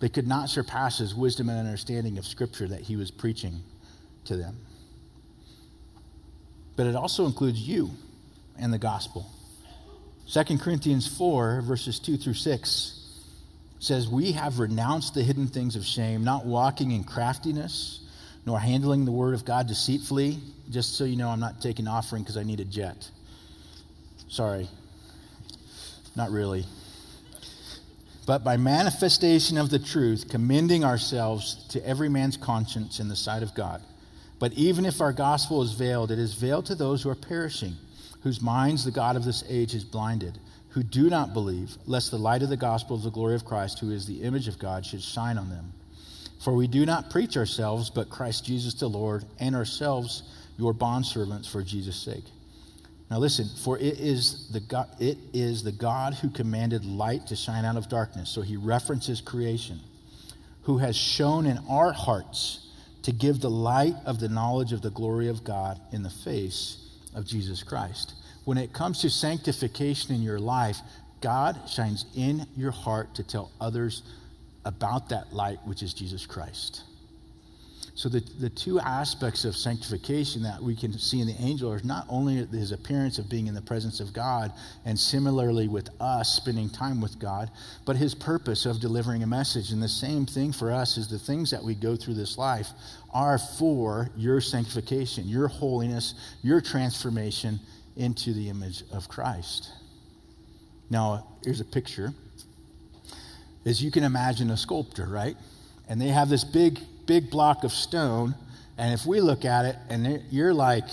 They 0.00 0.08
could 0.08 0.26
not 0.26 0.48
surpass 0.48 0.98
his 0.98 1.14
wisdom 1.14 1.48
and 1.48 1.60
understanding 1.60 2.18
of 2.18 2.26
Scripture 2.26 2.66
that 2.66 2.80
he 2.80 2.96
was 2.96 3.12
preaching 3.12 3.62
to 4.24 4.36
them. 4.36 4.58
But 6.74 6.88
it 6.88 6.96
also 6.96 7.26
includes 7.26 7.60
you 7.60 7.92
and 8.58 8.72
the 8.72 8.78
gospel. 8.78 9.30
2 10.32 10.58
Corinthians 10.58 11.06
4, 11.16 11.60
verses 11.62 12.00
2 12.00 12.16
through 12.16 12.34
6 12.34 13.01
says, 13.82 14.08
We 14.08 14.32
have 14.32 14.58
renounced 14.58 15.14
the 15.14 15.22
hidden 15.22 15.46
things 15.46 15.76
of 15.76 15.84
shame, 15.84 16.24
not 16.24 16.46
walking 16.46 16.92
in 16.92 17.04
craftiness, 17.04 18.00
nor 18.46 18.58
handling 18.58 19.04
the 19.04 19.12
word 19.12 19.34
of 19.34 19.44
God 19.44 19.66
deceitfully. 19.66 20.38
Just 20.70 20.96
so 20.96 21.04
you 21.04 21.16
know, 21.16 21.28
I'm 21.28 21.40
not 21.40 21.60
taking 21.60 21.86
offering 21.86 22.22
because 22.22 22.36
I 22.36 22.42
need 22.42 22.60
a 22.60 22.64
jet. 22.64 23.10
Sorry. 24.28 24.68
Not 26.16 26.30
really 26.30 26.64
but 28.26 28.44
by 28.44 28.56
manifestation 28.56 29.58
of 29.58 29.70
the 29.70 29.78
truth, 29.78 30.28
commending 30.30 30.84
ourselves 30.84 31.66
to 31.70 31.84
every 31.86 32.08
man's 32.08 32.36
conscience 32.36 33.00
in 33.00 33.08
the 33.08 33.16
sight 33.16 33.42
of 33.42 33.54
God. 33.54 33.82
But 34.38 34.52
even 34.52 34.84
if 34.84 35.00
our 35.00 35.12
gospel 35.12 35.62
is 35.62 35.72
veiled, 35.72 36.10
it 36.10 36.18
is 36.18 36.34
veiled 36.34 36.66
to 36.66 36.74
those 36.74 37.02
who 37.02 37.10
are 37.10 37.16
perishing, 37.16 37.76
whose 38.22 38.40
minds 38.40 38.84
the 38.84 38.90
God 38.90 39.16
of 39.16 39.24
this 39.24 39.44
age 39.48 39.72
has 39.72 39.84
blinded, 39.84 40.38
who 40.72 40.82
do 40.82 41.10
not 41.10 41.34
believe, 41.34 41.76
lest 41.86 42.10
the 42.10 42.18
light 42.18 42.42
of 42.42 42.48
the 42.48 42.56
gospel 42.56 42.96
of 42.96 43.02
the 43.02 43.10
glory 43.10 43.34
of 43.34 43.44
Christ, 43.44 43.78
who 43.78 43.90
is 43.90 44.06
the 44.06 44.22
image 44.22 44.48
of 44.48 44.58
God, 44.58 44.84
should 44.86 45.02
shine 45.02 45.36
on 45.36 45.50
them. 45.50 45.72
For 46.42 46.54
we 46.54 46.66
do 46.66 46.86
not 46.86 47.10
preach 47.10 47.36
ourselves, 47.36 47.90
but 47.90 48.10
Christ 48.10 48.44
Jesus 48.44 48.74
the 48.74 48.88
Lord, 48.88 49.24
and 49.38 49.54
ourselves 49.54 50.22
your 50.58 50.72
bondservants 50.72 51.50
for 51.50 51.62
Jesus' 51.62 51.96
sake. 51.96 52.24
Now 53.10 53.18
listen, 53.18 53.46
for 53.62 53.78
it 53.78 54.00
is 54.00 54.48
the 54.48 54.60
God, 54.60 54.88
it 54.98 55.18
is 55.34 55.62
the 55.62 55.72
God 55.72 56.14
who 56.14 56.30
commanded 56.30 56.86
light 56.86 57.26
to 57.26 57.36
shine 57.36 57.66
out 57.66 57.76
of 57.76 57.90
darkness. 57.90 58.30
So 58.30 58.40
he 58.40 58.56
references 58.56 59.20
creation, 59.20 59.80
who 60.62 60.78
has 60.78 60.96
shown 60.96 61.44
in 61.44 61.58
our 61.68 61.92
hearts 61.92 62.70
to 63.02 63.12
give 63.12 63.40
the 63.40 63.50
light 63.50 63.96
of 64.06 64.18
the 64.18 64.28
knowledge 64.30 64.72
of 64.72 64.80
the 64.80 64.90
glory 64.90 65.28
of 65.28 65.44
God 65.44 65.78
in 65.92 66.02
the 66.02 66.10
face 66.10 66.78
of 67.14 67.26
Jesus 67.26 67.62
Christ. 67.62 68.14
When 68.44 68.58
it 68.58 68.72
comes 68.72 69.00
to 69.02 69.10
sanctification 69.10 70.14
in 70.14 70.22
your 70.22 70.40
life, 70.40 70.78
God 71.20 71.68
shines 71.68 72.06
in 72.16 72.46
your 72.56 72.72
heart 72.72 73.14
to 73.14 73.22
tell 73.22 73.52
others 73.60 74.02
about 74.64 75.08
that 75.10 75.32
light, 75.32 75.58
which 75.64 75.82
is 75.82 75.94
Jesus 75.94 76.26
Christ. 76.26 76.82
So, 77.94 78.08
the, 78.08 78.20
the 78.40 78.48
two 78.48 78.80
aspects 78.80 79.44
of 79.44 79.54
sanctification 79.54 80.42
that 80.44 80.62
we 80.62 80.74
can 80.74 80.98
see 80.98 81.20
in 81.20 81.26
the 81.26 81.36
angel 81.38 81.70
are 81.70 81.80
not 81.84 82.06
only 82.08 82.36
his 82.46 82.72
appearance 82.72 83.18
of 83.18 83.28
being 83.28 83.48
in 83.48 83.54
the 83.54 83.60
presence 83.60 84.00
of 84.00 84.14
God, 84.14 84.50
and 84.86 84.98
similarly 84.98 85.68
with 85.68 85.90
us 86.00 86.34
spending 86.34 86.70
time 86.70 87.02
with 87.02 87.18
God, 87.18 87.50
but 87.84 87.96
his 87.96 88.14
purpose 88.14 88.64
of 88.64 88.80
delivering 88.80 89.22
a 89.22 89.26
message. 89.26 89.72
And 89.72 89.82
the 89.82 89.88
same 89.88 90.24
thing 90.24 90.52
for 90.52 90.72
us 90.72 90.96
is 90.96 91.08
the 91.08 91.18
things 91.18 91.50
that 91.50 91.62
we 91.62 91.74
go 91.74 91.94
through 91.94 92.14
this 92.14 92.38
life 92.38 92.68
are 93.12 93.36
for 93.36 94.10
your 94.16 94.40
sanctification, 94.40 95.28
your 95.28 95.48
holiness, 95.48 96.14
your 96.42 96.62
transformation 96.62 97.60
into 97.96 98.32
the 98.32 98.48
image 98.48 98.82
of 98.92 99.08
Christ. 99.08 99.70
Now, 100.90 101.26
here's 101.44 101.60
a 101.60 101.64
picture. 101.64 102.12
As 103.64 103.82
you 103.82 103.90
can 103.90 104.04
imagine 104.04 104.50
a 104.50 104.56
sculptor, 104.56 105.06
right? 105.06 105.36
And 105.88 106.00
they 106.00 106.08
have 106.08 106.28
this 106.28 106.44
big 106.44 106.80
big 107.06 107.30
block 107.30 107.64
of 107.64 107.72
stone, 107.72 108.34
and 108.78 108.94
if 108.94 109.06
we 109.06 109.20
look 109.20 109.44
at 109.44 109.64
it 109.64 109.76
and 109.88 110.22
you're 110.30 110.54
like, 110.54 110.84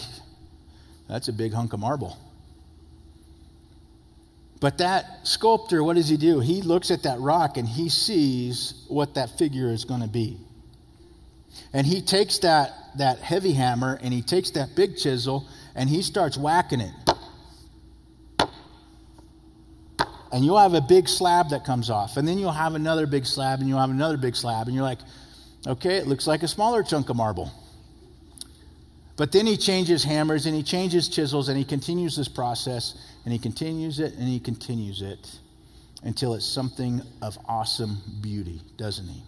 that's 1.07 1.27
a 1.27 1.33
big 1.33 1.53
hunk 1.53 1.73
of 1.73 1.79
marble. 1.79 2.17
But 4.59 4.79
that 4.79 5.05
sculptor, 5.23 5.83
what 5.83 5.95
does 5.95 6.09
he 6.09 6.17
do? 6.17 6.41
He 6.41 6.62
looks 6.62 6.91
at 6.91 7.03
that 7.03 7.19
rock 7.19 7.55
and 7.55 7.67
he 7.67 7.88
sees 7.88 8.83
what 8.89 9.13
that 9.13 9.38
figure 9.38 9.69
is 9.69 9.85
going 9.85 10.01
to 10.01 10.07
be. 10.07 10.38
And 11.71 11.88
he 11.88 12.01
takes 12.01 12.39
that, 12.39 12.73
that 12.97 13.19
heavy 13.19 13.53
hammer 13.53 13.97
and 14.01 14.13
he 14.13 14.21
takes 14.21 14.51
that 14.51 14.75
big 14.75 14.97
chisel 14.97 15.47
and 15.80 15.89
he 15.89 16.02
starts 16.02 16.38
whacking 16.38 16.82
it. 16.82 16.94
And 20.32 20.46
you'll 20.46 20.60
have 20.60 20.76
a 20.76 20.82
big 20.82 21.08
slab 21.08 21.50
that 21.50 21.63
comes 21.65 21.89
off. 21.89 22.18
And 22.18 22.28
then 22.28 22.38
you'll 22.38 22.52
have 22.52 22.76
another 22.76 23.08
big 23.08 23.26
slab 23.26 23.62
and 23.62 23.68
you'll 23.68 23.80
have 23.80 23.89
another 23.89 24.18
big 24.18 24.36
slab. 24.36 24.68
And 24.68 24.76
you're 24.76 24.84
like, 24.84 25.00
Okay, 25.68 25.96
it 25.96 26.08
looks 26.08 26.28
like 26.28 26.44
a 26.44 26.48
smaller 26.48 26.84
chunk 26.84 27.10
of 27.10 27.15
marble. 27.15 27.52
But 29.18 29.32
then 29.32 29.46
he 29.46 29.58
changes 29.58 30.04
hammers 30.04 30.46
and 30.46 30.56
he 30.56 30.63
changes 30.63 31.10
chisels 31.10 31.50
and 31.50 31.58
he 31.58 31.65
continues 31.65 32.15
this 32.15 32.30
process 32.30 32.96
and 33.26 33.34
he 33.34 33.39
continues 33.39 34.00
it 34.00 34.13
and 34.13 34.28
he 34.28 34.39
continues 34.39 35.02
it 35.02 35.39
until 36.04 36.34
it's 36.34 36.46
something 36.46 37.02
of 37.22 37.38
awesome 37.46 37.98
beauty, 38.22 38.62
doesn't 38.78 39.08
he? 39.08 39.22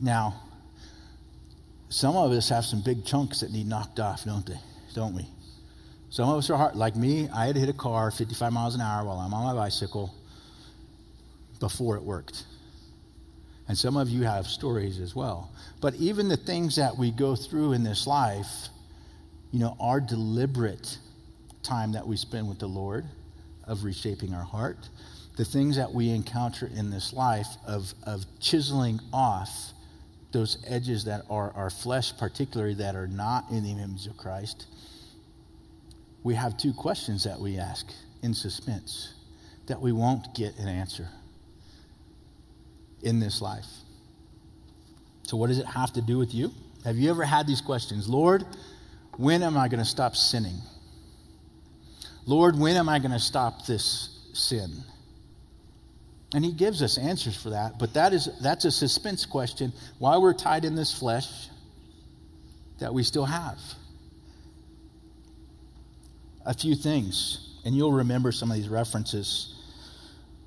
Now, 0.00 0.40
some 1.92 2.16
of 2.16 2.32
us 2.32 2.48
have 2.48 2.64
some 2.64 2.80
big 2.80 3.04
chunks 3.04 3.40
that 3.40 3.52
need 3.52 3.66
knocked 3.66 4.00
off, 4.00 4.24
don't 4.24 4.46
they? 4.46 4.58
Don't 4.94 5.14
we? 5.14 5.28
Some 6.08 6.26
of 6.26 6.38
us 6.38 6.48
are 6.48 6.56
hard. 6.56 6.74
Like 6.74 6.96
me, 6.96 7.28
I 7.28 7.44
had 7.44 7.54
hit 7.54 7.68
a 7.68 7.74
car 7.74 8.10
55 8.10 8.50
miles 8.50 8.74
an 8.74 8.80
hour 8.80 9.04
while 9.04 9.18
I'm 9.18 9.34
on 9.34 9.54
my 9.54 9.62
bicycle 9.62 10.14
before 11.60 11.96
it 11.96 12.02
worked. 12.02 12.44
And 13.68 13.76
some 13.76 13.98
of 13.98 14.08
you 14.08 14.22
have 14.22 14.46
stories 14.46 15.00
as 15.00 15.14
well. 15.14 15.50
But 15.82 15.94
even 15.96 16.28
the 16.28 16.36
things 16.38 16.76
that 16.76 16.96
we 16.96 17.10
go 17.10 17.36
through 17.36 17.74
in 17.74 17.82
this 17.82 18.06
life, 18.06 18.68
you 19.50 19.58
know, 19.58 19.76
our 19.78 20.00
deliberate 20.00 20.96
time 21.62 21.92
that 21.92 22.06
we 22.06 22.16
spend 22.16 22.48
with 22.48 22.58
the 22.58 22.68
Lord 22.68 23.04
of 23.64 23.84
reshaping 23.84 24.32
our 24.32 24.44
heart, 24.44 24.78
the 25.36 25.44
things 25.44 25.76
that 25.76 25.92
we 25.92 26.08
encounter 26.08 26.70
in 26.74 26.88
this 26.88 27.12
life 27.12 27.48
of, 27.66 27.92
of 28.04 28.24
chiseling 28.40 28.98
off 29.12 29.74
those 30.32 30.58
edges 30.66 31.04
that 31.04 31.22
are 31.30 31.52
our 31.52 31.70
flesh, 31.70 32.16
particularly 32.16 32.74
that 32.74 32.96
are 32.96 33.06
not 33.06 33.50
in 33.50 33.62
the 33.62 33.70
image 33.70 34.06
of 34.06 34.16
Christ, 34.16 34.66
we 36.22 36.34
have 36.34 36.56
two 36.56 36.72
questions 36.72 37.24
that 37.24 37.38
we 37.38 37.58
ask 37.58 37.86
in 38.22 38.34
suspense 38.34 39.14
that 39.66 39.80
we 39.80 39.92
won't 39.92 40.34
get 40.34 40.56
an 40.58 40.68
answer 40.68 41.08
in 43.02 43.20
this 43.20 43.40
life. 43.42 43.66
So, 45.24 45.36
what 45.36 45.48
does 45.48 45.58
it 45.58 45.66
have 45.66 45.92
to 45.94 46.02
do 46.02 46.18
with 46.18 46.34
you? 46.34 46.52
Have 46.84 46.96
you 46.96 47.10
ever 47.10 47.24
had 47.24 47.46
these 47.46 47.60
questions? 47.60 48.08
Lord, 48.08 48.44
when 49.16 49.42
am 49.42 49.56
I 49.56 49.68
going 49.68 49.78
to 49.78 49.88
stop 49.88 50.16
sinning? 50.16 50.56
Lord, 52.26 52.58
when 52.58 52.76
am 52.76 52.88
I 52.88 52.98
going 52.98 53.12
to 53.12 53.20
stop 53.20 53.66
this 53.66 54.30
sin? 54.32 54.70
And 56.34 56.44
he 56.44 56.52
gives 56.52 56.82
us 56.82 56.96
answers 56.96 57.36
for 57.36 57.50
that, 57.50 57.78
but 57.78 57.92
that 57.94 58.12
is 58.12 58.30
that's 58.40 58.64
a 58.64 58.70
suspense 58.70 59.26
question 59.26 59.72
why 59.98 60.16
we're 60.16 60.32
tied 60.32 60.64
in 60.64 60.74
this 60.74 60.96
flesh 60.98 61.48
that 62.78 62.92
we 62.92 63.02
still 63.02 63.26
have. 63.26 63.58
A 66.46 66.54
few 66.54 66.74
things, 66.74 67.60
and 67.64 67.76
you'll 67.76 67.92
remember 67.92 68.32
some 68.32 68.50
of 68.50 68.56
these 68.56 68.68
references. 68.68 69.54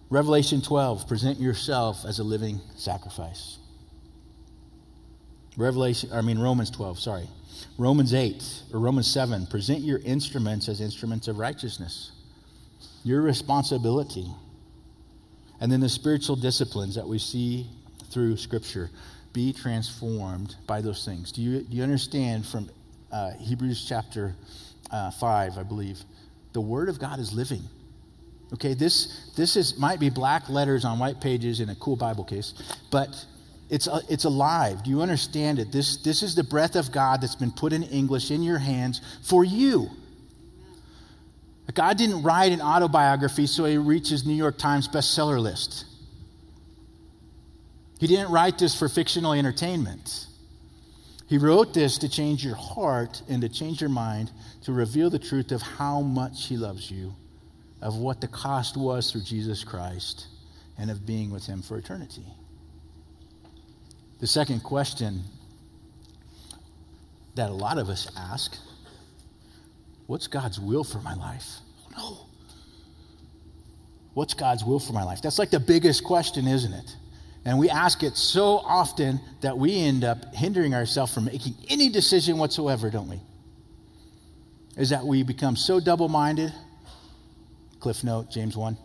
Revelation 0.09 0.61
12, 0.61 1.07
present 1.07 1.39
yourself 1.39 2.03
as 2.05 2.19
a 2.19 2.23
living 2.23 2.59
sacrifice. 2.75 3.57
Revelation, 5.57 6.09
I 6.11 6.21
mean 6.21 6.37
Romans 6.37 6.69
12, 6.71 6.99
sorry. 6.99 7.27
Romans 7.77 8.13
8 8.13 8.43
or 8.73 8.79
Romans 8.79 9.07
7, 9.07 9.47
present 9.47 9.79
your 9.79 9.99
instruments 9.99 10.67
as 10.67 10.81
instruments 10.81 11.27
of 11.27 11.37
righteousness. 11.37 12.11
Your 13.03 13.21
responsibility. 13.21 14.27
And 15.59 15.71
then 15.71 15.79
the 15.79 15.89
spiritual 15.89 16.35
disciplines 16.35 16.95
that 16.95 17.07
we 17.07 17.19
see 17.19 17.67
through 18.11 18.37
Scripture. 18.37 18.89
Be 19.33 19.51
transformed 19.51 20.55
by 20.65 20.79
those 20.79 21.03
things. 21.03 21.33
Do 21.33 21.41
you, 21.41 21.61
do 21.61 21.75
you 21.75 21.83
understand 21.83 22.45
from 22.45 22.69
uh, 23.11 23.31
Hebrews 23.31 23.85
chapter 23.87 24.33
uh, 24.89 25.11
5, 25.11 25.57
I 25.57 25.63
believe? 25.63 25.99
The 26.53 26.61
Word 26.61 26.87
of 26.87 26.99
God 26.99 27.19
is 27.19 27.33
living. 27.33 27.63
Okay, 28.53 28.73
this, 28.73 29.31
this 29.35 29.57
is, 29.57 29.77
might 29.77 29.99
be 29.99 30.09
black 30.09 30.47
letters 30.47 30.85
on 30.85 30.99
white 30.99 31.19
pages 31.19 31.59
in 31.59 31.69
a 31.69 31.75
cool 31.75 31.97
Bible 31.97 32.23
case, 32.23 32.53
but 32.91 33.25
it's, 33.69 33.87
uh, 33.87 33.99
it's 34.07 34.23
alive. 34.23 34.83
Do 34.83 34.91
you 34.91 35.01
understand 35.01 35.59
it? 35.59 35.71
This, 35.71 35.97
this 35.97 36.23
is 36.23 36.35
the 36.35 36.43
breath 36.43 36.75
of 36.77 36.91
God 36.93 37.21
that's 37.21 37.35
been 37.35 37.51
put 37.51 37.73
in 37.73 37.83
English 37.83 38.31
in 38.31 38.43
your 38.43 38.59
hands 38.59 39.01
for 39.23 39.43
you. 39.43 39.89
God 41.73 41.97
didn't 41.97 42.23
write 42.23 42.51
an 42.51 42.61
autobiography 42.61 43.47
so 43.47 43.65
he 43.65 43.77
reaches 43.77 44.25
New 44.25 44.35
York 44.35 44.57
Times 44.57 44.87
bestseller 44.87 45.39
list. 45.41 45.85
He 47.99 48.07
didn't 48.07 48.31
write 48.31 48.59
this 48.59 48.77
for 48.77 48.87
fictional 48.87 49.33
entertainment. 49.33 50.27
He 51.27 51.37
wrote 51.37 51.73
this 51.73 51.97
to 51.99 52.09
change 52.09 52.45
your 52.45 52.55
heart 52.55 53.23
and 53.27 53.41
to 53.41 53.49
change 53.49 53.81
your 53.81 53.89
mind, 53.89 54.31
to 54.63 54.73
reveal 54.73 55.09
the 55.09 55.19
truth 55.19 55.51
of 55.51 55.61
how 55.61 56.01
much 56.01 56.45
he 56.45 56.55
loves 56.55 56.91
you, 56.91 57.15
of 57.81 57.97
what 57.97 58.21
the 58.21 58.27
cost 58.27 58.77
was 58.77 59.11
through 59.11 59.23
Jesus 59.23 59.63
Christ, 59.63 60.27
and 60.77 60.91
of 60.91 61.05
being 61.05 61.31
with 61.31 61.45
him 61.45 61.61
for 61.61 61.77
eternity. 61.77 62.25
The 64.19 64.27
second 64.27 64.61
question 64.61 65.23
that 67.33 67.49
a 67.49 67.53
lot 67.53 67.77
of 67.77 67.89
us 67.89 68.07
ask 68.15 68.55
what's 70.07 70.27
God's 70.27 70.59
will 70.59 70.83
for 70.83 70.99
my 70.99 71.13
life? 71.15 71.45
Oh, 71.97 72.11
no. 72.19 72.25
What's 74.13 74.33
God's 74.33 74.63
will 74.63 74.79
for 74.79 74.93
my 74.93 75.03
life? 75.03 75.21
That's 75.21 75.37
like 75.37 75.51
the 75.51 75.59
biggest 75.59 76.03
question, 76.03 76.47
isn't 76.47 76.73
it? 76.73 76.95
And 77.43 77.59
we 77.59 77.69
ask 77.69 78.01
it 78.01 78.15
so 78.17 78.57
often 78.57 79.19
that 79.41 79.57
we 79.57 79.77
end 79.77 80.03
up 80.03 80.33
hindering 80.33 80.73
ourselves 80.73 81.13
from 81.13 81.25
making 81.25 81.53
any 81.69 81.89
decision 81.89 82.37
whatsoever, 82.37 82.89
don't 82.89 83.09
we? 83.09 83.21
Is 84.77 84.89
that 84.89 85.05
we 85.05 85.23
become 85.23 85.55
so 85.55 85.79
double 85.79 86.09
minded. 86.09 86.51
Cliff 87.79 88.03
note, 88.03 88.31
James 88.31 88.57
1. 88.57 88.77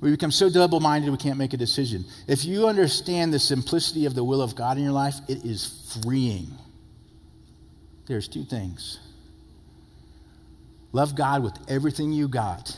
We 0.00 0.10
become 0.10 0.30
so 0.30 0.50
double 0.50 0.80
minded 0.80 1.10
we 1.10 1.16
can't 1.16 1.38
make 1.38 1.52
a 1.52 1.56
decision. 1.56 2.04
If 2.28 2.44
you 2.44 2.68
understand 2.68 3.32
the 3.32 3.38
simplicity 3.38 4.06
of 4.06 4.14
the 4.14 4.24
will 4.24 4.42
of 4.42 4.54
God 4.54 4.76
in 4.76 4.82
your 4.84 4.92
life, 4.92 5.14
it 5.28 5.44
is 5.44 5.98
freeing. 6.02 6.48
There's 8.06 8.28
two 8.28 8.44
things 8.44 8.98
Love 10.92 11.14
God 11.16 11.42
with 11.42 11.54
everything 11.68 12.12
you 12.12 12.28
got, 12.28 12.76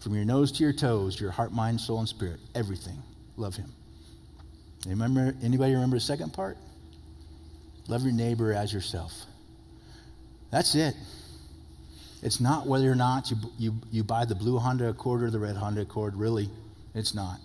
from 0.00 0.14
your 0.14 0.24
nose 0.24 0.52
to 0.52 0.62
your 0.62 0.72
toes, 0.72 1.20
your 1.20 1.30
heart, 1.30 1.52
mind, 1.52 1.80
soul, 1.80 1.98
and 1.98 2.08
spirit. 2.08 2.40
Everything. 2.54 3.02
Love 3.36 3.56
Him. 3.56 3.72
Remember, 4.86 5.34
anybody 5.42 5.74
remember 5.74 5.96
the 5.96 6.00
second 6.00 6.32
part? 6.32 6.56
Love 7.88 8.02
your 8.02 8.12
neighbor 8.12 8.52
as 8.52 8.72
yourself. 8.72 9.12
That's 10.50 10.74
it. 10.74 10.94
It's 12.22 12.40
not 12.40 12.66
whether 12.66 12.90
or 12.90 12.94
not 12.94 13.30
you, 13.30 13.36
you, 13.58 13.74
you 13.90 14.04
buy 14.04 14.26
the 14.26 14.34
blue 14.34 14.58
Honda 14.58 14.88
Accord 14.88 15.22
or 15.22 15.30
the 15.30 15.38
red 15.38 15.56
Honda 15.56 15.82
Accord. 15.82 16.14
Really, 16.14 16.50
it's 16.94 17.14
not. 17.14 17.38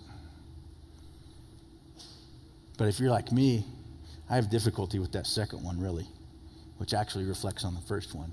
But 2.76 2.88
if 2.88 3.00
you're 3.00 3.10
like 3.10 3.32
me, 3.32 3.64
I 4.28 4.34
have 4.34 4.50
difficulty 4.50 4.98
with 4.98 5.12
that 5.12 5.26
second 5.26 5.62
one, 5.62 5.80
really, 5.80 6.06
which 6.76 6.92
actually 6.92 7.24
reflects 7.24 7.64
on 7.64 7.74
the 7.74 7.80
first 7.82 8.14
one. 8.14 8.30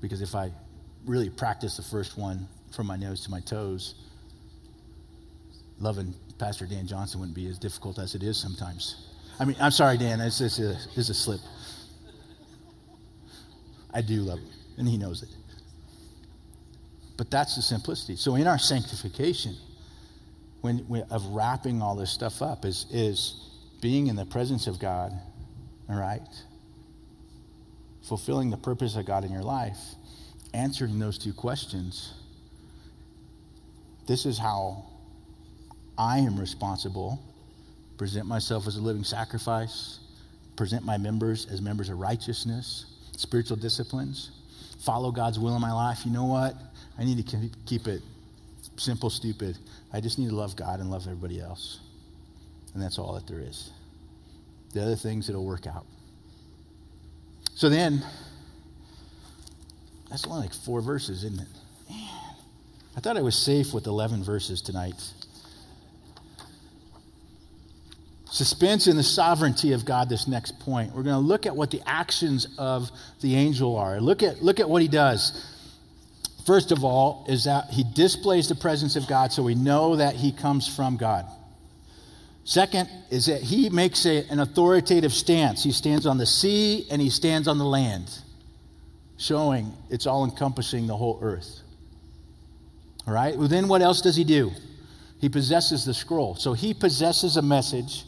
Because 0.00 0.22
if 0.22 0.34
I 0.34 0.50
really 1.04 1.30
practice 1.30 1.76
the 1.76 1.82
first 1.82 2.18
one 2.18 2.46
from 2.74 2.86
my 2.86 2.96
nose 2.96 3.22
to 3.24 3.30
my 3.30 3.40
toes, 3.40 3.94
loving 5.78 6.14
Pastor 6.38 6.66
Dan 6.66 6.86
Johnson 6.86 7.20
wouldn't 7.20 7.36
be 7.36 7.46
as 7.46 7.58
difficult 7.58 7.98
as 7.98 8.14
it 8.14 8.22
is 8.22 8.36
sometimes. 8.36 9.08
I 9.38 9.44
mean, 9.44 9.56
I'm 9.60 9.70
sorry, 9.70 9.98
Dan, 9.98 10.20
it's, 10.20 10.40
it's, 10.40 10.58
a, 10.58 10.76
it's 10.96 11.08
a 11.08 11.14
slip. 11.14 11.40
I 13.92 14.02
do 14.02 14.20
love 14.20 14.38
him, 14.38 14.50
and 14.78 14.88
he 14.88 14.96
knows 14.96 15.22
it. 15.22 15.28
But 17.16 17.30
that's 17.30 17.56
the 17.56 17.62
simplicity. 17.62 18.16
So 18.16 18.34
in 18.34 18.46
our 18.46 18.58
sanctification, 18.58 19.56
when, 20.60 20.78
when, 20.80 21.02
of 21.10 21.24
wrapping 21.26 21.80
all 21.80 21.96
this 21.96 22.10
stuff 22.10 22.42
up, 22.42 22.64
is, 22.64 22.86
is 22.90 23.50
being 23.80 24.08
in 24.08 24.16
the 24.16 24.26
presence 24.26 24.66
of 24.66 24.78
God, 24.78 25.12
all 25.88 25.98
right? 25.98 26.20
Fulfilling 28.06 28.50
the 28.50 28.56
purpose 28.56 28.96
of 28.96 29.04
God 29.06 29.24
in 29.24 29.32
your 29.32 29.42
life, 29.42 29.78
answering 30.54 30.98
those 30.98 31.18
two 31.18 31.32
questions, 31.32 32.14
this 34.06 34.24
is 34.24 34.38
how 34.38 34.84
I 35.98 36.18
am 36.18 36.38
responsible. 36.38 37.20
Present 37.98 38.26
myself 38.26 38.66
as 38.66 38.76
a 38.76 38.80
living 38.80 39.04
sacrifice, 39.04 39.98
present 40.54 40.84
my 40.84 40.98
members 40.98 41.46
as 41.50 41.60
members 41.60 41.88
of 41.88 41.98
righteousness, 41.98 42.86
spiritual 43.16 43.56
disciplines, 43.56 44.30
follow 44.84 45.10
God's 45.10 45.38
will 45.38 45.56
in 45.56 45.62
my 45.62 45.72
life. 45.72 46.04
You 46.04 46.12
know 46.12 46.26
what? 46.26 46.54
I 46.98 47.04
need 47.04 47.26
to 47.26 47.50
keep 47.64 47.88
it 47.88 48.02
simple, 48.76 49.10
stupid. 49.10 49.58
I 49.92 50.00
just 50.00 50.18
need 50.18 50.28
to 50.28 50.36
love 50.36 50.54
God 50.54 50.80
and 50.80 50.90
love 50.90 51.06
everybody 51.06 51.40
else. 51.40 51.80
And 52.74 52.82
that's 52.82 52.98
all 52.98 53.14
that 53.14 53.26
there 53.26 53.40
is. 53.40 53.70
The 54.74 54.82
other 54.82 54.96
things, 54.96 55.28
it'll 55.28 55.46
work 55.46 55.66
out. 55.66 55.86
So 57.56 57.70
then, 57.70 58.04
that's 60.10 60.26
only 60.26 60.42
like 60.42 60.52
four 60.52 60.82
verses, 60.82 61.24
isn't 61.24 61.40
it? 61.40 61.48
Man, 61.88 62.34
I 62.94 63.00
thought 63.00 63.16
I 63.16 63.22
was 63.22 63.34
safe 63.34 63.72
with 63.72 63.86
11 63.86 64.22
verses 64.22 64.60
tonight. 64.60 64.94
Suspense 68.30 68.86
in 68.86 68.96
the 68.96 69.02
sovereignty 69.02 69.72
of 69.72 69.86
God, 69.86 70.10
this 70.10 70.28
next 70.28 70.60
point. 70.60 70.94
We're 70.94 71.02
going 71.02 71.14
to 71.14 71.26
look 71.26 71.46
at 71.46 71.56
what 71.56 71.70
the 71.70 71.80
actions 71.86 72.46
of 72.58 72.90
the 73.22 73.34
angel 73.34 73.74
are. 73.76 74.02
Look 74.02 74.22
at, 74.22 74.42
look 74.42 74.60
at 74.60 74.68
what 74.68 74.82
he 74.82 74.88
does. 74.88 75.42
First 76.44 76.72
of 76.72 76.84
all, 76.84 77.24
is 77.26 77.44
that 77.44 77.70
he 77.70 77.84
displays 77.94 78.50
the 78.50 78.54
presence 78.54 78.96
of 78.96 79.08
God 79.08 79.32
so 79.32 79.42
we 79.42 79.54
know 79.54 79.96
that 79.96 80.14
he 80.14 80.30
comes 80.30 80.68
from 80.68 80.98
God. 80.98 81.24
Second 82.46 82.88
is 83.10 83.26
that 83.26 83.42
he 83.42 83.68
makes 83.70 84.06
a, 84.06 84.24
an 84.30 84.38
authoritative 84.38 85.12
stance. 85.12 85.64
He 85.64 85.72
stands 85.72 86.06
on 86.06 86.16
the 86.16 86.26
sea 86.26 86.86
and 86.92 87.02
he 87.02 87.10
stands 87.10 87.48
on 87.48 87.58
the 87.58 87.64
land, 87.64 88.08
showing 89.18 89.72
it's 89.90 90.06
all 90.06 90.24
encompassing 90.24 90.86
the 90.86 90.96
whole 90.96 91.18
earth. 91.20 91.60
All 93.04 93.12
right? 93.12 93.36
Well, 93.36 93.48
then 93.48 93.66
what 93.66 93.82
else 93.82 94.00
does 94.00 94.14
he 94.14 94.22
do? 94.22 94.52
He 95.20 95.28
possesses 95.28 95.84
the 95.84 95.92
scroll. 95.92 96.36
So 96.36 96.52
he 96.52 96.72
possesses 96.72 97.36
a 97.36 97.42
message 97.42 98.04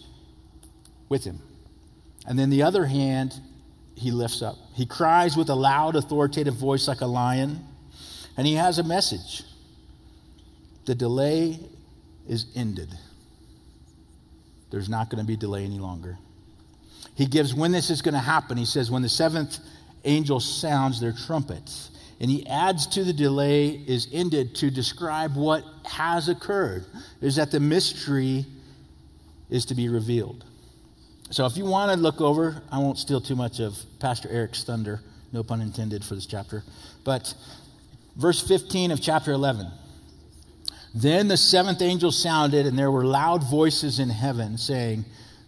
with 1.08 1.24
him. 1.24 1.40
And 2.24 2.38
then 2.38 2.48
the 2.48 2.62
other 2.62 2.86
hand, 2.86 3.34
he 3.96 4.12
lifts 4.12 4.40
up. 4.40 4.54
He 4.72 4.86
cries 4.86 5.36
with 5.36 5.48
a 5.48 5.54
loud, 5.56 5.96
authoritative 5.96 6.54
voice 6.54 6.86
like 6.86 7.00
a 7.00 7.06
lion, 7.06 7.66
and 8.36 8.46
he 8.46 8.54
has 8.54 8.78
a 8.78 8.84
message. 8.84 9.42
The 10.84 10.94
delay 10.94 11.58
is 12.28 12.46
ended. 12.54 12.90
There's 14.70 14.88
not 14.88 15.10
going 15.10 15.22
to 15.22 15.26
be 15.26 15.36
delay 15.36 15.64
any 15.64 15.78
longer. 15.78 16.18
He 17.14 17.26
gives 17.26 17.54
when 17.54 17.72
this 17.72 17.90
is 17.90 18.02
going 18.02 18.14
to 18.14 18.20
happen. 18.20 18.56
He 18.56 18.64
says, 18.64 18.90
when 18.90 19.02
the 19.02 19.08
seventh 19.08 19.58
angel 20.04 20.40
sounds 20.40 21.00
their 21.00 21.12
trumpets. 21.12 21.90
And 22.20 22.30
he 22.30 22.46
adds 22.46 22.86
to 22.88 23.04
the 23.04 23.12
delay 23.12 23.68
is 23.68 24.08
ended 24.12 24.54
to 24.56 24.70
describe 24.70 25.36
what 25.36 25.64
has 25.84 26.28
occurred, 26.28 26.84
is 27.20 27.36
that 27.36 27.50
the 27.50 27.60
mystery 27.60 28.44
is 29.50 29.64
to 29.66 29.74
be 29.74 29.88
revealed. 29.88 30.44
So 31.30 31.46
if 31.46 31.56
you 31.56 31.64
want 31.64 31.92
to 31.92 31.98
look 31.98 32.20
over, 32.20 32.62
I 32.72 32.78
won't 32.78 32.98
steal 32.98 33.20
too 33.20 33.36
much 33.36 33.60
of 33.60 33.76
Pastor 34.00 34.28
Eric's 34.30 34.64
thunder, 34.64 35.00
no 35.32 35.42
pun 35.42 35.60
intended 35.60 36.04
for 36.04 36.14
this 36.14 36.26
chapter. 36.26 36.64
But 37.04 37.34
verse 38.16 38.46
15 38.46 38.90
of 38.90 39.00
chapter 39.00 39.32
11. 39.32 39.70
Then 40.94 41.28
the 41.28 41.36
seventh 41.36 41.82
angel 41.82 42.10
sounded, 42.10 42.66
and 42.66 42.78
there 42.78 42.90
were 42.90 43.04
loud 43.04 43.44
voices 43.44 43.98
in 43.98 44.08
heaven 44.08 44.56
saying, 44.56 45.04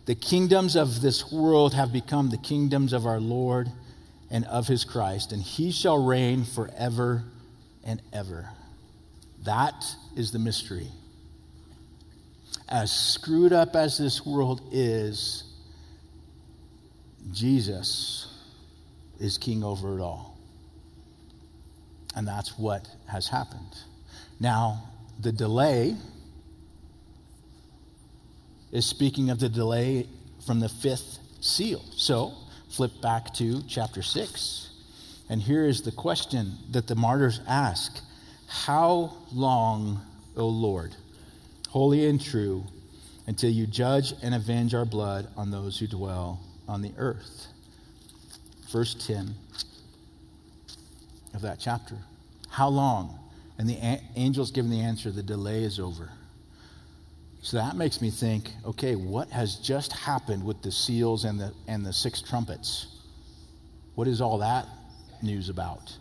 The 0.06 0.14
kingdoms 0.14 0.76
of 0.76 1.00
this 1.00 1.32
world 1.32 1.74
have 1.74 1.92
become 1.92 2.30
the 2.30 2.38
kingdoms 2.38 2.92
of 2.92 3.06
our 3.06 3.20
Lord 3.20 3.70
and 4.30 4.44
of 4.46 4.68
his 4.68 4.84
Christ, 4.84 5.32
and 5.32 5.42
he 5.42 5.72
shall 5.72 6.02
reign 6.02 6.44
forever 6.44 7.24
and 7.84 8.00
ever. 8.12 8.50
That 9.44 9.96
is 10.16 10.30
the 10.30 10.38
mystery. 10.38 10.88
As 12.68 12.92
screwed 12.92 13.52
up 13.52 13.74
as 13.74 13.98
this 13.98 14.24
world 14.24 14.60
is, 14.70 15.44
Jesus 17.32 18.28
is 19.18 19.38
king 19.38 19.64
over 19.64 19.98
it 19.98 20.02
all. 20.02 20.38
And 22.14 22.26
that's 22.26 22.58
what 22.58 22.88
has 23.06 23.28
happened. 23.28 23.76
Now, 24.38 24.89
the 25.22 25.32
delay 25.32 25.96
is 28.72 28.86
speaking 28.86 29.30
of 29.30 29.40
the 29.40 29.48
delay 29.48 30.06
from 30.46 30.60
the 30.60 30.68
fifth 30.68 31.18
seal. 31.40 31.84
So, 31.96 32.32
flip 32.70 32.92
back 33.02 33.34
to 33.34 33.62
chapter 33.68 34.02
6. 34.02 34.70
And 35.28 35.40
here 35.40 35.66
is 35.66 35.82
the 35.82 35.92
question 35.92 36.54
that 36.70 36.86
the 36.86 36.94
martyrs 36.94 37.40
ask 37.46 38.00
How 38.48 39.16
long, 39.32 40.00
O 40.36 40.46
Lord, 40.48 40.94
holy 41.68 42.06
and 42.06 42.20
true, 42.20 42.64
until 43.26 43.50
you 43.50 43.66
judge 43.66 44.12
and 44.22 44.34
avenge 44.34 44.74
our 44.74 44.84
blood 44.84 45.28
on 45.36 45.50
those 45.50 45.78
who 45.78 45.86
dwell 45.86 46.40
on 46.68 46.82
the 46.82 46.92
earth? 46.96 47.46
Verse 48.70 48.94
10 49.06 49.34
of 51.34 51.42
that 51.42 51.58
chapter. 51.60 51.96
How 52.48 52.68
long? 52.68 53.18
And 53.60 53.68
the 53.68 53.76
angel's 54.16 54.50
given 54.52 54.70
the 54.70 54.80
answer 54.80 55.10
the 55.10 55.22
delay 55.22 55.64
is 55.64 55.78
over. 55.78 56.08
So 57.42 57.58
that 57.58 57.76
makes 57.76 58.00
me 58.00 58.08
think 58.08 58.54
okay, 58.64 58.96
what 58.96 59.28
has 59.28 59.56
just 59.56 59.92
happened 59.92 60.42
with 60.42 60.62
the 60.62 60.72
seals 60.72 61.26
and 61.26 61.38
the, 61.38 61.52
and 61.68 61.84
the 61.84 61.92
six 61.92 62.22
trumpets? 62.22 62.86
What 63.96 64.08
is 64.08 64.22
all 64.22 64.38
that 64.38 64.66
news 65.22 65.50
about? 65.50 65.94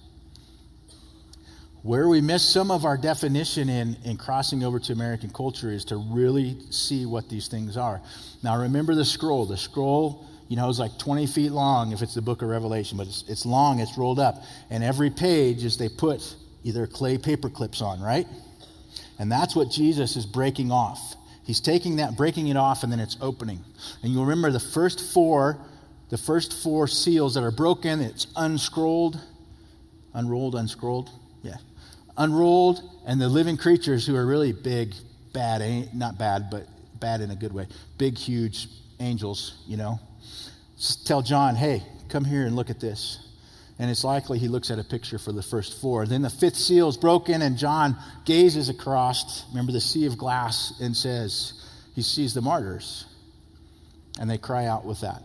Where 1.83 2.07
we 2.07 2.21
miss 2.21 2.45
some 2.45 2.71
of 2.71 2.85
our 2.85 2.95
definition 2.95 3.67
in, 3.67 3.97
in 4.05 4.15
crossing 4.15 4.63
over 4.63 4.79
to 4.79 4.93
American 4.93 5.29
culture 5.29 5.69
is 5.69 5.83
to 5.85 5.97
really 5.97 6.55
see 6.69 7.05
what 7.05 7.27
these 7.27 7.49
things 7.49 7.75
are. 7.75 7.99
Now, 8.41 8.57
remember 8.57 8.95
the 8.95 9.03
scroll. 9.03 9.45
The 9.45 9.57
scroll, 9.57 10.25
you 10.47 10.55
know, 10.55 10.69
is 10.69 10.79
like 10.79 10.97
20 10.97 11.27
feet 11.27 11.51
long 11.51 11.91
if 11.91 12.01
it's 12.01 12.13
the 12.13 12.21
book 12.21 12.41
of 12.41 12.47
Revelation, 12.47 12.97
but 12.97 13.07
it's, 13.07 13.25
it's 13.27 13.45
long, 13.45 13.81
it's 13.81 13.97
rolled 13.97 14.19
up. 14.19 14.43
And 14.69 14.81
every 14.81 15.09
page 15.09 15.65
is 15.65 15.75
they 15.75 15.89
put 15.89 16.21
either 16.63 16.87
clay 16.87 17.17
paper 17.17 17.49
clips 17.49 17.81
on, 17.81 18.01
right? 18.01 18.27
And 19.17 19.31
that's 19.31 19.55
what 19.55 19.69
Jesus 19.69 20.15
is 20.15 20.25
breaking 20.25 20.71
off. 20.71 21.15
He's 21.43 21.59
taking 21.59 21.97
that, 21.97 22.15
breaking 22.15 22.47
it 22.47 22.57
off, 22.57 22.83
and 22.83 22.91
then 22.91 22.99
it's 22.99 23.17
opening. 23.21 23.59
And 24.03 24.13
you 24.13 24.21
remember 24.21 24.51
the 24.51 24.59
first 24.59 25.13
four, 25.13 25.59
the 26.09 26.17
first 26.17 26.53
four 26.63 26.87
seals 26.87 27.33
that 27.33 27.43
are 27.43 27.51
broken, 27.51 28.01
it's 28.01 28.27
unscrolled, 28.35 29.19
unrolled, 30.13 30.55
unscrolled, 30.55 31.09
yeah, 31.41 31.57
unrolled, 32.17 32.81
and 33.07 33.19
the 33.19 33.27
living 33.27 33.57
creatures 33.57 34.05
who 34.05 34.15
are 34.15 34.25
really 34.25 34.51
big, 34.51 34.93
bad, 35.33 35.93
not 35.93 36.17
bad, 36.17 36.49
but 36.49 36.67
bad 36.99 37.21
in 37.21 37.31
a 37.31 37.35
good 37.35 37.53
way, 37.53 37.67
big, 37.97 38.17
huge 38.17 38.67
angels, 38.99 39.63
you 39.67 39.77
know, 39.77 39.99
tell 41.05 41.21
John, 41.21 41.55
hey, 41.55 41.83
come 42.09 42.25
here 42.25 42.45
and 42.45 42.55
look 42.55 42.69
at 42.69 42.79
this 42.79 43.28
and 43.79 43.89
it's 43.89 44.03
likely 44.03 44.37
he 44.37 44.49
looks 44.49 44.69
at 44.69 44.77
a 44.77 44.83
picture 44.83 45.17
for 45.17 45.31
the 45.31 45.41
first 45.41 45.79
four. 45.81 46.05
Then 46.05 46.21
the 46.21 46.29
fifth 46.29 46.57
seal 46.57 46.89
is 46.89 46.97
broken, 46.97 47.41
and 47.41 47.57
John 47.57 47.95
gazes 48.25 48.67
across, 48.67 49.45
remember 49.49 49.71
the 49.71 49.79
sea 49.79 50.05
of 50.05 50.17
glass, 50.17 50.73
and 50.81 50.95
says, 50.95 51.53
he 51.95 52.01
sees 52.01 52.33
the 52.33 52.41
martyrs, 52.41 53.05
and 54.19 54.29
they 54.29 54.37
cry 54.37 54.65
out 54.65 54.85
with 54.85 54.99
that. 54.99 55.23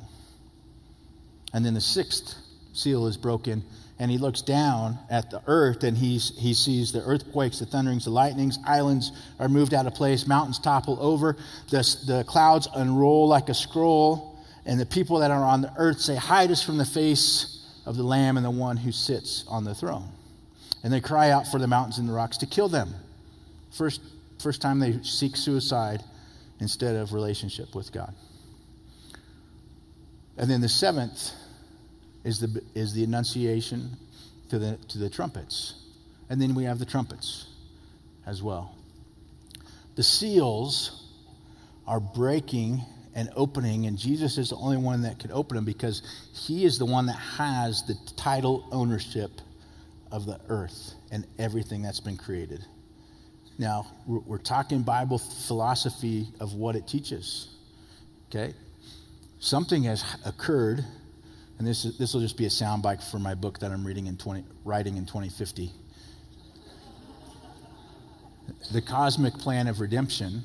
And 1.52 1.66
then 1.66 1.74
the 1.74 1.80
sixth 1.80 2.36
seal 2.72 3.08
is 3.08 3.16
broken, 3.16 3.64
and 3.98 4.08
he 4.08 4.18
looks 4.18 4.40
down 4.40 5.00
at 5.10 5.30
the 5.30 5.42
earth, 5.48 5.82
and 5.82 5.98
he's, 5.98 6.38
he 6.38 6.54
sees 6.54 6.92
the 6.92 7.02
earthquakes, 7.02 7.58
the 7.58 7.66
thunderings, 7.66 8.04
the 8.04 8.10
lightnings, 8.10 8.60
islands 8.64 9.10
are 9.40 9.48
moved 9.48 9.74
out 9.74 9.86
of 9.86 9.94
place, 9.94 10.28
mountains 10.28 10.60
topple 10.60 10.96
over, 11.00 11.36
the, 11.70 11.78
the 12.06 12.24
clouds 12.28 12.68
unroll 12.76 13.26
like 13.26 13.48
a 13.48 13.54
scroll, 13.54 14.38
and 14.64 14.78
the 14.78 14.86
people 14.86 15.18
that 15.18 15.32
are 15.32 15.44
on 15.44 15.60
the 15.60 15.72
earth 15.76 15.98
say, 15.98 16.14
Hide 16.14 16.52
us 16.52 16.62
from 16.62 16.78
the 16.78 16.84
face 16.84 17.53
of 17.86 17.96
the 17.96 18.02
Lamb 18.02 18.36
and 18.36 18.44
the 18.44 18.50
one 18.50 18.76
who 18.76 18.92
sits 18.92 19.44
on 19.48 19.64
the 19.64 19.74
throne. 19.74 20.08
And 20.82 20.92
they 20.92 21.00
cry 21.00 21.30
out 21.30 21.46
for 21.46 21.58
the 21.58 21.66
mountains 21.66 21.98
and 21.98 22.08
the 22.08 22.12
rocks 22.12 22.38
to 22.38 22.46
kill 22.46 22.68
them. 22.68 22.94
First, 23.70 24.00
first 24.38 24.60
time 24.60 24.78
they 24.78 25.02
seek 25.02 25.36
suicide 25.36 26.02
instead 26.60 26.96
of 26.96 27.12
relationship 27.12 27.74
with 27.74 27.92
God. 27.92 28.14
And 30.36 30.50
then 30.50 30.60
the 30.60 30.68
seventh 30.68 31.30
is 32.24 32.40
the, 32.40 32.62
is 32.74 32.94
the 32.94 33.04
annunciation 33.04 33.90
to 34.50 34.58
the, 34.58 34.78
to 34.88 34.98
the 34.98 35.08
trumpets. 35.08 35.74
And 36.28 36.40
then 36.40 36.54
we 36.54 36.64
have 36.64 36.78
the 36.78 36.86
trumpets 36.86 37.46
as 38.26 38.42
well. 38.42 38.74
The 39.96 40.02
seals 40.02 41.08
are 41.86 42.00
breaking 42.00 42.82
and 43.14 43.30
opening, 43.36 43.86
and 43.86 43.96
Jesus 43.96 44.38
is 44.38 44.50
the 44.50 44.56
only 44.56 44.76
one 44.76 45.02
that 45.02 45.18
can 45.18 45.30
open 45.30 45.54
them 45.56 45.64
because 45.64 46.02
he 46.32 46.64
is 46.64 46.78
the 46.78 46.84
one 46.84 47.06
that 47.06 47.12
has 47.12 47.84
the 47.84 47.94
title 48.16 48.68
ownership 48.72 49.30
of 50.10 50.26
the 50.26 50.40
earth 50.48 50.94
and 51.10 51.26
everything 51.38 51.82
that's 51.82 52.00
been 52.00 52.16
created. 52.16 52.64
Now, 53.56 53.86
we're, 54.06 54.38
talking 54.38 54.82
Bible 54.82 55.18
philosophy 55.18 56.26
of 56.40 56.54
what 56.54 56.74
it 56.74 56.88
teaches. 56.88 57.54
Okay? 58.28 58.52
Something 59.38 59.84
has 59.84 60.04
occurred, 60.26 60.84
and 61.58 61.66
this, 61.66 61.84
is, 61.84 61.96
this 61.96 62.14
will 62.14 62.20
just 62.20 62.36
be 62.36 62.46
a 62.46 62.50
soundbite 62.50 63.08
for 63.12 63.20
my 63.20 63.34
book 63.34 63.60
that 63.60 63.70
I'm 63.70 63.86
reading 63.86 64.08
in 64.08 64.16
20, 64.16 64.44
writing 64.64 64.96
in 64.96 65.06
2050. 65.06 65.70
the 68.72 68.82
cosmic 68.82 69.34
plan 69.34 69.68
of 69.68 69.80
redemption 69.80 70.42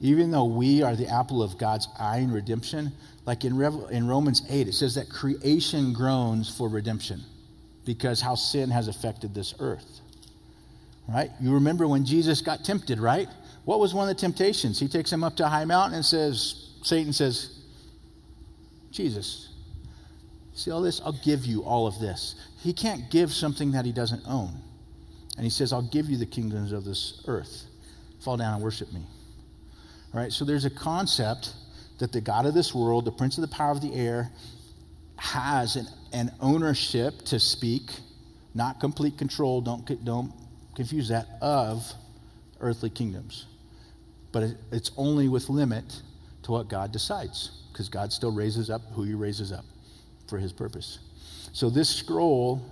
even 0.00 0.30
though 0.30 0.44
we 0.44 0.82
are 0.82 0.94
the 0.94 1.08
apple 1.08 1.42
of 1.42 1.58
God's 1.58 1.88
eye 1.98 2.18
in 2.18 2.30
redemption, 2.30 2.92
like 3.24 3.44
in, 3.44 3.56
Revel- 3.56 3.88
in 3.88 4.06
Romans 4.06 4.42
8, 4.48 4.68
it 4.68 4.74
says 4.74 4.94
that 4.94 5.08
creation 5.08 5.92
groans 5.92 6.54
for 6.54 6.68
redemption 6.68 7.22
because 7.84 8.20
how 8.20 8.34
sin 8.34 8.70
has 8.70 8.88
affected 8.88 9.34
this 9.34 9.54
earth. 9.58 10.00
Right? 11.08 11.30
You 11.40 11.54
remember 11.54 11.86
when 11.86 12.04
Jesus 12.04 12.40
got 12.40 12.64
tempted, 12.64 12.98
right? 12.98 13.28
What 13.64 13.78
was 13.78 13.94
one 13.94 14.08
of 14.08 14.14
the 14.14 14.20
temptations? 14.20 14.78
He 14.78 14.88
takes 14.88 15.12
him 15.12 15.24
up 15.24 15.36
to 15.36 15.46
a 15.46 15.48
high 15.48 15.64
mountain 15.64 15.94
and 15.94 16.04
says, 16.04 16.70
Satan 16.82 17.12
says, 17.12 17.58
Jesus, 18.90 19.50
see 20.54 20.70
all 20.70 20.82
this? 20.82 21.00
I'll 21.04 21.20
give 21.24 21.46
you 21.46 21.62
all 21.62 21.86
of 21.86 21.98
this. 22.00 22.34
He 22.60 22.72
can't 22.72 23.10
give 23.10 23.32
something 23.32 23.72
that 23.72 23.84
he 23.84 23.92
doesn't 23.92 24.22
own. 24.26 24.60
And 25.36 25.44
he 25.44 25.50
says, 25.50 25.72
I'll 25.72 25.82
give 25.82 26.08
you 26.08 26.16
the 26.16 26.26
kingdoms 26.26 26.72
of 26.72 26.84
this 26.84 27.22
earth. 27.26 27.66
Fall 28.20 28.36
down 28.36 28.54
and 28.54 28.62
worship 28.62 28.92
me. 28.92 29.02
Right? 30.16 30.32
So 30.32 30.46
there's 30.46 30.64
a 30.64 30.70
concept 30.70 31.52
that 31.98 32.10
the 32.10 32.22
God 32.22 32.46
of 32.46 32.54
this 32.54 32.74
world, 32.74 33.04
the 33.04 33.12
prince 33.12 33.36
of 33.36 33.42
the 33.42 33.54
power 33.54 33.70
of 33.70 33.82
the 33.82 33.92
air, 33.92 34.30
has 35.18 35.76
an, 35.76 35.86
an 36.10 36.32
ownership 36.40 37.20
to 37.26 37.38
speak, 37.38 37.90
not 38.54 38.80
complete 38.80 39.18
control, 39.18 39.60
don't, 39.60 40.04
don't 40.06 40.32
confuse 40.74 41.08
that, 41.08 41.26
of 41.42 41.84
earthly 42.60 42.88
kingdoms. 42.88 43.44
But 44.32 44.42
it, 44.44 44.56
it's 44.72 44.90
only 44.96 45.28
with 45.28 45.50
limit 45.50 46.00
to 46.44 46.50
what 46.50 46.68
God 46.68 46.92
decides, 46.92 47.50
because 47.70 47.90
God 47.90 48.10
still 48.10 48.32
raises 48.32 48.70
up 48.70 48.80
who 48.92 49.02
he 49.02 49.12
raises 49.12 49.52
up 49.52 49.66
for 50.28 50.38
his 50.38 50.50
purpose. 50.50 50.98
So 51.52 51.68
this 51.68 51.90
scroll 51.90 52.62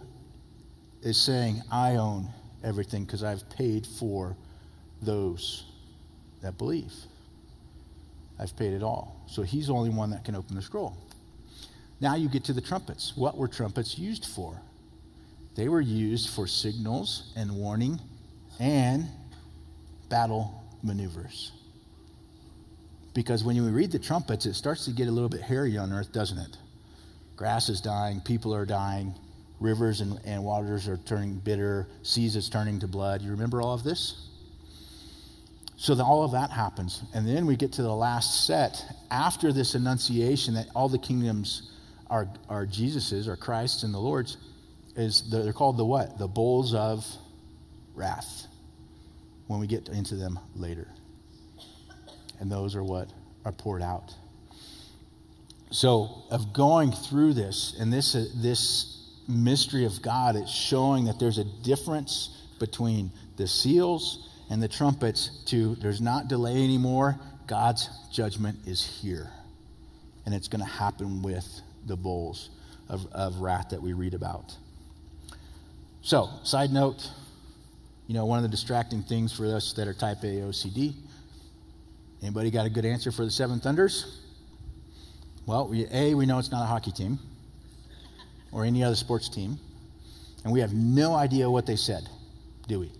is 1.02 1.20
saying, 1.20 1.60
I 1.70 1.96
own 1.96 2.26
everything 2.64 3.04
because 3.04 3.22
I've 3.22 3.46
paid 3.50 3.86
for 3.86 4.34
those 5.02 5.66
that 6.40 6.56
believe. 6.56 6.94
I've 8.38 8.56
paid 8.56 8.72
it 8.72 8.82
all. 8.82 9.22
So 9.26 9.42
he's 9.42 9.68
the 9.68 9.74
only 9.74 9.90
one 9.90 10.10
that 10.10 10.24
can 10.24 10.34
open 10.34 10.56
the 10.56 10.62
scroll. 10.62 10.96
Now 12.00 12.16
you 12.16 12.28
get 12.28 12.44
to 12.44 12.52
the 12.52 12.60
trumpets. 12.60 13.16
What 13.16 13.36
were 13.36 13.48
trumpets 13.48 13.98
used 13.98 14.26
for? 14.26 14.60
They 15.54 15.68
were 15.68 15.80
used 15.80 16.30
for 16.30 16.46
signals 16.46 17.32
and 17.36 17.56
warning 17.56 18.00
and 18.58 19.06
battle 20.08 20.62
maneuvers. 20.82 21.52
Because 23.14 23.44
when 23.44 23.54
you 23.54 23.64
read 23.68 23.92
the 23.92 23.98
trumpets, 23.98 24.44
it 24.46 24.54
starts 24.54 24.84
to 24.86 24.90
get 24.90 25.06
a 25.06 25.10
little 25.10 25.28
bit 25.28 25.40
hairy 25.40 25.78
on 25.78 25.92
earth, 25.92 26.12
doesn't 26.12 26.38
it? 26.38 26.56
Grass 27.36 27.68
is 27.68 27.80
dying, 27.80 28.20
people 28.20 28.52
are 28.54 28.66
dying, 28.66 29.14
rivers 29.60 30.00
and, 30.00 30.20
and 30.24 30.42
waters 30.42 30.88
are 30.88 30.96
turning 30.98 31.38
bitter, 31.38 31.88
seas 32.02 32.34
is 32.34 32.48
turning 32.48 32.80
to 32.80 32.88
blood. 32.88 33.22
You 33.22 33.30
remember 33.30 33.62
all 33.62 33.74
of 33.74 33.84
this? 33.84 34.28
So 35.76 36.00
all 36.00 36.24
of 36.24 36.32
that 36.32 36.50
happens. 36.50 37.02
And 37.14 37.26
then 37.26 37.46
we 37.46 37.56
get 37.56 37.72
to 37.72 37.82
the 37.82 37.94
last 37.94 38.46
set 38.46 38.84
after 39.10 39.52
this 39.52 39.74
annunciation 39.74 40.54
that 40.54 40.66
all 40.74 40.88
the 40.88 40.98
kingdoms 40.98 41.70
are, 42.08 42.28
are 42.48 42.64
Jesus's 42.64 43.26
or 43.26 43.36
Christ's 43.36 43.82
and 43.82 43.92
the 43.92 43.98
Lord's 43.98 44.36
is 44.96 45.28
the, 45.30 45.42
they're 45.42 45.52
called 45.52 45.76
the 45.76 45.84
what? 45.84 46.18
The 46.18 46.28
bowls 46.28 46.74
of 46.74 47.04
wrath 47.94 48.46
when 49.48 49.60
we 49.60 49.66
get 49.66 49.88
into 49.88 50.14
them 50.16 50.38
later. 50.54 50.88
And 52.38 52.50
those 52.50 52.76
are 52.76 52.84
what 52.84 53.12
are 53.44 53.52
poured 53.52 53.82
out. 53.82 54.14
so, 55.70 56.22
of 56.30 56.52
going 56.52 56.92
through 56.92 57.34
this 57.34 57.74
and 57.78 57.92
this, 57.92 58.14
uh, 58.14 58.26
this 58.36 59.10
mystery 59.28 59.84
of 59.84 60.00
God, 60.02 60.36
it's 60.36 60.50
showing 60.50 61.04
that 61.06 61.18
there's 61.18 61.38
a 61.38 61.44
difference 61.44 62.42
between 62.58 63.10
the 63.36 63.46
seals 63.48 64.30
and 64.50 64.62
the 64.62 64.68
trumpets 64.68 65.42
to 65.46 65.74
there's 65.76 66.00
not 66.00 66.28
delay 66.28 66.62
anymore. 66.62 67.18
God's 67.46 67.88
judgment 68.12 68.58
is 68.66 68.82
here. 68.82 69.30
And 70.26 70.34
it's 70.34 70.48
going 70.48 70.64
to 70.64 70.70
happen 70.70 71.22
with 71.22 71.46
the 71.86 71.96
bowls 71.96 72.50
of, 72.88 73.06
of 73.12 73.40
wrath 73.40 73.70
that 73.70 73.82
we 73.82 73.92
read 73.92 74.14
about. 74.14 74.56
So, 76.00 76.28
side 76.42 76.70
note, 76.70 77.10
you 78.06 78.14
know, 78.14 78.26
one 78.26 78.38
of 78.38 78.42
the 78.42 78.48
distracting 78.48 79.02
things 79.02 79.32
for 79.32 79.46
us 79.46 79.72
that 79.74 79.88
are 79.88 79.94
type 79.94 80.22
A 80.22 80.26
OCD. 80.26 80.94
Anybody 82.22 82.50
got 82.50 82.66
a 82.66 82.70
good 82.70 82.84
answer 82.84 83.10
for 83.10 83.24
the 83.24 83.30
Seven 83.30 83.60
Thunders? 83.60 84.20
Well, 85.46 85.68
we, 85.68 85.86
A, 85.90 86.14
we 86.14 86.24
know 86.24 86.38
it's 86.38 86.50
not 86.50 86.62
a 86.62 86.66
hockey 86.66 86.92
team 86.92 87.18
or 88.52 88.64
any 88.64 88.82
other 88.82 88.94
sports 88.94 89.28
team, 89.28 89.58
and 90.44 90.52
we 90.52 90.60
have 90.60 90.72
no 90.72 91.14
idea 91.14 91.50
what 91.50 91.66
they 91.66 91.76
said, 91.76 92.08
do 92.66 92.80
we? 92.80 92.90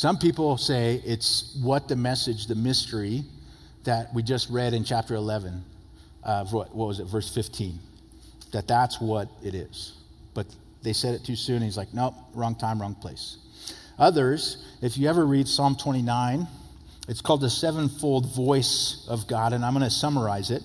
Some 0.00 0.16
people 0.16 0.56
say 0.56 1.02
it's 1.04 1.54
what 1.62 1.86
the 1.86 1.94
message, 1.94 2.46
the 2.46 2.54
mystery 2.54 3.22
that 3.84 4.14
we 4.14 4.22
just 4.22 4.48
read 4.48 4.72
in 4.72 4.82
chapter 4.82 5.14
11, 5.14 5.62
uh, 6.24 6.46
what, 6.46 6.74
what 6.74 6.88
was 6.88 7.00
it, 7.00 7.04
verse 7.04 7.34
15, 7.34 7.78
that 8.52 8.66
that's 8.66 8.98
what 8.98 9.28
it 9.44 9.54
is. 9.54 9.92
But 10.32 10.46
they 10.82 10.94
said 10.94 11.12
it 11.12 11.26
too 11.26 11.36
soon. 11.36 11.60
he's 11.60 11.76
like, 11.76 11.92
nope, 11.92 12.14
wrong 12.32 12.54
time, 12.54 12.80
wrong 12.80 12.94
place. 12.94 13.36
Others, 13.98 14.66
if 14.80 14.96
you 14.96 15.06
ever 15.06 15.26
read 15.26 15.46
Psalm 15.46 15.76
29, 15.76 16.48
it's 17.06 17.20
called 17.20 17.42
the 17.42 17.50
sevenfold 17.50 18.34
voice 18.34 19.04
of 19.06 19.28
God, 19.28 19.52
and 19.52 19.62
I'm 19.62 19.74
going 19.74 19.84
to 19.84 19.90
summarize 19.90 20.50
it. 20.50 20.62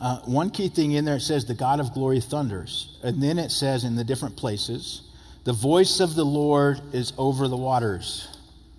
Uh, 0.00 0.20
one 0.20 0.48
key 0.48 0.70
thing 0.70 0.92
in 0.92 1.04
there 1.04 1.16
it 1.16 1.20
says 1.20 1.44
the 1.44 1.52
God 1.52 1.80
of 1.80 1.92
glory 1.92 2.20
thunders, 2.20 2.98
and 3.02 3.22
then 3.22 3.38
it 3.38 3.50
says 3.50 3.84
in 3.84 3.94
the 3.94 4.04
different 4.04 4.38
places, 4.38 5.02
the 5.44 5.52
voice 5.52 6.00
of 6.00 6.14
the 6.14 6.24
Lord 6.24 6.80
is 6.92 7.12
over 7.16 7.48
the 7.48 7.56
waters. 7.56 8.28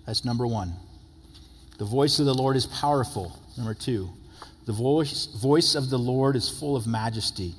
That's 0.06 0.24
number 0.24 0.46
one. 0.46 0.74
The 1.78 1.84
voice 1.84 2.18
of 2.18 2.26
the 2.26 2.34
Lord 2.34 2.56
is 2.56 2.66
powerful. 2.66 3.38
Number 3.56 3.74
two. 3.74 4.10
The 4.66 4.72
voice, 4.72 5.26
voice 5.26 5.74
of 5.74 5.90
the 5.90 5.98
Lord 5.98 6.36
is 6.36 6.48
full 6.48 6.76
of 6.76 6.86
majesty. 6.86 7.54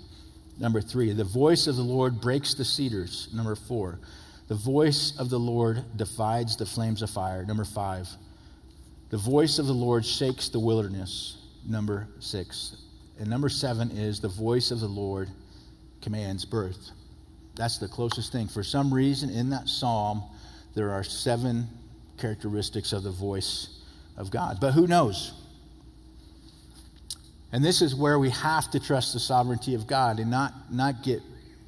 Number 0.57 0.79
three. 0.79 1.11
The 1.11 1.23
voice 1.23 1.67
of 1.67 1.75
the 1.75 1.81
Lord 1.81 2.21
breaks 2.21 2.53
the 2.53 2.63
cedars. 2.63 3.27
Number 3.33 3.55
four. 3.55 3.99
The 4.47 4.55
voice 4.55 5.13
of 5.17 5.29
the 5.29 5.39
Lord 5.39 5.83
divides 5.97 6.55
the 6.55 6.65
flames 6.65 7.01
of 7.01 7.09
fire. 7.09 7.45
Number 7.45 7.65
five. 7.65 8.07
The 9.09 9.17
voice 9.17 9.59
of 9.59 9.67
the 9.67 9.73
Lord 9.73 10.05
shakes 10.05 10.49
the 10.49 10.59
wilderness. 10.59 11.37
Number 11.67 12.07
six. 12.19 12.77
And 13.19 13.29
number 13.29 13.49
seven 13.49 13.91
is 13.91 14.19
the 14.19 14.29
voice 14.29 14.71
of 14.71 14.79
the 14.79 14.87
Lord 14.87 15.29
commands 16.01 16.45
birth. 16.45 16.91
That's 17.55 17.77
the 17.77 17.87
closest 17.87 18.31
thing. 18.31 18.47
For 18.47 18.63
some 18.63 18.93
reason, 18.93 19.29
in 19.29 19.49
that 19.51 19.69
psalm, 19.69 20.23
there 20.75 20.91
are 20.91 21.03
seven 21.03 21.67
characteristics 22.17 22.93
of 22.93 23.03
the 23.03 23.11
voice 23.11 23.79
of 24.17 24.31
God. 24.31 24.57
But 24.59 24.71
who 24.73 24.87
knows? 24.87 25.33
And 27.51 27.63
this 27.63 27.81
is 27.81 27.93
where 27.93 28.17
we 28.17 28.31
have 28.31 28.71
to 28.71 28.79
trust 28.79 29.13
the 29.13 29.19
sovereignty 29.19 29.75
of 29.75 29.85
God 29.85 30.19
and 30.19 30.31
not, 30.31 30.53
not 30.71 31.03
get 31.03 31.21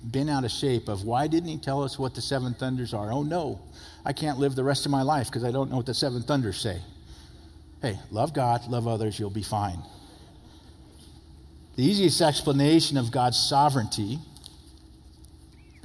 bent 0.03 0.29
out 0.29 0.43
of 0.43 0.51
shape 0.51 0.87
of 0.87 1.03
why 1.03 1.27
didn't 1.27 1.49
he 1.49 1.57
tell 1.57 1.83
us 1.83 1.97
what 1.99 2.15
the 2.15 2.21
seven 2.21 2.53
thunders 2.53 2.93
are? 2.93 3.11
Oh 3.11 3.23
no, 3.23 3.59
I 4.03 4.13
can't 4.13 4.39
live 4.39 4.55
the 4.55 4.63
rest 4.63 4.85
of 4.85 4.91
my 4.91 5.03
life 5.03 5.27
because 5.27 5.43
I 5.43 5.51
don't 5.51 5.69
know 5.69 5.77
what 5.77 5.85
the 5.85 5.93
seven 5.93 6.23
thunders 6.23 6.59
say. 6.59 6.79
Hey, 7.81 7.99
love 8.09 8.33
God, 8.33 8.67
love 8.67 8.87
others, 8.87 9.19
you'll 9.19 9.29
be 9.29 9.43
fine. 9.43 9.79
The 11.75 11.83
easiest 11.83 12.21
explanation 12.21 12.97
of 12.97 13.11
God's 13.11 13.37
sovereignty, 13.37 14.19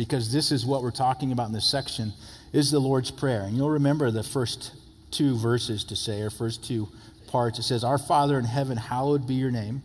because 0.01 0.33
this 0.33 0.51
is 0.51 0.65
what 0.65 0.83
we're 0.83 0.91
talking 0.91 1.31
about 1.31 1.49
in 1.49 1.53
this 1.53 1.71
section, 1.71 2.15
is 2.55 2.71
the 2.71 2.79
Lord's 2.79 3.11
Prayer. 3.11 3.43
And 3.43 3.55
you'll 3.55 3.69
remember 3.69 4.11
the 4.11 4.23
first 4.23 4.73
two 5.11 5.37
verses 5.37 5.85
to 5.85 5.95
say, 5.95 6.23
or 6.23 6.31
first 6.31 6.65
two 6.65 6.89
parts. 7.27 7.59
It 7.59 7.65
says, 7.65 7.85
Our 7.85 7.99
Father 7.99 8.39
in 8.39 8.47
heaven, 8.47 8.79
hallowed 8.79 9.27
be 9.27 9.35
your 9.35 9.51
name, 9.51 9.83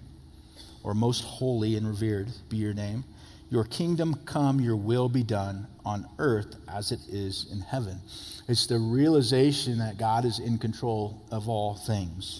or 0.85 0.93
most 0.93 1.25
holy 1.25 1.75
and 1.75 1.85
revered 1.85 2.29
be 2.47 2.55
your 2.55 2.73
name. 2.73 3.03
Your 3.49 3.65
kingdom 3.65 4.15
come, 4.23 4.61
your 4.61 4.77
will 4.77 5.09
be 5.09 5.21
done 5.21 5.67
on 5.83 6.07
earth 6.17 6.55
as 6.73 6.93
it 6.93 7.01
is 7.09 7.47
in 7.51 7.59
heaven. 7.59 7.99
It's 8.47 8.67
the 8.67 8.79
realization 8.79 9.79
that 9.79 9.97
God 9.97 10.23
is 10.23 10.39
in 10.39 10.59
control 10.59 11.21
of 11.29 11.49
all 11.49 11.75
things. 11.75 12.39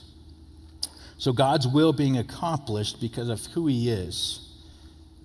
So 1.18 1.34
God's 1.34 1.68
will 1.68 1.92
being 1.92 2.20
accomplished 2.20 3.02
because 3.02 3.28
of 3.28 3.46
who 3.48 3.68
He 3.68 3.90
is, 3.90 4.48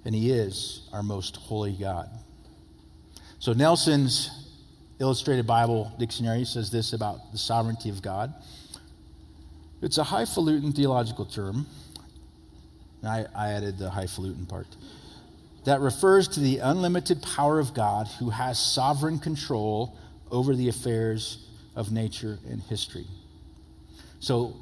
and 0.04 0.16
He 0.16 0.32
is 0.32 0.88
our 0.92 1.04
most 1.04 1.36
holy 1.36 1.74
God. 1.74 2.10
So 3.40 3.54
Nelson's 3.54 4.30
Illustrated 4.98 5.46
Bible 5.46 5.90
Dictionary 5.98 6.44
says 6.44 6.70
this 6.70 6.92
about 6.92 7.32
the 7.32 7.38
sovereignty 7.38 7.88
of 7.88 8.02
God. 8.02 8.34
It's 9.80 9.96
a 9.96 10.04
highfalutin 10.04 10.72
theological 10.72 11.24
term. 11.24 11.66
I, 13.02 13.24
I 13.34 13.52
added 13.52 13.78
the 13.78 13.88
highfalutin 13.88 14.44
part 14.44 14.66
that 15.64 15.80
refers 15.80 16.28
to 16.28 16.40
the 16.40 16.58
unlimited 16.58 17.22
power 17.22 17.58
of 17.58 17.72
God 17.72 18.08
who 18.18 18.28
has 18.28 18.58
sovereign 18.58 19.18
control 19.18 19.96
over 20.30 20.54
the 20.54 20.68
affairs 20.68 21.46
of 21.74 21.90
nature 21.92 22.38
and 22.50 22.60
history. 22.60 23.06
So, 24.18 24.54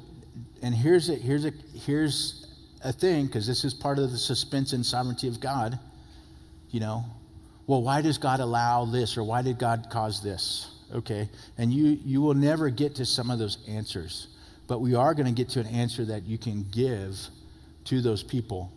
and 0.61 0.73
here's 0.73 1.09
a, 1.09 1.15
here's 1.15 1.43
a, 1.43 1.51
here's 1.85 2.47
a 2.81 2.93
thing, 2.93 3.25
because 3.25 3.45
this 3.45 3.65
is 3.65 3.73
part 3.73 3.99
of 3.99 4.09
the 4.11 4.17
suspense 4.17 4.71
and 4.71 4.85
sovereignty 4.85 5.27
of 5.27 5.41
God. 5.41 5.77
You 6.71 6.79
know, 6.79 7.03
well, 7.69 7.83
why 7.83 8.01
does 8.01 8.17
God 8.17 8.39
allow 8.39 8.85
this 8.85 9.15
or 9.15 9.23
why 9.23 9.43
did 9.43 9.59
God 9.59 9.89
cause 9.91 10.23
this? 10.23 10.71
Okay, 10.91 11.29
and 11.55 11.71
you, 11.71 11.99
you 12.03 12.19
will 12.19 12.33
never 12.33 12.71
get 12.71 12.95
to 12.95 13.05
some 13.05 13.29
of 13.29 13.37
those 13.37 13.59
answers, 13.67 14.25
but 14.65 14.81
we 14.81 14.95
are 14.95 15.13
going 15.13 15.27
to 15.27 15.31
get 15.31 15.49
to 15.49 15.59
an 15.59 15.67
answer 15.67 16.03
that 16.05 16.23
you 16.23 16.39
can 16.39 16.65
give 16.71 17.15
to 17.85 18.01
those 18.01 18.23
people 18.23 18.71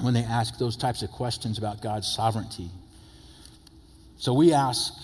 when 0.00 0.14
they 0.14 0.22
ask 0.22 0.56
those 0.56 0.78
types 0.78 1.02
of 1.02 1.10
questions 1.10 1.58
about 1.58 1.82
God's 1.82 2.08
sovereignty. 2.08 2.70
So 4.16 4.32
we 4.32 4.54
ask, 4.54 4.94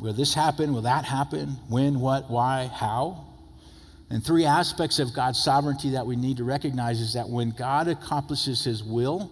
will 0.00 0.12
this 0.12 0.34
happen? 0.34 0.74
Will 0.74 0.82
that 0.82 1.04
happen? 1.04 1.50
When, 1.68 2.00
what, 2.00 2.28
why, 2.28 2.68
how? 2.74 3.26
And 4.10 4.24
three 4.24 4.44
aspects 4.44 4.98
of 4.98 5.14
God's 5.14 5.38
sovereignty 5.38 5.90
that 5.90 6.04
we 6.04 6.16
need 6.16 6.38
to 6.38 6.44
recognize 6.44 7.00
is 7.00 7.12
that 7.12 7.28
when 7.28 7.52
God 7.52 7.86
accomplishes 7.86 8.64
his 8.64 8.82
will, 8.82 9.30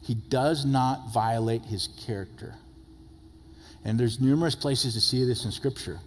he 0.00 0.14
does 0.14 0.64
not 0.64 1.12
violate 1.12 1.66
his 1.66 1.90
character. 2.06 2.54
And 3.84 3.98
there's 3.98 4.20
numerous 4.20 4.54
places 4.54 4.94
to 4.94 5.00
see 5.00 5.24
this 5.24 5.44
in 5.44 5.50
Scripture. 5.50 5.98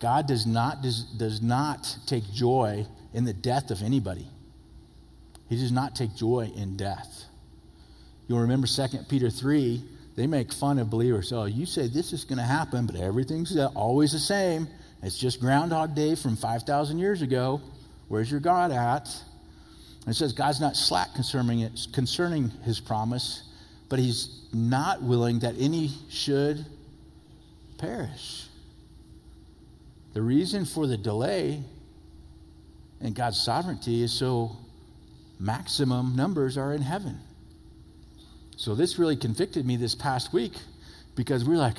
God 0.00 0.26
does 0.26 0.46
not, 0.46 0.82
does, 0.82 1.04
does 1.04 1.42
not 1.42 1.96
take 2.06 2.24
joy 2.32 2.86
in 3.14 3.24
the 3.24 3.32
death 3.32 3.70
of 3.70 3.82
anybody. 3.82 4.26
He 5.48 5.56
does 5.56 5.72
not 5.72 5.94
take 5.94 6.14
joy 6.16 6.50
in 6.56 6.76
death. 6.76 7.24
You'll 8.26 8.40
remember 8.40 8.66
2 8.66 8.86
Peter 9.08 9.30
3, 9.30 9.82
they 10.16 10.26
make 10.26 10.52
fun 10.52 10.78
of 10.78 10.90
believers. 10.90 11.32
Oh, 11.32 11.44
you 11.44 11.66
say 11.66 11.88
this 11.88 12.12
is 12.12 12.24
going 12.24 12.38
to 12.38 12.44
happen, 12.44 12.86
but 12.86 12.96
everything's 12.96 13.56
always 13.74 14.12
the 14.12 14.18
same. 14.18 14.66
It's 15.02 15.18
just 15.18 15.40
Groundhog 15.40 15.94
Day 15.94 16.14
from 16.14 16.36
5,000 16.36 16.98
years 16.98 17.22
ago. 17.22 17.60
Where's 18.08 18.30
your 18.30 18.40
God 18.40 18.72
at? 18.72 19.08
And 20.04 20.14
it 20.14 20.16
says 20.16 20.32
God's 20.32 20.60
not 20.60 20.76
slack 20.76 21.14
concerning, 21.14 21.60
it, 21.60 21.86
concerning 21.92 22.50
his 22.64 22.80
promise, 22.80 23.44
but 23.88 23.98
he's 23.98 24.46
not 24.52 25.02
willing 25.02 25.40
that 25.40 25.54
any 25.58 25.90
should 26.10 26.64
perish. 27.82 28.46
The 30.14 30.22
reason 30.22 30.64
for 30.64 30.86
the 30.86 30.96
delay 30.96 31.62
in 33.00 33.12
God's 33.12 33.42
sovereignty 33.42 34.04
is 34.04 34.12
so 34.12 34.56
maximum 35.40 36.14
numbers 36.14 36.56
are 36.56 36.72
in 36.72 36.82
heaven. 36.82 37.18
So 38.56 38.76
this 38.76 39.00
really 39.00 39.16
convicted 39.16 39.66
me 39.66 39.76
this 39.76 39.96
past 39.96 40.32
week 40.32 40.52
because 41.16 41.44
we're 41.44 41.56
like, 41.56 41.76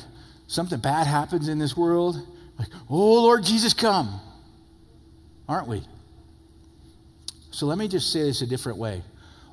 something 0.47 0.80
bad 0.80 1.08
happens 1.08 1.47
in 1.47 1.58
this 1.58 1.78
world. 1.78 2.18
Like, 2.60 2.68
oh, 2.89 3.24
Lord 3.24 3.45
Jesus, 3.45 3.74
come. 3.74 4.20
Aren't 5.47 5.70
we? 5.70 5.84
So 7.51 7.66
let 7.66 7.78
me 7.78 7.88
just 7.88 8.12
say 8.12 8.24
this 8.24 8.41
a 8.41 8.47
different 8.47 8.78
way. 8.78 9.04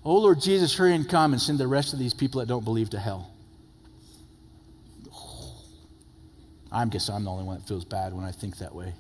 Oh, 0.05 0.16
Lord 0.16 0.40
Jesus, 0.40 0.74
hurry 0.74 0.94
and 0.94 1.09
come 1.09 1.32
and 1.32 1.40
send 1.40 1.59
the 1.59 1.68
rest 1.68 1.92
of 1.92 2.01
these 2.01 2.14
people 2.14 2.40
that 2.40 2.48
don't 2.48 2.64
believe 2.64 2.90
to 2.90 2.98
hell. 2.98 3.30
I 6.72 6.84
guess 6.86 7.08
I'm 7.08 7.24
the 7.24 7.30
only 7.30 7.44
one 7.44 7.58
that 7.58 7.66
feels 7.66 7.84
bad 7.84 8.12
when 8.12 8.24
I 8.24 8.32
think 8.32 8.58
that 8.58 8.74
way. 8.74 8.94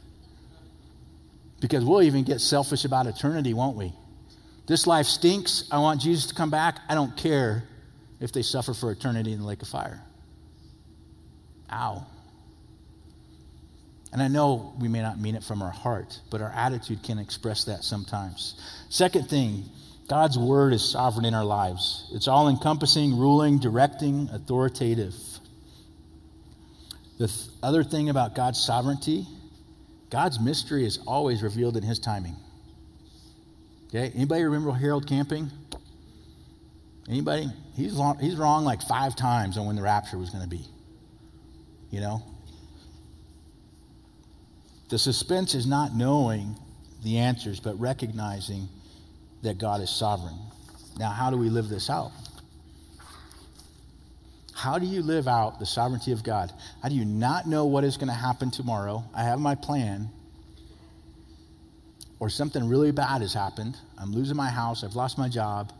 Because 1.60 1.84
we'll 1.84 2.02
even 2.02 2.24
get 2.24 2.40
selfish 2.40 2.84
about 2.84 3.06
eternity, 3.06 3.54
won't 3.54 3.76
we? 3.76 3.92
This 4.66 4.86
life 4.86 5.06
stinks. 5.06 5.68
I 5.70 5.78
want 5.78 6.00
Jesus 6.00 6.26
to 6.26 6.34
come 6.34 6.50
back. 6.50 6.78
I 6.88 6.94
don't 6.94 7.16
care 7.16 7.64
if 8.20 8.32
they 8.32 8.42
suffer 8.42 8.74
for 8.74 8.90
eternity 8.90 9.32
in 9.32 9.40
the 9.40 9.46
lake 9.46 9.62
of 9.62 9.68
fire. 9.68 10.00
Ow. 11.72 12.06
And 14.12 14.20
I 14.20 14.28
know 14.28 14.74
we 14.80 14.88
may 14.88 15.02
not 15.02 15.20
mean 15.20 15.36
it 15.36 15.44
from 15.44 15.62
our 15.62 15.70
heart, 15.70 16.18
but 16.30 16.40
our 16.40 16.50
attitude 16.50 17.02
can 17.02 17.18
express 17.18 17.64
that 17.64 17.84
sometimes. 17.84 18.60
Second 18.88 19.28
thing 19.28 19.64
God's 20.08 20.36
word 20.36 20.72
is 20.72 20.82
sovereign 20.82 21.24
in 21.24 21.34
our 21.34 21.44
lives. 21.44 22.10
It's 22.12 22.26
all 22.26 22.48
encompassing, 22.48 23.16
ruling, 23.16 23.60
directing, 23.60 24.28
authoritative. 24.32 25.14
The 27.20 27.28
th- 27.28 27.48
other 27.62 27.84
thing 27.84 28.08
about 28.08 28.34
God's 28.34 28.58
sovereignty, 28.58 29.26
God's 30.08 30.40
mystery 30.40 30.86
is 30.86 30.98
always 31.06 31.42
revealed 31.42 31.76
in 31.76 31.82
his 31.82 31.98
timing. 31.98 32.34
Okay? 33.88 34.10
Anybody 34.14 34.42
remember 34.42 34.72
Harold 34.72 35.06
Camping? 35.06 35.50
Anybody? 37.10 37.50
He's, 37.76 37.92
long, 37.92 38.18
he's 38.20 38.36
wrong 38.36 38.64
like 38.64 38.80
five 38.80 39.16
times 39.16 39.58
on 39.58 39.66
when 39.66 39.76
the 39.76 39.82
rapture 39.82 40.16
was 40.16 40.30
going 40.30 40.44
to 40.44 40.48
be. 40.48 40.64
You 41.90 42.00
know? 42.00 42.22
The 44.88 44.98
suspense 44.98 45.54
is 45.54 45.66
not 45.66 45.94
knowing 45.94 46.56
the 47.04 47.18
answers, 47.18 47.60
but 47.60 47.78
recognizing 47.78 48.66
that 49.42 49.58
God 49.58 49.82
is 49.82 49.90
sovereign. 49.90 50.38
Now, 50.98 51.10
how 51.10 51.28
do 51.28 51.36
we 51.36 51.50
live 51.50 51.68
this 51.68 51.90
out? 51.90 52.12
How 54.60 54.78
do 54.78 54.84
you 54.84 55.00
live 55.00 55.26
out 55.26 55.58
the 55.58 55.64
sovereignty 55.64 56.12
of 56.12 56.22
God? 56.22 56.52
How 56.82 56.90
do 56.90 56.94
you 56.94 57.06
not 57.06 57.46
know 57.46 57.64
what 57.64 57.82
is 57.82 57.96
going 57.96 58.08
to 58.08 58.14
happen 58.14 58.50
tomorrow? 58.50 59.02
I 59.14 59.22
have 59.22 59.40
my 59.40 59.54
plan. 59.54 60.10
Or 62.18 62.28
something 62.28 62.68
really 62.68 62.90
bad 62.90 63.22
has 63.22 63.32
happened. 63.32 63.78
I'm 63.96 64.12
losing 64.12 64.36
my 64.36 64.50
house. 64.50 64.84
I've 64.84 64.94
lost 64.94 65.16
my 65.16 65.30
job. 65.30 65.72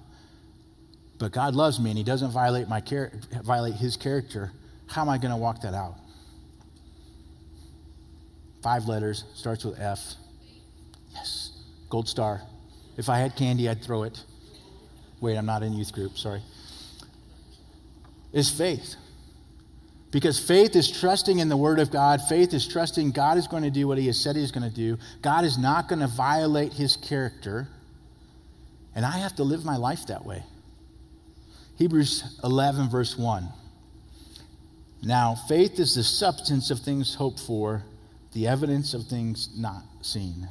But 1.18 1.30
God 1.30 1.54
loves 1.54 1.78
me 1.78 1.90
and 1.90 1.98
He 1.98 2.04
doesn't 2.04 2.30
violate, 2.30 2.68
my 2.68 2.80
char- 2.80 3.12
violate 3.44 3.74
His 3.74 3.98
character. 3.98 4.50
How 4.86 5.02
am 5.02 5.10
I 5.10 5.18
going 5.18 5.32
to 5.32 5.36
walk 5.36 5.60
that 5.60 5.74
out? 5.74 5.96
Five 8.62 8.86
letters, 8.86 9.24
starts 9.34 9.62
with 9.62 9.78
F. 9.78 10.14
Yes, 11.12 11.52
gold 11.90 12.08
star. 12.08 12.40
If 12.96 13.10
I 13.10 13.18
had 13.18 13.36
candy, 13.36 13.68
I'd 13.68 13.84
throw 13.84 14.04
it. 14.04 14.24
Wait, 15.20 15.36
I'm 15.36 15.44
not 15.44 15.62
in 15.62 15.74
youth 15.74 15.92
group, 15.92 16.16
sorry 16.16 16.40
is 18.32 18.50
faith. 18.50 18.96
Because 20.10 20.44
faith 20.44 20.74
is 20.74 20.90
trusting 20.90 21.38
in 21.38 21.48
the 21.48 21.56
Word 21.56 21.78
of 21.78 21.90
God. 21.90 22.20
Faith 22.28 22.52
is 22.52 22.66
trusting 22.66 23.12
God 23.12 23.38
is 23.38 23.46
going 23.46 23.62
to 23.62 23.70
do 23.70 23.86
what 23.86 23.98
He 23.98 24.06
has 24.06 24.20
said 24.20 24.34
He's 24.34 24.50
going 24.50 24.68
to 24.68 24.74
do. 24.74 24.98
God 25.22 25.44
is 25.44 25.56
not 25.56 25.88
going 25.88 26.00
to 26.00 26.08
violate 26.08 26.72
His 26.72 26.96
character. 26.96 27.68
And 28.94 29.04
I 29.04 29.18
have 29.18 29.36
to 29.36 29.44
live 29.44 29.64
my 29.64 29.76
life 29.76 30.06
that 30.08 30.24
way. 30.26 30.42
Hebrews 31.76 32.40
11, 32.42 32.90
verse 32.90 33.16
1. 33.16 33.48
Now, 35.02 35.34
faith 35.48 35.78
is 35.78 35.94
the 35.94 36.04
substance 36.04 36.70
of 36.70 36.80
things 36.80 37.14
hoped 37.14 37.40
for, 37.40 37.84
the 38.32 38.48
evidence 38.48 38.92
of 38.92 39.06
things 39.06 39.48
not 39.56 39.82
seen. 40.02 40.48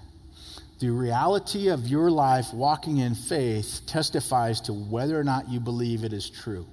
The 0.80 0.90
reality 0.90 1.68
of 1.68 1.88
your 1.88 2.10
life 2.10 2.54
walking 2.54 2.98
in 2.98 3.14
faith 3.14 3.82
testifies 3.86 4.62
to 4.62 4.74
whether 4.74 5.20
or 5.20 5.24
not 5.26 5.50
you 5.50 5.60
believe 5.60 6.04
it 6.04 6.14
is 6.14 6.30
true. 6.30 6.66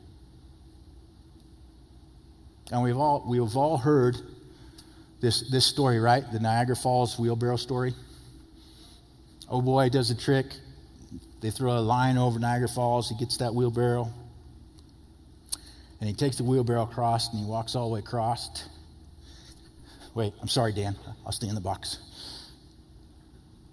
And 2.73 2.83
we've 2.83 2.97
all, 2.97 3.25
we've 3.29 3.57
all 3.57 3.77
heard 3.77 4.17
this, 5.21 5.49
this 5.51 5.65
story, 5.65 5.99
right? 5.99 6.25
The 6.33 6.41
Niagara 6.41 6.77
Falls 6.77 7.19
wheelbarrow 7.19 7.57
story. 7.57 7.95
Oh 9.49 9.63
boy 9.63 9.89
does 9.89 10.11
a 10.11 10.17
trick. 10.17 10.47
They 11.41 11.51
throw 11.51 11.79
a 11.79 11.81
line 11.81 12.19
over 12.19 12.39
Niagara 12.39 12.69
Falls. 12.69 13.09
He 13.09 13.17
gets 13.17 13.37
that 13.37 13.55
wheelbarrow. 13.55 14.11
And 16.01 16.09
he 16.09 16.15
takes 16.15 16.37
the 16.37 16.45
wheelbarrow 16.45 16.83
across 16.83 17.31
and 17.33 17.39
he 17.39 17.47
walks 17.47 17.75
all 17.75 17.89
the 17.89 17.95
way 17.95 18.01
across. 18.01 18.69
Wait, 20.15 20.33
I'm 20.41 20.49
sorry, 20.49 20.73
Dan. 20.73 20.97
I'll 21.25 21.33
stay 21.33 21.49
in 21.49 21.55
the 21.55 21.61
box. 21.61 21.99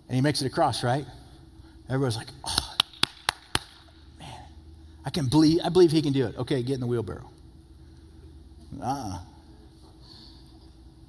And 0.07 0.15
he 0.15 0.21
makes 0.21 0.41
it 0.41 0.45
across, 0.45 0.83
right? 0.83 1.05
Everybody's 1.89 2.17
like, 2.17 2.27
oh, 2.45 2.75
man, 4.19 4.41
I 5.05 5.09
can 5.09 5.27
believe, 5.27 5.59
I 5.63 5.69
believe 5.69 5.91
he 5.91 6.01
can 6.01 6.13
do 6.13 6.27
it. 6.27 6.37
Okay, 6.37 6.61
get 6.61 6.75
in 6.75 6.79
the 6.79 6.87
wheelbarrow. 6.87 7.29
Uh-uh. 8.81 9.19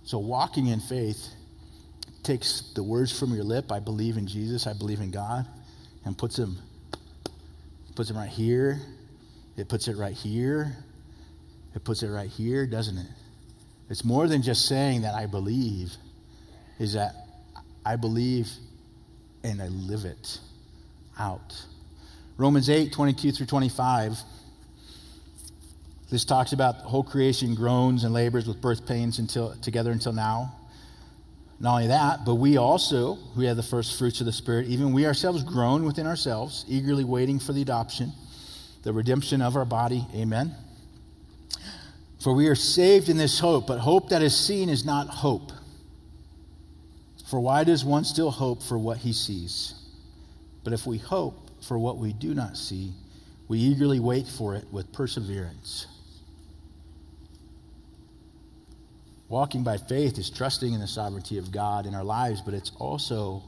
So 0.05 0.19
walking 0.19 0.67
in 0.67 0.81
faith 0.81 1.29
takes 2.23 2.73
the 2.75 2.83
words 2.83 3.17
from 3.19 3.35
your 3.35 3.45
lip, 3.45 3.71
I 3.71 3.81
believe 3.81 4.17
in 4.17 4.27
Jesus, 4.27 4.67
I 4.67 4.73
believe 4.73 5.01
in 5.01 5.11
God, 5.11 5.47
and 6.05 6.17
puts 6.17 6.37
them 6.37 6.59
puts 7.95 8.09
them 8.09 8.19
right 8.19 8.29
here. 8.29 8.81
It 9.57 9.69
puts 9.69 9.87
it 9.87 9.97
right 9.97 10.15
here. 10.15 10.77
It 11.75 11.85
puts 11.85 12.03
it 12.03 12.09
right 12.09 12.29
here, 12.29 12.67
doesn't 12.67 12.99
it? 12.99 13.07
It's 13.89 14.05
more 14.05 14.27
than 14.27 14.43
just 14.43 14.67
saying 14.67 15.03
that 15.03 15.15
I 15.15 15.27
believe, 15.27 15.93
is 16.79 16.95
that 16.95 17.15
I 17.85 17.97
believe 17.97 18.49
and 19.43 19.61
I 19.61 19.69
live 19.69 20.05
it 20.05 20.41
out. 21.19 21.55
Romans 22.37 22.69
8, 22.71 22.93
22 22.93 23.33
through 23.33 23.47
25 23.47 24.19
this 26.11 26.25
talks 26.25 26.53
about 26.53 26.81
the 26.81 26.89
whole 26.89 27.03
creation 27.03 27.55
groans 27.55 28.05
and 28.05 28.13
labors 28.13 28.47
with 28.47 28.61
birth 28.61 28.87
pains 28.87 29.19
until, 29.19 29.57
together 29.57 29.91
until 29.91 30.13
now. 30.13 30.55
Not 31.61 31.75
only 31.75 31.87
that, 31.89 32.25
but 32.25 32.35
we 32.35 32.57
also, 32.57 33.15
who 33.35 33.43
have 33.43 33.57
the 33.57 33.63
first 33.63 33.99
fruits 33.99 34.21
of 34.21 34.27
the 34.27 34.33
Spirit, 34.33 34.67
even 34.67 34.93
we 34.93 35.07
ourselves 35.07 35.43
groan 35.43 35.85
within 35.85 36.07
ourselves, 36.07 36.65
eagerly 36.69 37.05
waiting 37.05 37.39
for 37.39 37.53
the 37.53 37.63
adoption, 37.63 38.13
the 38.83 38.93
redemption 38.93 39.41
of 39.41 39.57
our 39.57 39.65
body. 39.65 40.07
Amen. 40.15 40.55
For 42.23 42.35
we 42.35 42.49
are 42.49 42.55
saved 42.55 43.09
in 43.09 43.17
this 43.17 43.39
hope, 43.39 43.67
but 43.67 43.79
hope 43.79 44.11
that 44.11 44.23
is 44.23 44.37
seen 44.37 44.69
is 44.69 44.85
not 44.85 45.09
hope. 45.09 45.53
For 47.31 47.41
why 47.41 47.65
does 47.65 47.85
one 47.85 48.05
still 48.05 48.31
hope 48.31 48.63
for 48.63 48.79
what 48.79 48.99
he 48.99 49.13
sees? 49.13 49.75
But 50.65 50.73
if 50.73 50.87
we 50.87 50.99
hope 50.99 51.51
for 51.63 51.79
what 51.79 51.99
we 51.99 52.13
do 52.13 52.35
not 52.35 52.57
see, 52.57 52.93
we 53.49 53.59
eagerly 53.59 54.01
wait 54.01 54.27
for 54.27 54.55
it 54.55 54.65
with 54.73 54.93
perseverance. 54.93 55.87
Walking 59.35 59.65
by 59.65 59.79
faith 59.79 60.17
is 60.17 60.31
trusting 60.31 60.75
in 60.75 60.79
the 60.79 60.87
sovereignty 60.87 61.39
of 61.39 61.51
God 61.51 61.87
in 61.87 61.95
our 61.97 62.05
lives, 62.05 62.41
but 62.41 62.55
it's 62.55 62.71
also 62.79 63.43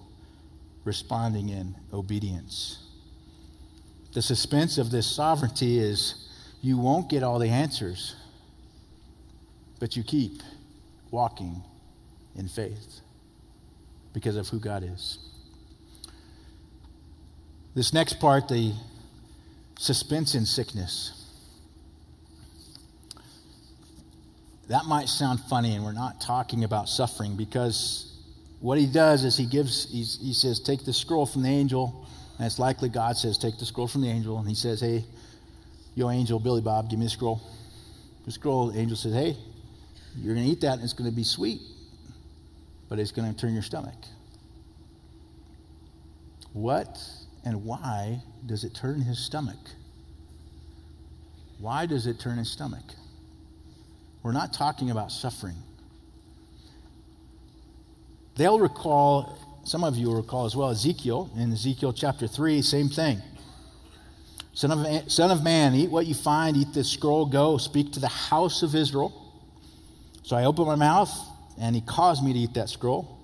responding 0.83 1.51
in 1.51 1.77
obedience. 1.93 2.83
The 4.13 4.21
suspense 4.21 4.79
of 4.79 4.91
this 4.91 5.07
sovereignty 5.07 5.79
is 5.79 6.29
you 6.61 6.77
won't 6.77 7.09
get 7.09 7.23
all 7.23 7.39
the 7.39 7.51
answers, 7.51 8.17
but 9.79 9.97
you 9.97 10.03
keep 10.03 10.43
walking 11.13 11.63
in 12.35 12.49
faith 12.49 12.99
because 14.13 14.35
of 14.35 14.49
who 14.49 14.59
God 14.59 14.83
is. 14.83 15.19
This 17.77 17.93
next 17.93 18.15
part, 18.19 18.49
the 18.49 18.73
suspense 19.79 20.35
in 20.35 20.47
sickness. 20.47 21.26
That 24.69 24.85
might 24.87 25.09
sound 25.09 25.41
funny, 25.49 25.75
and 25.75 25.85
we're 25.85 25.93
not 25.93 26.21
talking 26.21 26.65
about 26.65 26.89
suffering 26.89 27.37
because 27.37 28.13
what 28.61 28.79
he 28.79 28.87
does 28.87 29.25
is 29.25 29.37
he 29.37 29.47
gives, 29.47 29.91
he 29.93 30.33
says, 30.33 30.59
Take 30.61 30.85
the 30.85 30.93
scroll 30.93 31.27
from 31.27 31.43
the 31.43 31.49
angel. 31.49 32.07
And 32.39 32.47
it's 32.47 32.59
likely 32.59 32.89
God 32.89 33.17
says, 33.17 33.39
Take 33.39 33.59
the 33.59 33.67
scroll 33.67 33.87
from 33.87 34.03
the 34.03 34.09
angel. 34.09 34.39
And 34.39 34.49
he 34.49 34.55
says, 34.55 34.81
Hey, 34.81 35.05
yo, 35.95 36.11
angel, 36.11 36.41
Billy 36.41 36.61
Bob, 36.61 36.91
give 36.91 36.99
me 36.99 37.07
the 37.07 37.11
scroll. 37.11 37.41
The 38.25 38.33
scroll, 38.33 38.69
the 38.69 38.79
angel 38.79 38.97
says, 38.97 39.15
Hey, 39.15 39.37
you're 40.17 40.35
going 40.35 40.47
to 40.47 40.53
eat 40.53 40.61
that, 40.63 40.75
and 40.75 40.83
it's 40.83 40.95
going 40.95 41.09
to 41.09 41.15
be 41.15 41.25
sweet, 41.25 41.61
but 42.89 42.99
it's 42.99 43.13
going 43.13 43.33
to 43.33 43.39
turn 43.39 43.53
your 43.53 43.63
stomach. 43.63 43.95
What 46.53 46.99
and 47.45 47.65
why 47.65 48.23
does 48.47 48.65
it 48.65 48.75
turn 48.75 49.03
his 49.03 49.19
stomach? 49.19 49.59
Why 51.59 51.87
does 51.87 52.07
it 52.07 52.19
turn 52.19 52.39
his 52.39 52.51
stomach? 52.51 52.85
We're 54.27 54.33
not 54.33 54.53
talking 54.53 54.91
about 54.91 55.13
suffering. 55.13 55.55
They'll 58.35 58.59
recall, 58.59 59.39
some 59.63 59.85
of 59.85 59.97
you 59.97 60.09
will 60.09 60.17
recall 60.17 60.47
as 60.47 60.57
well, 60.57 60.71
Ezekiel, 60.71 61.31
in 61.37 61.53
Ezekiel 61.53 61.93
chapter 61.93 62.27
3, 62.27 62.61
same 62.61 62.89
thing. 62.89 63.23
Son 64.53 64.73
of, 64.73 65.13
son 65.13 65.31
of 65.31 65.45
man, 65.45 65.77
eat 65.77 65.93
what 65.93 66.07
you 66.07 66.15
find, 66.15 66.57
eat 66.57 66.75
this 66.75 66.91
scroll, 66.91 67.27
go, 67.27 67.57
speak 67.57 67.93
to 67.93 68.01
the 68.01 68.09
house 68.09 68.65
of 68.65 68.75
Israel. 68.75 69.33
So 70.25 70.35
I 70.35 70.47
opened 70.47 70.67
my 70.67 70.75
mouth, 70.75 71.17
and 71.61 71.77
he 71.77 71.81
caused 71.81 72.25
me 72.25 72.33
to 72.33 72.39
eat 72.41 72.55
that 72.55 72.69
scroll. 72.69 73.21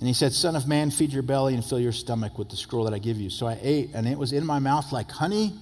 And 0.00 0.08
he 0.08 0.14
said, 0.14 0.32
Son 0.32 0.56
of 0.56 0.66
man, 0.66 0.90
feed 0.90 1.12
your 1.12 1.22
belly 1.22 1.54
and 1.54 1.64
fill 1.64 1.78
your 1.78 1.92
stomach 1.92 2.38
with 2.38 2.48
the 2.48 2.56
scroll 2.56 2.82
that 2.86 2.92
I 2.92 2.98
give 2.98 3.18
you. 3.18 3.30
So 3.30 3.46
I 3.46 3.56
ate, 3.62 3.90
and 3.94 4.04
it 4.04 4.18
was 4.18 4.32
in 4.32 4.44
my 4.44 4.58
mouth 4.58 4.90
like 4.90 5.12
honey 5.12 5.52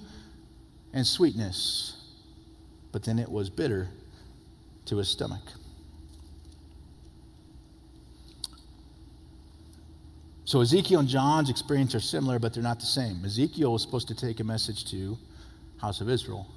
and 0.93 1.05
sweetness. 1.05 1.95
But 2.91 3.03
then 3.03 3.19
it 3.19 3.29
was 3.29 3.51
bitter 3.51 3.89
to 4.89 4.97
his 4.97 5.09
stomach. 5.09 5.41
So 10.45 10.61
Ezekiel 10.61 11.01
and 11.01 11.07
John's 11.07 11.49
experience 11.51 11.93
are 11.93 11.99
similar, 11.99 12.39
but 12.39 12.53
they're 12.53 12.63
not 12.63 12.79
the 12.79 12.87
same. 12.87 13.23
Ezekiel 13.23 13.73
was 13.73 13.83
supposed 13.83 14.07
to 14.07 14.15
take 14.15 14.39
a 14.39 14.43
message 14.43 14.89
to 14.91 15.17
house 15.79 16.01
of 16.01 16.09
Israel. 16.09 16.47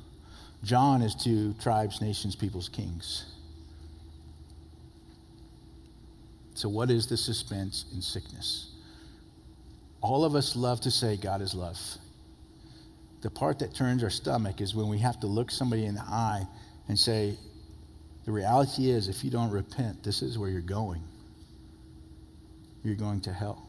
John 0.64 1.03
is 1.03 1.14
to 1.24 1.53
tribes, 1.55 2.01
nations, 2.01 2.35
peoples, 2.35 2.68
kings. 2.70 3.26
So 6.55 6.68
what 6.68 6.91
is 6.91 7.07
the 7.07 7.16
suspense 7.16 7.85
in 7.95 8.01
sickness? 8.01 8.70
All 10.01 10.24
of 10.24 10.35
us 10.35 10.57
love 10.57 10.80
to 10.83 10.91
say 10.91 11.16
God 11.16 11.43
is 11.43 11.55
love. 11.55 11.78
the 13.22 13.30
part 13.30 13.61
that 13.61 13.72
turns 13.72 14.03
our 14.03 14.11
stomach 14.11 14.61
is 14.61 14.74
when 14.74 14.89
we 14.89 14.99
have 14.99 15.18
to 15.20 15.26
look 15.26 15.51
somebody 15.51 15.87
in 15.87 15.95
the 15.95 16.03
eye 16.03 16.47
and 16.89 16.99
say, 16.99 17.37
the 18.25 18.33
reality 18.33 18.91
is, 18.91 19.09
if 19.09 19.25
you 19.25 19.31
don't 19.31 19.51
repent, 19.51 20.03
this 20.03 20.23
is 20.23 20.39
where 20.39 20.49
you're 20.49 20.61
going. 20.61 21.03
You're 22.85 22.95
going 22.95 23.20
to 23.23 23.33
hell. 23.33 23.68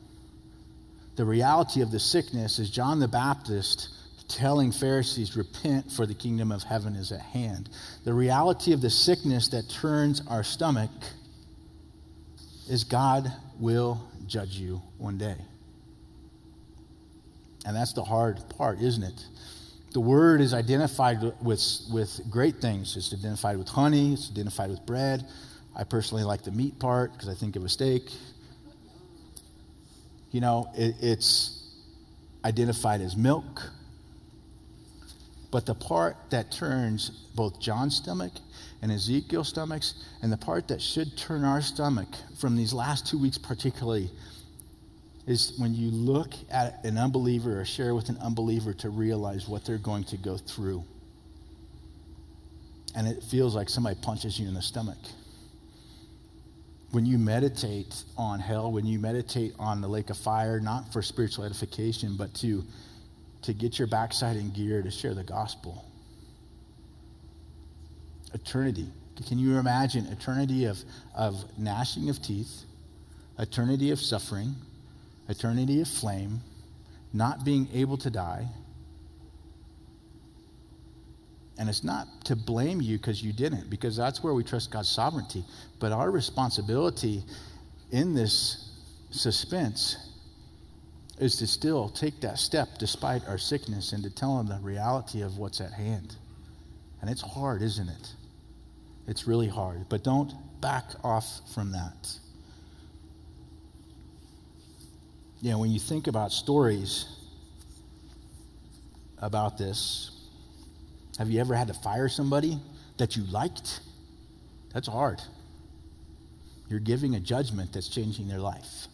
The 1.15 1.25
reality 1.25 1.81
of 1.81 1.91
the 1.91 1.99
sickness 1.99 2.59
is 2.59 2.69
John 2.69 2.99
the 2.99 3.07
Baptist 3.07 3.89
telling 4.27 4.71
Pharisees, 4.71 5.35
repent, 5.35 5.91
for 5.91 6.05
the 6.05 6.13
kingdom 6.13 6.51
of 6.51 6.63
heaven 6.63 6.95
is 6.95 7.11
at 7.11 7.21
hand. 7.21 7.69
The 8.03 8.13
reality 8.13 8.73
of 8.73 8.81
the 8.81 8.89
sickness 8.89 9.49
that 9.49 9.69
turns 9.69 10.21
our 10.27 10.43
stomach 10.43 10.89
is 12.69 12.83
God 12.83 13.31
will 13.59 14.01
judge 14.25 14.55
you 14.55 14.81
one 14.97 15.17
day. 15.17 15.35
And 17.65 17.75
that's 17.75 17.93
the 17.93 18.03
hard 18.03 18.39
part, 18.57 18.81
isn't 18.81 19.03
it? 19.03 19.25
The 19.93 20.01
word 20.01 20.41
is 20.41 20.53
identified 20.53 21.21
with, 21.41 21.63
with 21.91 22.21
great 22.29 22.59
things. 22.59 22.97
It's 22.97 23.13
identified 23.13 23.57
with 23.57 23.69
honey, 23.69 24.13
it's 24.13 24.29
identified 24.31 24.71
with 24.71 24.85
bread. 24.85 25.25
I 25.75 25.83
personally 25.83 26.23
like 26.23 26.43
the 26.43 26.51
meat 26.51 26.79
part 26.79 27.13
because 27.13 27.29
I 27.29 27.35
think 27.35 27.55
of 27.55 27.63
a 27.63 27.69
steak. 27.69 28.11
You 30.31 30.41
know, 30.41 30.69
it, 30.75 30.95
it's 30.99 31.75
identified 32.43 33.01
as 33.01 33.15
milk. 33.15 33.71
But 35.51 35.67
the 35.67 35.75
part 35.75 36.17
that 36.31 36.51
turns 36.51 37.11
both 37.35 37.59
John's 37.59 37.95
stomach 37.95 38.33
and 38.81 38.91
Ezekiel's 38.91 39.47
stomachs, 39.47 39.93
and 40.21 40.31
the 40.31 40.37
part 40.37 40.67
that 40.67 40.81
should 40.81 41.15
turn 41.15 41.45
our 41.45 41.61
stomach 41.61 42.09
from 42.37 42.57
these 42.57 42.73
last 42.73 43.07
two 43.07 43.17
weeks, 43.17 43.37
particularly, 43.37 44.11
is 45.25 45.53
when 45.57 45.73
you 45.73 45.89
look 45.89 46.33
at 46.51 46.83
an 46.83 46.97
unbeliever 46.97 47.61
or 47.61 47.65
share 47.65 47.95
with 47.95 48.09
an 48.09 48.17
unbeliever 48.17 48.73
to 48.73 48.89
realize 48.89 49.47
what 49.47 49.63
they're 49.63 49.77
going 49.77 50.03
to 50.03 50.17
go 50.17 50.37
through. 50.37 50.83
And 52.95 53.07
it 53.07 53.23
feels 53.23 53.55
like 53.55 53.69
somebody 53.69 53.97
punches 54.01 54.39
you 54.39 54.47
in 54.47 54.53
the 54.53 54.61
stomach. 54.61 54.97
When 56.91 57.05
you 57.05 57.17
meditate 57.17 58.03
on 58.17 58.39
hell, 58.39 58.71
when 58.71 58.85
you 58.85 58.99
meditate 58.99 59.53
on 59.57 59.81
the 59.81 59.87
lake 59.87 60.09
of 60.09 60.17
fire, 60.17 60.59
not 60.59 60.91
for 60.93 61.01
spiritual 61.01 61.45
edification, 61.45 62.15
but 62.17 62.33
to, 62.35 62.63
to 63.43 63.53
get 63.53 63.79
your 63.79 63.87
backside 63.87 64.35
in 64.35 64.51
gear 64.51 64.83
to 64.83 64.91
share 64.91 65.15
the 65.15 65.23
gospel. 65.23 65.85
Eternity. 68.33 68.87
Can 69.27 69.39
you 69.39 69.57
imagine 69.57 70.05
eternity 70.07 70.65
of, 70.65 70.77
of 71.15 71.35
gnashing 71.57 72.09
of 72.09 72.21
teeth, 72.21 72.63
eternity 73.39 73.89
of 73.91 73.99
suffering? 73.99 74.53
Eternity 75.29 75.81
of 75.81 75.87
flame, 75.87 76.41
not 77.13 77.45
being 77.45 77.67
able 77.73 77.97
to 77.97 78.09
die. 78.09 78.47
And 81.57 81.69
it's 81.69 81.83
not 81.83 82.07
to 82.25 82.35
blame 82.35 82.81
you 82.81 82.97
because 82.97 83.23
you 83.23 83.31
didn't, 83.31 83.69
because 83.69 83.95
that's 83.95 84.23
where 84.23 84.33
we 84.33 84.43
trust 84.43 84.71
God's 84.71 84.89
sovereignty. 84.89 85.45
But 85.79 85.91
our 85.91 86.09
responsibility 86.09 87.23
in 87.91 88.15
this 88.15 88.71
suspense 89.11 89.97
is 91.19 91.35
to 91.37 91.45
still 91.47 91.89
take 91.89 92.19
that 92.21 92.39
step 92.39 92.69
despite 92.79 93.27
our 93.27 93.37
sickness 93.37 93.93
and 93.93 94.03
to 94.03 94.09
tell 94.09 94.37
them 94.37 94.47
the 94.47 94.59
reality 94.65 95.21
of 95.21 95.37
what's 95.37 95.61
at 95.61 95.71
hand. 95.71 96.15
And 97.01 97.09
it's 97.09 97.21
hard, 97.21 97.61
isn't 97.61 97.87
it? 97.87 98.13
It's 99.07 99.27
really 99.27 99.47
hard. 99.47 99.85
But 99.89 100.03
don't 100.03 100.33
back 100.59 100.85
off 101.03 101.41
from 101.53 101.71
that. 101.73 102.17
You 105.43 105.51
know, 105.51 105.59
when 105.59 105.71
you 105.71 105.79
think 105.79 106.07
about 106.07 106.31
stories 106.31 107.05
about 109.17 109.57
this, 109.57 110.09
have 111.19 111.29
you 111.29 111.41
ever 111.41 111.53
had 111.53 111.67
to 111.67 111.73
fire 111.73 112.07
somebody 112.07 112.57
that 112.97 113.17
you 113.17 113.23
liked? 113.25 113.81
That's 114.73 114.87
hard. 114.87 115.21
You're 116.69 116.79
giving 116.79 117.15
a 117.15 117.19
judgment 117.19 117.73
that's 117.73 117.89
changing 117.89 118.29
their 118.29 118.39
life. 118.39 118.87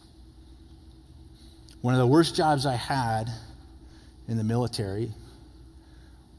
One 1.82 1.94
of 1.94 2.00
the 2.00 2.06
worst 2.08 2.34
jobs 2.34 2.66
I 2.66 2.74
had 2.74 3.30
in 4.26 4.36
the 4.36 4.42
military 4.42 5.12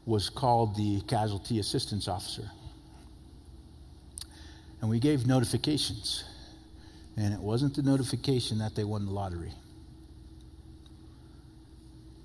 was 0.04 0.28
called 0.28 0.76
the 0.76 1.00
Casualty 1.08 1.58
Assistance 1.58 2.06
Officer. 2.06 2.50
And 4.82 4.90
we 4.90 5.00
gave 5.00 5.26
notifications. 5.26 6.24
And 7.16 7.32
it 7.32 7.40
wasn't 7.40 7.74
the 7.74 7.82
notification 7.82 8.58
that 8.58 8.74
they 8.74 8.84
won 8.84 9.06
the 9.06 9.10
lottery 9.12 9.54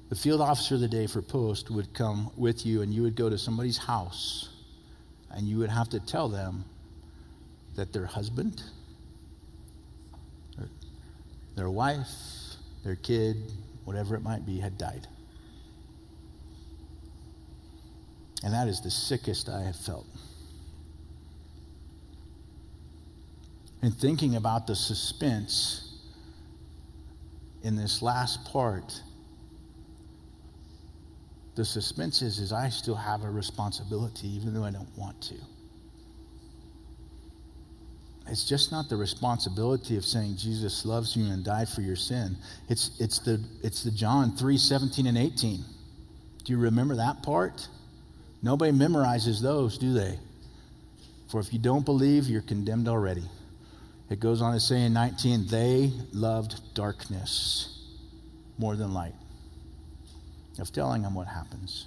the 0.10 0.16
field 0.16 0.40
officer 0.40 0.76
of 0.76 0.82
the 0.82 0.88
day 0.88 1.06
for 1.06 1.22
post 1.22 1.70
would 1.70 1.94
come 1.94 2.32
with 2.38 2.66
you 2.66 2.82
and 2.82 2.94
you 2.94 3.02
would 3.02 3.16
go 3.16 3.30
to 3.30 3.38
somebody's 3.38 3.78
house 3.78 4.50
and 5.32 5.48
you 5.48 5.58
would 5.58 5.70
have 5.70 5.90
to 5.90 6.00
tell 6.00 6.30
them 6.30 6.64
that 7.76 7.92
their 7.92 8.06
husband, 8.06 8.64
their, 11.56 11.70
wife, 11.70 12.08
their 12.84 12.96
kid, 12.96 13.52
whatever 13.84 14.16
it 14.16 14.24
might 14.24 14.46
be, 14.46 14.60
had 14.60 14.78
died. 14.78 15.08
And 18.44 18.54
that 18.54 18.68
is 18.68 18.82
the 18.82 18.92
sickest 18.92 19.50
I 19.50 19.64
have 19.64 19.76
felt. 19.76 20.08
And 23.82 23.94
thinking 23.94 24.36
about 24.36 24.68
the 24.68 24.76
suspense 24.76 26.00
in 27.62 27.76
this 27.76 28.02
last 28.02 28.46
part 28.46 29.02
the 31.58 31.66
suspense 31.66 32.22
is, 32.22 32.38
is 32.38 32.54
I 32.54 32.70
still 32.70 32.96
have 32.96 33.24
a 33.24 33.30
responsibility, 33.30 34.28
even 34.28 34.54
though 34.54 34.64
I 34.64 34.70
don't 34.70 34.96
want 34.96 35.20
to. 35.24 35.36
It's 38.28 38.48
just 38.48 38.72
not 38.72 38.90
the 38.90 38.96
responsibility 38.96 39.98
of 39.98 40.06
saying 40.06 40.36
Jesus 40.38 40.86
loves 40.86 41.16
you 41.16 41.26
and 41.26 41.44
died 41.44 41.68
for 41.68 41.82
your 41.82 41.96
sin. 41.96 42.38
It's, 42.70 42.92
it's, 43.00 43.20
the, 43.20 43.44
it's 43.64 43.84
the 43.84 43.90
John 43.90 44.36
3 44.38 44.56
17 44.58 45.08
and 45.08 45.18
18. 45.18 45.64
Do 46.44 46.54
you 46.54 46.60
remember 46.60 46.96
that 46.98 47.24
part? 47.24 47.68
Nobody 48.44 48.72
memorizes 48.72 49.42
those, 49.42 49.80
do 49.80 49.94
they? 49.94 50.20
For 51.32 51.40
if 51.40 51.52
you 51.52 51.60
don't 51.60 51.86
believe, 51.86 52.26
you're 52.26 52.42
condemned 52.42 52.88
already. 52.88 53.24
It 54.12 54.20
goes 54.20 54.44
on 54.44 54.54
to 54.54 54.60
say 54.60 54.84
in 54.84 54.94
19, 54.94 55.48
they 55.48 55.92
loved 56.14 56.76
darkness 56.76 57.84
more 58.60 58.76
than 58.76 58.94
light 58.94 59.16
of 60.60 60.72
telling 60.72 61.04
them 61.04 61.14
what 61.14 61.28
happens. 61.28 61.86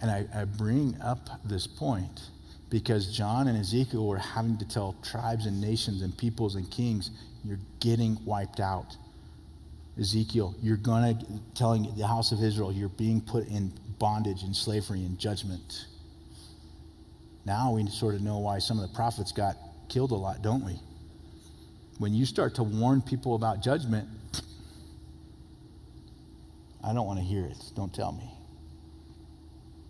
And 0.00 0.10
I, 0.10 0.26
I 0.34 0.44
bring 0.44 0.96
up 1.02 1.28
this 1.44 1.66
point 1.66 2.20
because 2.70 3.16
John 3.16 3.48
and 3.48 3.58
Ezekiel 3.58 4.06
were 4.06 4.18
having 4.18 4.58
to 4.58 4.68
tell 4.68 4.94
tribes 5.02 5.46
and 5.46 5.60
nations 5.60 6.02
and 6.02 6.16
peoples 6.16 6.54
and 6.54 6.70
kings, 6.70 7.10
you're 7.44 7.58
getting 7.80 8.18
wiped 8.24 8.60
out. 8.60 8.96
Ezekiel, 9.98 10.54
you're 10.62 10.76
going 10.76 11.18
to 11.18 11.26
telling 11.54 11.92
the 11.96 12.06
house 12.06 12.30
of 12.30 12.42
Israel, 12.42 12.72
you're 12.72 12.88
being 12.90 13.20
put 13.20 13.48
in 13.48 13.72
bondage 13.98 14.42
and 14.42 14.54
slavery 14.54 15.00
and 15.00 15.18
judgment. 15.18 15.86
Now 17.44 17.72
we 17.72 17.86
sort 17.88 18.14
of 18.14 18.20
know 18.20 18.38
why 18.38 18.58
some 18.58 18.78
of 18.78 18.88
the 18.88 18.94
prophets 18.94 19.32
got 19.32 19.56
killed 19.88 20.12
a 20.12 20.14
lot, 20.14 20.42
don't 20.42 20.64
we? 20.64 20.78
When 21.98 22.14
you 22.14 22.26
start 22.26 22.54
to 22.56 22.62
warn 22.62 23.02
people 23.02 23.34
about 23.34 23.62
judgment, 23.62 24.08
I 26.88 26.94
don't 26.94 27.06
want 27.06 27.18
to 27.18 27.24
hear 27.24 27.44
it. 27.44 27.58
Don't 27.76 27.92
tell 27.92 28.12
me. 28.12 28.32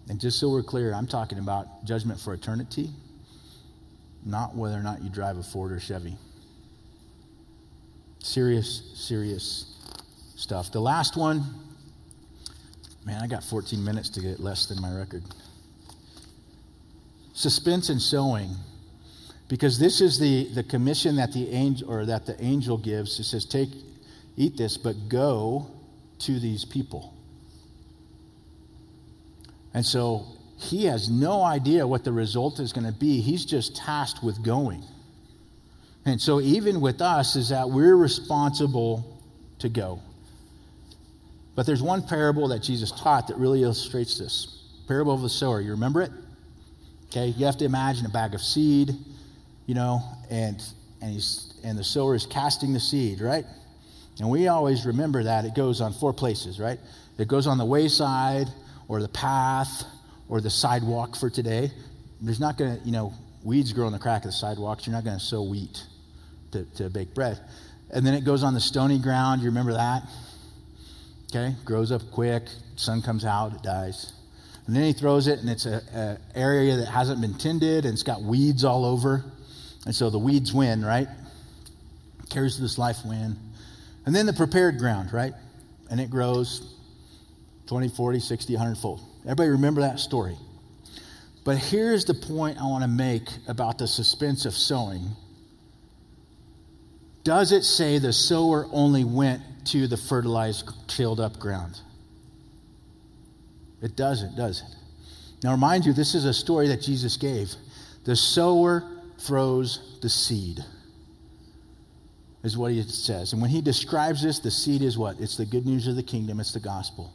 And 0.09 0.21
just 0.21 0.41
so 0.41 0.51
we're 0.51 0.65
clear, 0.65 0.93
I'm 0.93 1.07
talking 1.07 1.39
about 1.39 1.85
judgment 1.85 2.19
for 2.19 2.35
eternity, 2.35 2.91
not 4.25 4.57
whether 4.57 4.77
or 4.77 4.83
not 4.83 5.03
you 5.03 5.09
drive 5.09 5.37
a 5.37 5.43
Ford 5.43 5.71
or 5.71 5.79
Chevy. 5.79 6.17
Serious, 8.19 8.91
serious 8.95 9.77
stuff. 10.35 10.73
The 10.73 10.81
last 10.81 11.17
one, 11.17 11.45
man, 13.05 13.23
I 13.23 13.29
got 13.29 13.45
14 13.45 13.85
minutes 13.85 14.09
to 14.11 14.21
get 14.21 14.41
less 14.41 14.67
than 14.67 14.81
my 14.81 14.93
record. 14.93 15.23
Suspense 17.33 17.91
and 17.91 18.03
sowing. 18.03 18.51
Because 19.47 19.79
this 19.79 20.01
is 20.01 20.19
the, 20.19 20.49
the 20.53 20.65
commission 20.65 21.17
that 21.17 21.33
the 21.33 21.49
angel 21.51 21.91
or 21.91 22.05
that 22.07 22.27
the 22.27 22.43
angel 22.43 22.77
gives. 22.77 23.21
It 23.21 23.25
says, 23.25 23.45
Take, 23.45 23.71
eat 24.37 24.57
this, 24.57 24.77
but 24.77 25.09
go 25.09 25.71
to 26.21 26.39
these 26.39 26.65
people. 26.65 27.15
And 29.75 29.85
so 29.85 30.27
he 30.59 30.87
has 30.87 31.09
no 31.09 31.43
idea 31.43 31.87
what 31.87 32.05
the 32.05 32.13
result 32.13 32.59
is 32.59 32.73
going 32.73 32.87
to 32.87 32.99
be. 32.99 33.21
He's 33.21 33.45
just 33.45 33.77
tasked 33.77 34.23
with 34.23 34.43
going. 34.43 34.83
And 36.05 36.21
so, 36.21 36.41
even 36.41 36.81
with 36.81 37.03
us, 37.03 37.37
is 37.37 37.51
that 37.51 37.69
we're 37.69 37.97
responsible 37.97 39.21
to 39.59 39.69
go. 39.69 40.01
But 41.55 41.67
there's 41.67 41.83
one 41.83 42.03
parable 42.03 42.49
that 42.49 42.63
Jesus 42.63 42.91
taught 42.93 43.29
that 43.29 43.37
really 43.37 43.63
illustrates 43.63 44.19
this 44.19 44.63
parable 44.87 45.13
of 45.13 45.23
the 45.23 45.29
sower. 45.29 45.61
You 45.61 45.73
remember 45.73 46.03
it? 46.03 46.11
Okay, 47.07 47.29
you 47.29 47.47
have 47.47 47.59
to 47.59 47.65
imagine 47.65 48.07
a 48.07 48.11
bag 48.11 48.35
of 48.35 48.41
seed, 48.41 48.95
you 49.67 49.75
know, 49.75 50.01
and, 50.31 50.63
and, 51.01 51.13
he's, 51.13 51.55
and 51.65 51.79
the 51.79 51.85
sower 51.85 52.15
is 52.15 52.27
casting 52.27 52.73
the 52.73 52.81
seed, 52.81 53.21
right? 53.21 53.45
And 54.21 54.29
we 54.29 54.49
always 54.49 54.85
remember 54.85 55.23
that 55.23 55.45
it 55.45 55.55
goes 55.55 55.81
on 55.81 55.93
four 55.93 56.13
places, 56.13 56.59
right? 56.59 56.79
It 57.19 57.29
goes 57.29 57.47
on 57.47 57.59
the 57.59 57.65
wayside 57.65 58.49
or 58.89 59.01
the 59.01 59.09
path 59.09 59.85
or 60.29 60.41
the 60.41 60.51
sidewalk 60.51 61.17
for 61.17 61.31
today. 61.31 61.71
There's 62.21 62.41
not 62.41 62.59
going 62.59 62.79
to, 62.79 62.85
you 62.85 62.93
know, 62.93 63.15
weeds 63.45 63.73
grow 63.73 63.87
in 63.87 63.93
the 63.93 63.99
crack 63.99 64.25
of 64.25 64.31
the 64.31 64.37
sidewalks. 64.37 64.87
You're 64.87 64.95
not 64.95 65.05
going 65.05 65.19
to 65.19 65.25
sow 65.25 65.43
wheat 65.43 65.83
to, 66.53 66.65
to 66.77 66.91
bake 66.91 67.15
bread. 67.15 67.39
And 67.91 68.07
then 68.07 68.15
it 68.15 68.25
goes 68.25 68.43
on 68.43 68.55
the 68.55 68.61
stony 68.61 68.99
ground. 68.99 69.41
You 69.41 69.49
remember 69.49 69.75
that? 69.75 70.03
Okay, 71.31 71.55
grows 71.65 71.93
up 71.93 72.03
quick. 72.11 72.45
Sun 72.77 73.03
comes 73.03 73.25
out, 73.25 73.55
it 73.55 73.63
dies. 73.63 74.13
And 74.67 74.77
then 74.77 74.83
he 74.83 74.93
throws 74.93 75.29
it, 75.29 75.39
and 75.39 75.49
it's 75.49 75.65
an 75.65 76.19
area 76.35 76.77
that 76.77 76.89
hasn't 76.89 77.21
been 77.21 77.35
tended, 77.35 77.85
and 77.85 77.95
it's 77.95 78.03
got 78.03 78.23
weeds 78.23 78.65
all 78.65 78.85
over. 78.85 79.25
And 79.87 79.95
so 79.95 80.11
the 80.11 80.19
weeds 80.19 80.53
win, 80.53 80.85
right? 80.85 81.09
Carries 82.29 82.61
this 82.61 82.77
life 82.77 82.99
win. 83.07 83.37
And 84.09 84.17
then 84.17 84.25
the 84.25 84.33
prepared 84.33 84.79
ground, 84.79 85.13
right? 85.13 85.35
And 85.91 86.01
it 86.01 86.09
grows 86.09 86.77
20, 87.67 87.91
40, 87.91 88.21
60, 88.21 88.55
100 88.55 88.79
fold. 88.79 89.03
Everybody 89.25 89.51
remember 89.51 89.83
that 89.83 90.01
story. 90.01 90.35
But 91.45 91.59
here's 91.59 92.07
the 92.07 92.15
point 92.15 92.57
I 92.57 92.63
want 92.63 92.85
to 92.85 92.89
make 92.89 93.29
about 93.49 93.77
the 93.77 93.87
suspense 93.87 94.47
of 94.47 94.55
sowing. 94.55 95.11
Does 97.23 97.53
it 97.53 97.65
say 97.65 97.99
the 97.99 98.15
sower 98.15 98.67
only 98.73 99.05
went 99.05 99.43
to 99.73 99.87
the 99.87 99.99
fertilized, 99.99 100.71
tilled 100.89 101.21
up 101.21 101.39
ground? 101.39 101.79
It 103.83 103.95
doesn't, 103.95 104.37
does 104.37 104.63
it? 104.63 105.45
Now, 105.45 105.53
remind 105.53 105.85
you, 105.85 105.93
this 105.93 106.15
is 106.15 106.25
a 106.25 106.33
story 106.33 106.69
that 106.69 106.81
Jesus 106.81 107.19
gave. 107.19 107.53
The 108.05 108.17
sower 108.17 108.91
throws 109.19 109.99
the 110.01 110.09
seed, 110.09 110.65
is 112.43 112.57
what 112.57 112.73
he 112.73 112.83
says. 112.83 113.33
And 113.33 113.43
when 113.43 113.51
he 113.51 113.61
describes 113.61 114.23
this, 114.23 114.39
the 114.39 114.51
seed 114.51 114.83
is 114.83 114.97
what? 114.97 115.21
It's 115.21 115.37
the 115.37 115.47
good 115.47 115.67
news 115.67 115.87
of 115.87 115.97
the 115.97 116.03
kingdom, 116.03 116.41
it's 116.41 116.53
the 116.53 116.61
gospel. 116.61 117.13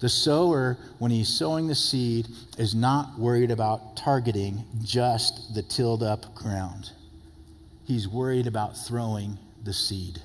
The 0.00 0.08
sower, 0.08 0.76
when 0.98 1.10
he's 1.10 1.28
sowing 1.28 1.66
the 1.66 1.74
seed, 1.74 2.26
is 2.58 2.74
not 2.74 3.18
worried 3.18 3.50
about 3.50 3.96
targeting 3.96 4.64
just 4.82 5.54
the 5.54 5.62
tilled 5.62 6.02
up 6.02 6.34
ground. 6.34 6.90
He's 7.84 8.08
worried 8.08 8.46
about 8.46 8.76
throwing 8.76 9.38
the 9.62 9.72
seed. 9.72 10.20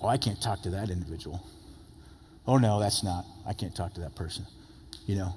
Oh, 0.00 0.08
I 0.08 0.16
can't 0.16 0.40
talk 0.40 0.62
to 0.62 0.70
that 0.70 0.90
individual. 0.90 1.42
Oh, 2.46 2.56
no, 2.56 2.80
that's 2.80 3.02
not. 3.02 3.24
I 3.46 3.52
can't 3.52 3.74
talk 3.74 3.94
to 3.94 4.00
that 4.00 4.14
person. 4.14 4.46
You 5.06 5.16
know, 5.16 5.34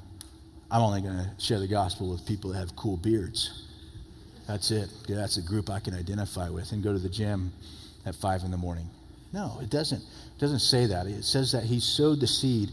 I'm 0.70 0.82
only 0.82 1.02
going 1.02 1.18
to 1.18 1.32
share 1.40 1.60
the 1.60 1.68
gospel 1.68 2.10
with 2.10 2.26
people 2.26 2.52
that 2.52 2.60
have 2.60 2.76
cool 2.76 2.98
beards. 2.98 3.68
That's 4.52 4.70
it. 4.70 4.90
That's 5.08 5.38
a 5.38 5.42
group 5.42 5.70
I 5.70 5.80
can 5.80 5.94
identify 5.94 6.50
with 6.50 6.74
and 6.74 6.84
go 6.84 6.92
to 6.92 7.00
the 7.00 7.08
gym 7.08 7.54
at 8.06 8.16
five 8.16 8.44
in 8.44 8.52
the 8.52 8.58
morning. 8.58 8.90
No, 9.32 9.60
it 9.62 9.70
doesn't. 9.70 10.02
It 10.02 10.40
doesn't 10.40 10.60
say 10.60 10.88
that. 10.88 11.08
It 11.08 11.24
says 11.24 11.54
that 11.54 11.64
he 11.64 11.80
sowed 11.80 12.20
the 12.20 12.28
seed 12.28 12.70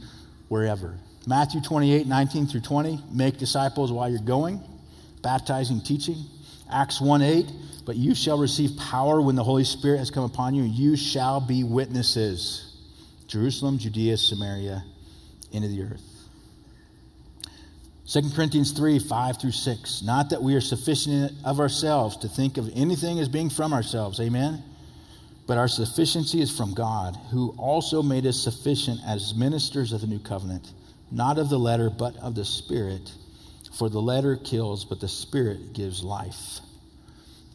wherever. 0.48 0.98
Matthew 1.24 1.60
28, 1.60 2.08
19 2.08 2.48
through 2.48 2.62
20, 2.62 2.98
make 3.12 3.38
disciples 3.38 3.92
while 3.92 4.10
you're 4.10 4.18
going, 4.18 4.60
baptizing, 5.22 5.80
teaching. 5.80 6.16
Acts 6.68 7.00
1 7.00 7.22
8, 7.22 7.46
but 7.86 7.94
you 7.94 8.12
shall 8.12 8.38
receive 8.38 8.76
power 8.76 9.20
when 9.20 9.36
the 9.36 9.44
Holy 9.44 9.64
Spirit 9.64 9.98
has 9.98 10.10
come 10.10 10.24
upon 10.24 10.56
you, 10.56 10.64
and 10.64 10.72
you 10.72 10.96
shall 10.96 11.40
be 11.40 11.62
witnesses. 11.62 12.76
Jerusalem, 13.28 13.78
Judea, 13.78 14.16
Samaria, 14.16 14.82
into 15.52 15.68
the 15.68 15.82
earth. 15.82 16.07
2 18.10 18.30
Corinthians 18.34 18.72
3 18.72 18.98
5 18.98 19.40
through 19.40 19.52
6. 19.52 20.02
Not 20.02 20.30
that 20.30 20.42
we 20.42 20.54
are 20.54 20.60
sufficient 20.62 21.32
of 21.44 21.60
ourselves 21.60 22.16
to 22.18 22.28
think 22.28 22.56
of 22.56 22.70
anything 22.74 23.18
as 23.18 23.28
being 23.28 23.50
from 23.50 23.74
ourselves. 23.74 24.18
Amen. 24.18 24.62
But 25.46 25.58
our 25.58 25.68
sufficiency 25.68 26.40
is 26.40 26.54
from 26.54 26.74
God, 26.74 27.16
who 27.30 27.54
also 27.58 28.02
made 28.02 28.26
us 28.26 28.38
sufficient 28.38 29.00
as 29.06 29.34
ministers 29.34 29.92
of 29.92 30.00
the 30.00 30.06
new 30.06 30.18
covenant, 30.18 30.72
not 31.10 31.38
of 31.38 31.50
the 31.50 31.58
letter, 31.58 31.90
but 31.90 32.16
of 32.16 32.34
the 32.34 32.44
Spirit. 32.44 33.12
For 33.76 33.90
the 33.90 34.00
letter 34.00 34.36
kills, 34.36 34.84
but 34.84 35.00
the 35.00 35.08
Spirit 35.08 35.74
gives 35.74 36.02
life 36.02 36.60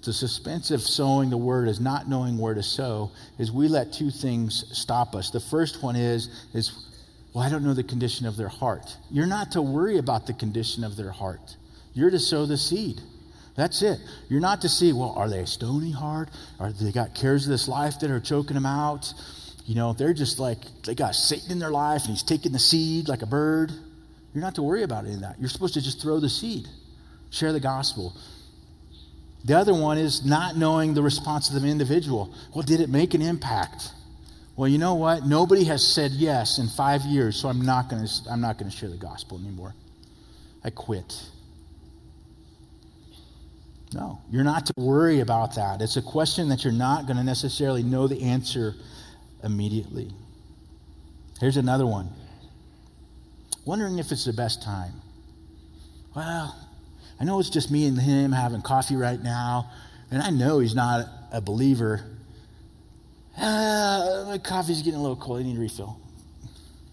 the 0.03 0.13
suspense 0.13 0.69
of 0.71 0.81
sowing 0.81 1.29
the 1.29 1.37
word 1.37 1.67
is 1.69 1.79
not 1.79 2.09
knowing 2.09 2.37
where 2.37 2.53
to 2.53 2.63
sow 2.63 3.09
is 3.39 3.51
we 3.51 3.67
let 3.67 3.93
two 3.93 4.11
things 4.11 4.65
stop 4.77 5.15
us 5.15 5.29
the 5.29 5.39
first 5.39 5.81
one 5.81 5.95
is 5.95 6.29
is 6.53 6.92
well 7.33 7.43
i 7.43 7.49
don't 7.49 7.63
know 7.63 7.73
the 7.73 7.83
condition 7.83 8.25
of 8.25 8.37
their 8.37 8.49
heart. 8.49 8.97
You're 9.11 9.27
not 9.27 9.51
to 9.51 9.61
worry 9.61 9.97
about 9.97 10.27
the 10.27 10.33
condition 10.33 10.83
of 10.83 10.95
their 10.95 11.11
heart. 11.11 11.55
You're 11.93 12.09
to 12.09 12.19
sow 12.19 12.45
the 12.45 12.57
seed. 12.57 13.01
That's 13.55 13.83
it. 13.83 13.99
You're 14.29 14.41
not 14.41 14.61
to 14.61 14.69
see 14.69 14.93
well 14.93 15.13
are 15.17 15.29
they 15.29 15.45
stony 15.45 15.91
heart? 15.91 16.29
Are 16.59 16.71
they 16.71 16.91
got 16.91 17.15
cares 17.15 17.45
of 17.45 17.51
this 17.51 17.67
life 17.67 17.99
that 17.99 18.11
are 18.11 18.19
choking 18.19 18.55
them 18.55 18.65
out? 18.65 19.13
You 19.65 19.75
know 19.75 19.93
they're 19.93 20.13
just 20.13 20.39
like 20.39 20.59
they 20.85 20.95
got 20.95 21.15
satan 21.15 21.51
in 21.51 21.59
their 21.59 21.71
life 21.71 22.01
and 22.01 22.11
he's 22.11 22.23
taking 22.23 22.51
the 22.51 22.59
seed 22.59 23.07
like 23.07 23.21
a 23.21 23.27
bird. 23.27 23.71
You're 24.33 24.41
not 24.41 24.55
to 24.55 24.63
worry 24.63 24.83
about 24.83 25.05
any 25.05 25.13
of 25.13 25.21
that. 25.21 25.39
You're 25.39 25.49
supposed 25.49 25.75
to 25.75 25.81
just 25.81 26.01
throw 26.01 26.19
the 26.19 26.29
seed 26.29 26.67
share 27.33 27.51
the 27.51 27.59
gospel. 27.59 28.13
The 29.43 29.57
other 29.57 29.73
one 29.73 29.97
is 29.97 30.23
not 30.23 30.55
knowing 30.55 30.93
the 30.93 31.01
response 31.01 31.49
of 31.49 31.61
the 31.61 31.67
individual. 31.67 32.33
Well, 32.53 32.63
did 32.63 32.79
it 32.79 32.89
make 32.89 33.13
an 33.13 33.21
impact? 33.21 33.91
Well, 34.55 34.67
you 34.67 34.77
know 34.77 34.93
what? 34.93 35.25
Nobody 35.25 35.63
has 35.65 35.85
said 35.85 36.11
yes 36.11 36.59
in 36.59 36.67
five 36.67 37.01
years, 37.03 37.35
so 37.35 37.49
I'm 37.49 37.61
not 37.61 37.89
going 37.89 38.05
to 38.05 38.11
I'm 38.29 38.41
not 38.41 38.57
going 38.57 38.69
to 38.69 38.77
share 38.77 38.89
the 38.89 38.97
gospel 38.97 39.39
anymore. 39.39 39.73
I 40.63 40.69
quit. 40.69 41.29
No, 43.93 44.21
you're 44.31 44.43
not 44.43 44.65
to 44.67 44.73
worry 44.77 45.19
about 45.19 45.55
that. 45.55 45.81
It's 45.81 45.97
a 45.97 46.01
question 46.01 46.49
that 46.49 46.63
you're 46.63 46.73
not 46.73 47.05
going 47.05 47.17
to 47.17 47.23
necessarily 47.23 47.83
know 47.83 48.07
the 48.07 48.23
answer 48.23 48.73
immediately. 49.43 50.11
Here's 51.39 51.57
another 51.57 51.85
one. 51.85 52.09
Wondering 53.65 53.99
if 53.99 54.11
it's 54.11 54.25
the 54.25 54.33
best 54.33 54.63
time. 54.63 54.93
Well, 56.15 56.55
I 57.19 57.23
know 57.23 57.39
it's 57.39 57.49
just 57.49 57.71
me 57.71 57.85
and 57.85 57.99
him 57.99 58.31
having 58.31 58.61
coffee 58.61 58.95
right 58.95 59.21
now, 59.21 59.69
and 60.11 60.21
I 60.21 60.29
know 60.29 60.59
he's 60.59 60.75
not 60.75 61.07
a 61.31 61.41
believer. 61.41 62.03
Uh, 63.37 64.25
my 64.27 64.37
coffee's 64.37 64.81
getting 64.81 64.99
a 64.99 65.01
little 65.01 65.15
cold. 65.15 65.39
I 65.39 65.43
need 65.43 65.57
a 65.57 65.59
refill. 65.59 65.99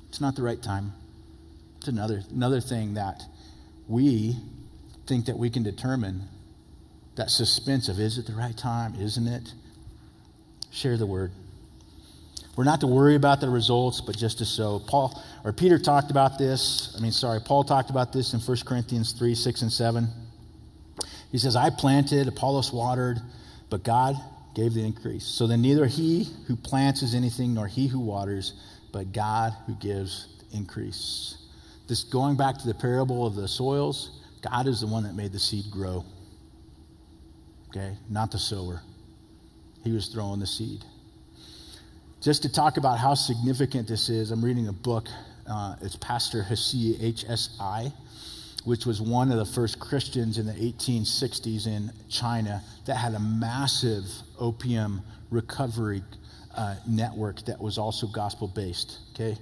It's 0.08 0.20
not 0.20 0.36
the 0.36 0.42
right 0.42 0.62
time. 0.62 0.92
It's 1.78 1.88
another, 1.88 2.22
another 2.30 2.60
thing 2.60 2.94
that 2.94 3.22
we 3.88 4.36
think 5.06 5.26
that 5.26 5.38
we 5.38 5.50
can 5.50 5.62
determine 5.62 6.28
that 7.16 7.30
suspense 7.30 7.88
of 7.88 7.98
is 7.98 8.18
it 8.18 8.26
the 8.26 8.32
right 8.32 8.56
time? 8.56 8.94
Isn't 8.94 9.26
it? 9.26 9.52
Share 10.70 10.96
the 10.96 11.06
word. 11.06 11.32
We're 12.56 12.64
not 12.64 12.80
to 12.80 12.86
worry 12.86 13.14
about 13.14 13.40
the 13.40 13.48
results, 13.48 14.00
but 14.00 14.16
just 14.16 14.38
to 14.38 14.44
sow. 14.44 14.80
Paul 14.80 15.22
or 15.44 15.52
Peter 15.52 15.78
talked 15.78 16.10
about 16.10 16.38
this. 16.38 16.94
I 16.96 17.00
mean, 17.00 17.12
sorry, 17.12 17.40
Paul 17.40 17.64
talked 17.64 17.90
about 17.90 18.12
this 18.12 18.34
in 18.34 18.40
1 18.40 18.56
Corinthians 18.66 19.12
3, 19.12 19.34
6, 19.34 19.62
and 19.62 19.72
7. 19.72 20.08
He 21.32 21.38
says, 21.38 21.56
I 21.56 21.70
planted, 21.70 22.28
Apollos 22.28 22.72
watered, 22.72 23.20
but 23.70 23.84
God 23.84 24.16
gave 24.54 24.74
the 24.74 24.84
increase. 24.84 25.24
So 25.24 25.46
then 25.46 25.62
neither 25.62 25.86
he 25.86 26.28
who 26.46 26.56
plants 26.56 27.02
is 27.02 27.14
anything, 27.14 27.54
nor 27.54 27.66
he 27.66 27.86
who 27.86 28.00
waters, 28.00 28.54
but 28.92 29.12
God 29.12 29.52
who 29.66 29.74
gives 29.76 30.28
the 30.40 30.56
increase. 30.56 31.36
This 31.88 32.04
going 32.04 32.36
back 32.36 32.58
to 32.58 32.66
the 32.66 32.74
parable 32.74 33.26
of 33.26 33.34
the 33.34 33.48
soils, 33.48 34.20
God 34.42 34.66
is 34.66 34.80
the 34.80 34.86
one 34.86 35.02
that 35.04 35.14
made 35.14 35.32
the 35.32 35.38
seed 35.38 35.64
grow. 35.70 36.04
Okay, 37.68 37.96
not 38.08 38.30
the 38.30 38.38
sower. 38.38 38.82
He 39.84 39.92
was 39.92 40.08
throwing 40.08 40.40
the 40.40 40.46
seed. 40.46 40.84
Just 42.20 42.42
to 42.42 42.52
talk 42.52 42.76
about 42.76 42.98
how 42.98 43.14
significant 43.14 43.88
this 43.88 44.08
is, 44.08 44.30
I'm 44.30 44.44
reading 44.44 44.68
a 44.68 44.72
book. 44.72 45.06
Uh, 45.48 45.76
it's 45.80 45.96
Pastor 45.96 46.44
Hsi, 46.44 46.96
H 47.00 47.24
S 47.28 47.56
I, 47.60 47.92
which 48.64 48.86
was 48.86 49.00
one 49.00 49.30
of 49.30 49.38
the 49.38 49.44
first 49.44 49.80
Christians 49.80 50.38
in 50.38 50.46
the 50.46 50.52
1860s 50.52 51.66
in 51.66 51.90
China 52.08 52.62
that 52.86 52.96
had 52.96 53.14
a 53.14 53.20
massive 53.20 54.04
opium 54.38 55.02
recovery 55.30 56.02
uh, 56.54 56.74
network 56.86 57.44
that 57.46 57.60
was 57.60 57.78
also 57.78 58.06
gospel 58.06 58.48
based. 58.48 58.98
Okay? 59.14 59.36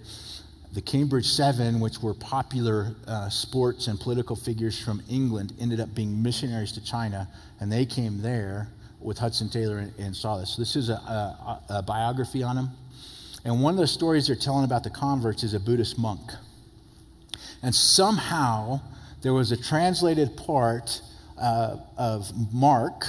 The 0.74 0.82
Cambridge 0.82 1.26
Seven, 1.26 1.80
which 1.80 2.00
were 2.00 2.14
popular 2.14 2.94
uh, 3.06 3.28
sports 3.30 3.86
and 3.86 3.98
political 3.98 4.36
figures 4.36 4.78
from 4.78 5.02
England, 5.08 5.54
ended 5.58 5.80
up 5.80 5.94
being 5.94 6.22
missionaries 6.22 6.72
to 6.72 6.84
China, 6.84 7.26
and 7.60 7.72
they 7.72 7.86
came 7.86 8.20
there 8.20 8.68
with 9.00 9.18
Hudson 9.18 9.48
Taylor 9.48 9.78
and, 9.78 9.92
and 9.98 10.14
saw 10.14 10.36
this. 10.36 10.50
So 10.50 10.62
this 10.62 10.76
is 10.76 10.90
a, 10.90 10.94
a, 10.94 11.62
a 11.70 11.82
biography 11.82 12.42
on 12.42 12.56
him. 12.56 12.68
And 13.44 13.62
one 13.62 13.74
of 13.74 13.80
the 13.80 13.86
stories 13.86 14.26
they're 14.26 14.36
telling 14.36 14.64
about 14.64 14.84
the 14.84 14.90
converts 14.90 15.42
is 15.42 15.54
a 15.54 15.60
Buddhist 15.60 15.98
monk. 15.98 16.20
And 17.62 17.74
somehow 17.74 18.80
there 19.22 19.32
was 19.32 19.52
a 19.52 19.56
translated 19.56 20.36
part 20.36 21.02
uh, 21.36 21.76
of 21.96 22.30
Mark, 22.52 23.04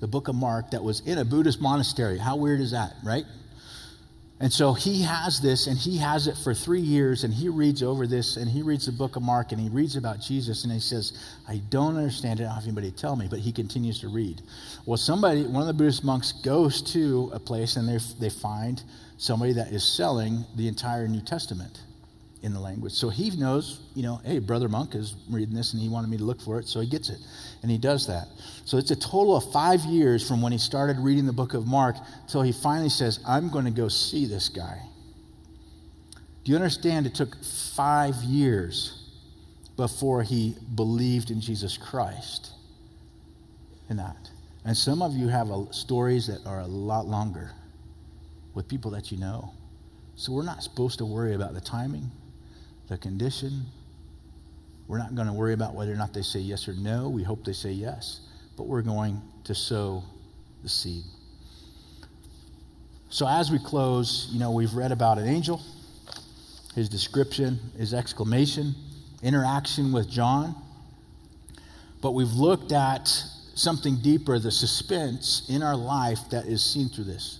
the 0.00 0.06
book 0.06 0.28
of 0.28 0.34
Mark, 0.34 0.70
that 0.70 0.82
was 0.82 1.00
in 1.00 1.18
a 1.18 1.24
Buddhist 1.24 1.60
monastery. 1.60 2.18
How 2.18 2.36
weird 2.36 2.60
is 2.60 2.70
that, 2.70 2.94
right? 3.04 3.24
And 4.42 4.50
so 4.50 4.72
he 4.72 5.02
has 5.02 5.40
this, 5.40 5.66
and 5.66 5.76
he 5.76 5.98
has 5.98 6.26
it 6.26 6.34
for 6.42 6.54
three 6.54 6.80
years, 6.80 7.24
and 7.24 7.34
he 7.34 7.50
reads 7.50 7.82
over 7.82 8.06
this, 8.06 8.36
and 8.38 8.48
he 8.50 8.62
reads 8.62 8.86
the 8.86 8.92
book 8.92 9.16
of 9.16 9.22
Mark, 9.22 9.52
and 9.52 9.60
he 9.60 9.68
reads 9.68 9.96
about 9.96 10.20
Jesus, 10.20 10.64
and 10.64 10.72
he 10.72 10.80
says, 10.80 11.12
I 11.46 11.60
don't 11.68 11.96
understand 11.96 12.40
it. 12.40 12.44
I 12.44 12.46
don't 12.46 12.54
have 12.54 12.64
anybody 12.64 12.90
tell 12.90 13.16
me, 13.16 13.26
but 13.28 13.40
he 13.40 13.52
continues 13.52 14.00
to 14.00 14.08
read. 14.08 14.40
Well, 14.86 14.96
somebody, 14.96 15.42
one 15.42 15.60
of 15.60 15.66
the 15.66 15.74
Buddhist 15.74 16.04
monks 16.04 16.32
goes 16.32 16.80
to 16.94 17.30
a 17.34 17.38
place, 17.38 17.76
and 17.76 17.86
they, 17.86 17.98
they 18.18 18.30
find 18.30 18.82
somebody 19.18 19.52
that 19.52 19.72
is 19.72 19.84
selling 19.84 20.46
the 20.56 20.68
entire 20.68 21.06
New 21.06 21.20
Testament 21.20 21.78
in 22.42 22.54
the 22.54 22.60
language. 22.60 22.92
So 22.92 23.10
he 23.10 23.30
knows, 23.30 23.80
you 23.94 24.02
know, 24.02 24.20
hey, 24.24 24.38
Brother 24.38 24.68
Monk 24.68 24.94
is 24.94 25.14
reading 25.28 25.54
this 25.54 25.74
and 25.74 25.82
he 25.82 25.88
wanted 25.88 26.08
me 26.08 26.16
to 26.16 26.24
look 26.24 26.40
for 26.40 26.58
it, 26.58 26.66
so 26.66 26.80
he 26.80 26.88
gets 26.88 27.10
it. 27.10 27.18
And 27.62 27.70
he 27.70 27.76
does 27.76 28.06
that. 28.06 28.28
So 28.64 28.78
it's 28.78 28.90
a 28.90 28.96
total 28.96 29.36
of 29.36 29.52
five 29.52 29.80
years 29.82 30.26
from 30.26 30.40
when 30.40 30.52
he 30.52 30.58
started 30.58 30.96
reading 30.98 31.26
the 31.26 31.32
book 31.32 31.52
of 31.52 31.66
Mark 31.66 31.96
till 32.28 32.42
he 32.42 32.52
finally 32.52 32.88
says, 32.88 33.20
I'm 33.26 33.50
going 33.50 33.66
to 33.66 33.70
go 33.70 33.88
see 33.88 34.24
this 34.24 34.48
guy. 34.48 34.80
Do 36.44 36.52
you 36.52 36.56
understand 36.56 37.06
it 37.06 37.14
took 37.14 37.36
five 37.44 38.16
years 38.16 38.96
before 39.76 40.22
he 40.22 40.56
believed 40.74 41.30
in 41.30 41.40
Jesus 41.42 41.76
Christ? 41.76 42.52
In 43.90 43.98
that. 43.98 44.30
And 44.64 44.76
some 44.76 45.02
of 45.02 45.14
you 45.14 45.28
have 45.28 45.50
a, 45.50 45.70
stories 45.72 46.26
that 46.28 46.46
are 46.46 46.60
a 46.60 46.66
lot 46.66 47.06
longer 47.06 47.50
with 48.54 48.66
people 48.66 48.92
that 48.92 49.12
you 49.12 49.18
know. 49.18 49.52
So 50.14 50.32
we're 50.32 50.44
not 50.44 50.62
supposed 50.62 50.98
to 50.98 51.04
worry 51.04 51.34
about 51.34 51.54
the 51.54 51.60
timing 51.60 52.10
the 52.90 52.98
condition. 52.98 53.64
We're 54.88 54.98
not 54.98 55.14
going 55.14 55.28
to 55.28 55.32
worry 55.32 55.54
about 55.54 55.74
whether 55.74 55.92
or 55.92 55.96
not 55.96 56.12
they 56.12 56.22
say 56.22 56.40
yes 56.40 56.68
or 56.68 56.74
no. 56.74 57.08
We 57.08 57.22
hope 57.22 57.44
they 57.44 57.52
say 57.52 57.70
yes, 57.70 58.20
but 58.56 58.66
we're 58.66 58.82
going 58.82 59.22
to 59.44 59.54
sow 59.54 60.02
the 60.62 60.68
seed. 60.68 61.04
So 63.08 63.26
as 63.26 63.50
we 63.50 63.58
close, 63.60 64.28
you 64.32 64.40
know, 64.40 64.50
we've 64.50 64.74
read 64.74 64.90
about 64.90 65.18
an 65.18 65.28
angel, 65.28 65.62
his 66.74 66.88
description, 66.88 67.60
his 67.78 67.94
exclamation, 67.94 68.74
interaction 69.22 69.92
with 69.92 70.10
John. 70.10 70.56
But 72.02 72.12
we've 72.12 72.32
looked 72.32 72.72
at 72.72 73.06
something 73.54 73.98
deeper, 74.02 74.38
the 74.40 74.50
suspense 74.50 75.46
in 75.48 75.62
our 75.62 75.76
life 75.76 76.18
that 76.30 76.46
is 76.46 76.64
seen 76.64 76.88
through 76.88 77.04
this. 77.04 77.38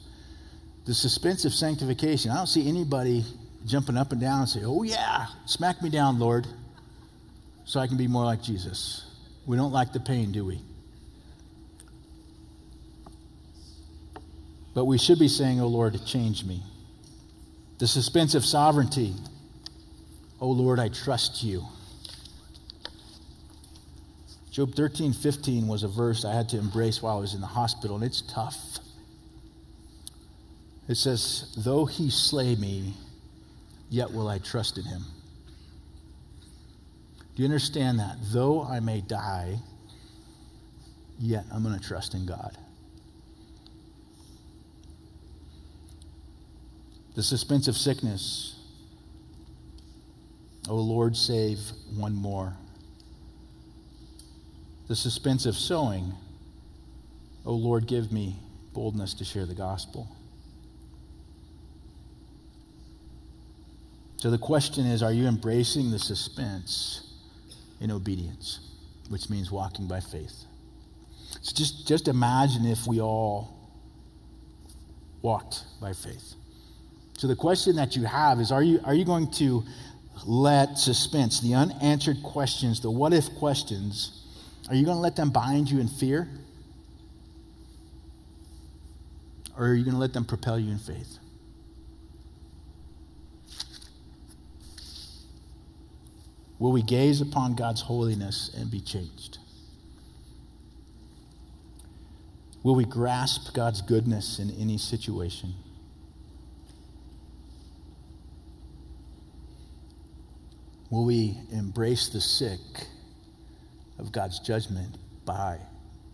The 0.84 0.94
suspense 0.94 1.44
of 1.44 1.52
sanctification. 1.52 2.30
I 2.30 2.36
don't 2.36 2.46
see 2.46 2.68
anybody 2.68 3.24
jumping 3.66 3.96
up 3.96 4.12
and 4.12 4.20
down 4.20 4.40
and 4.40 4.48
say, 4.48 4.60
Oh, 4.64 4.82
yeah, 4.82 5.26
smack 5.46 5.82
me 5.82 5.90
down, 5.90 6.18
Lord, 6.18 6.46
so 7.64 7.80
I 7.80 7.86
can 7.86 7.96
be 7.96 8.08
more 8.08 8.24
like 8.24 8.42
Jesus. 8.42 9.06
We 9.46 9.56
don't 9.56 9.72
like 9.72 9.92
the 9.92 10.00
pain, 10.00 10.32
do 10.32 10.44
we? 10.44 10.60
But 14.74 14.84
we 14.84 14.98
should 14.98 15.18
be 15.18 15.28
saying, 15.28 15.60
Oh, 15.60 15.66
Lord, 15.66 15.98
change 16.06 16.44
me. 16.44 16.62
The 17.78 17.86
suspense 17.86 18.34
of 18.34 18.44
sovereignty. 18.44 19.14
Oh, 20.40 20.50
Lord, 20.50 20.78
I 20.78 20.88
trust 20.88 21.42
you. 21.42 21.64
Job 24.50 24.74
13, 24.74 25.12
15 25.12 25.68
was 25.68 25.84
a 25.84 25.88
verse 25.88 26.24
I 26.24 26.34
had 26.34 26.48
to 26.50 26.58
embrace 26.58 27.00
while 27.00 27.18
I 27.18 27.20
was 27.20 27.34
in 27.34 27.40
the 27.40 27.46
hospital, 27.46 27.96
and 27.96 28.04
it's 28.04 28.20
tough. 28.22 28.56
It 30.88 30.96
says, 30.96 31.54
Though 31.56 31.86
he 31.86 32.10
slay 32.10 32.56
me, 32.56 32.94
yet 33.90 34.12
will 34.12 34.28
I 34.28 34.38
trust 34.38 34.78
in 34.78 34.84
him. 34.84 35.02
Do 37.34 37.42
you 37.42 37.44
understand 37.44 37.98
that? 37.98 38.16
Though 38.32 38.62
I 38.62 38.80
may 38.80 39.00
die, 39.00 39.58
yet 41.18 41.44
I'm 41.52 41.62
going 41.62 41.78
to 41.78 41.86
trust 41.86 42.14
in 42.14 42.24
God. 42.24 42.56
The 47.16 47.22
suspense 47.22 47.66
of 47.66 47.76
sickness. 47.76 48.56
Oh 50.68 50.76
Lord, 50.76 51.16
save 51.16 51.58
one 51.96 52.14
more. 52.14 52.54
The 54.88 54.96
suspense 54.96 55.44
of 55.44 55.56
sowing. 55.56 56.12
Oh 57.44 57.54
Lord, 57.54 57.86
give 57.86 58.12
me 58.12 58.38
boldness 58.72 59.14
to 59.14 59.24
share 59.24 59.46
the 59.46 59.54
gospel. 59.54 60.08
So 64.20 64.30
the 64.30 64.36
question 64.36 64.84
is 64.84 65.02
are 65.02 65.12
you 65.12 65.26
embracing 65.26 65.90
the 65.90 65.98
suspense 65.98 67.10
in 67.80 67.90
obedience, 67.90 68.60
which 69.08 69.30
means 69.30 69.50
walking 69.50 69.86
by 69.86 70.00
faith? 70.00 70.44
So 71.40 71.54
just, 71.54 71.88
just 71.88 72.06
imagine 72.06 72.66
if 72.66 72.86
we 72.86 73.00
all 73.00 73.56
walked 75.22 75.64
by 75.80 75.94
faith. 75.94 76.34
So 77.16 77.28
the 77.28 77.36
question 77.36 77.76
that 77.76 77.96
you 77.96 78.04
have 78.04 78.40
is 78.40 78.52
are 78.52 78.62
you, 78.62 78.80
are 78.84 78.94
you 78.94 79.06
going 79.06 79.30
to 79.32 79.64
let 80.26 80.76
suspense, 80.76 81.40
the 81.40 81.54
unanswered 81.54 82.22
questions, 82.22 82.82
the 82.82 82.90
what 82.90 83.14
if 83.14 83.34
questions, 83.36 84.22
are 84.68 84.74
you 84.74 84.84
going 84.84 84.98
to 84.98 85.02
let 85.02 85.16
them 85.16 85.30
bind 85.30 85.70
you 85.70 85.80
in 85.80 85.88
fear? 85.88 86.28
Or 89.56 89.68
are 89.68 89.74
you 89.74 89.82
going 89.82 89.94
to 89.94 90.00
let 90.00 90.12
them 90.12 90.26
propel 90.26 90.58
you 90.58 90.72
in 90.72 90.78
faith? 90.78 91.18
Will 96.60 96.72
we 96.72 96.82
gaze 96.82 97.22
upon 97.22 97.54
God's 97.54 97.80
holiness 97.80 98.50
and 98.54 98.70
be 98.70 98.80
changed? 98.80 99.38
Will 102.62 102.74
we 102.74 102.84
grasp 102.84 103.54
God's 103.54 103.80
goodness 103.80 104.38
in 104.38 104.50
any 104.60 104.76
situation? 104.76 105.54
Will 110.90 111.06
we 111.06 111.38
embrace 111.50 112.08
the 112.08 112.20
sick 112.20 112.60
of 113.98 114.12
God's 114.12 114.38
judgment 114.38 114.98
by 115.24 115.60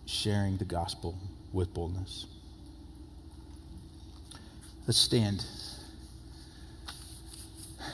sharing 0.05 0.59
the 0.59 0.65
gospel 0.65 1.19
with 1.53 1.75
boldness? 1.75 2.27
Let's 4.87 4.99
stand. 4.99 5.45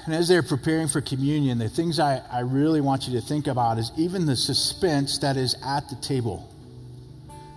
And 0.04 0.14
as 0.14 0.28
they're 0.28 0.42
preparing 0.42 0.88
for 0.88 1.00
communion, 1.00 1.58
the 1.58 1.68
things 1.68 1.98
I, 1.98 2.22
I 2.30 2.40
really 2.40 2.80
want 2.80 3.06
you 3.06 3.20
to 3.20 3.26
think 3.26 3.46
about 3.46 3.78
is 3.78 3.92
even 3.96 4.26
the 4.26 4.36
suspense 4.36 5.18
that 5.18 5.36
is 5.36 5.56
at 5.64 5.88
the 5.88 5.96
table. 5.96 6.48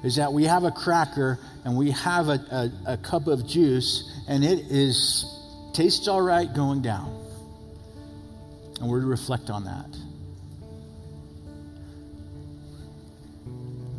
Is 0.04 0.18
that 0.18 0.32
we 0.32 0.44
have 0.44 0.64
a 0.64 0.72
cracker 0.72 1.40
and 1.64 1.76
we 1.76 1.92
have 1.92 2.30
a, 2.30 2.72
a, 2.86 2.94
a 2.94 2.98
cup 2.98 3.28
of 3.28 3.48
juice, 3.48 4.12
and 4.28 4.44
it 4.44 4.60
is 4.70 5.26
tastes 5.74 6.08
all 6.08 6.22
right 6.22 6.54
going 6.54 6.82
down. 6.82 7.22
And 8.80 8.90
we're 8.90 9.02
to 9.02 9.08
reflect 9.08 9.50
on 9.50 9.66
that. 9.66 9.98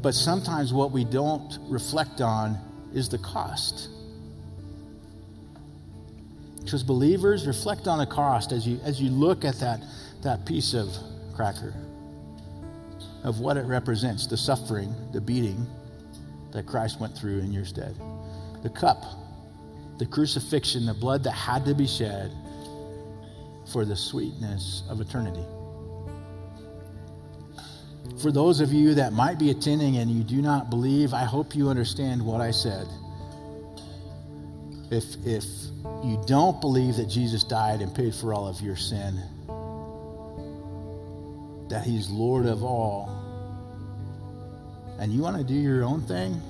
But 0.02 0.14
sometimes 0.14 0.72
what 0.72 0.92
we 0.92 1.04
don't 1.04 1.58
reflect 1.68 2.20
on 2.20 2.58
is 2.94 3.08
the 3.08 3.18
cost. 3.18 3.88
Because 6.66 6.82
believers 6.82 7.46
reflect 7.46 7.86
on 7.86 7.98
the 7.98 8.06
cost 8.06 8.50
as 8.50 8.66
you 8.66 8.80
as 8.82 9.00
you 9.00 9.08
look 9.08 9.44
at 9.44 9.54
that 9.60 9.80
that 10.22 10.44
piece 10.44 10.74
of 10.74 10.88
cracker 11.32 11.72
of 13.22 13.38
what 13.38 13.56
it 13.56 13.64
represents, 13.66 14.26
the 14.26 14.36
suffering, 14.36 14.92
the 15.12 15.20
beating 15.20 15.64
that 16.50 16.66
Christ 16.66 16.98
went 16.98 17.16
through 17.16 17.38
in 17.38 17.52
your 17.52 17.64
stead. 17.64 17.96
The 18.64 18.68
cup, 18.68 19.04
the 19.98 20.06
crucifixion, 20.06 20.86
the 20.86 20.94
blood 20.94 21.22
that 21.22 21.32
had 21.32 21.64
to 21.66 21.74
be 21.74 21.86
shed 21.86 22.32
for 23.70 23.84
the 23.84 23.94
sweetness 23.94 24.82
of 24.88 25.00
eternity. 25.00 25.44
For 28.20 28.32
those 28.32 28.58
of 28.58 28.72
you 28.72 28.92
that 28.94 29.12
might 29.12 29.38
be 29.38 29.50
attending 29.50 29.98
and 29.98 30.10
you 30.10 30.24
do 30.24 30.42
not 30.42 30.68
believe, 30.68 31.14
I 31.14 31.22
hope 31.22 31.54
you 31.54 31.68
understand 31.68 32.20
what 32.20 32.40
I 32.40 32.50
said. 32.50 32.88
If, 34.90 35.04
if 35.24 35.44
you 36.04 36.22
don't 36.26 36.60
believe 36.60 36.96
that 36.96 37.06
Jesus 37.06 37.42
died 37.42 37.80
and 37.80 37.94
paid 37.94 38.14
for 38.14 38.32
all 38.32 38.46
of 38.46 38.60
your 38.60 38.76
sin, 38.76 39.20
that 41.68 41.84
he's 41.84 42.08
Lord 42.10 42.46
of 42.46 42.62
all, 42.62 43.10
and 44.98 45.12
you 45.12 45.20
want 45.20 45.36
to 45.36 45.44
do 45.44 45.54
your 45.54 45.84
own 45.84 46.00
thing, 46.02 46.40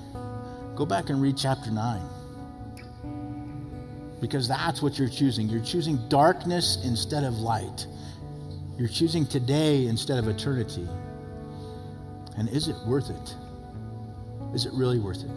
go 0.74 0.86
back 0.86 1.10
and 1.10 1.20
read 1.20 1.36
chapter 1.36 1.70
9. 1.70 2.02
Because 4.20 4.48
that's 4.48 4.80
what 4.80 4.98
you're 4.98 5.08
choosing. 5.08 5.48
You're 5.48 5.64
choosing 5.64 5.98
darkness 6.08 6.78
instead 6.84 7.24
of 7.24 7.34
light. 7.38 7.86
You're 8.78 8.88
choosing 8.88 9.26
today 9.26 9.86
instead 9.86 10.18
of 10.18 10.28
eternity. 10.28 10.88
And 12.38 12.48
is 12.48 12.68
it 12.68 12.76
worth 12.86 13.10
it? 13.10 13.34
Is 14.54 14.66
it 14.66 14.72
really 14.72 14.98
worth 14.98 15.22
it? 15.22 15.30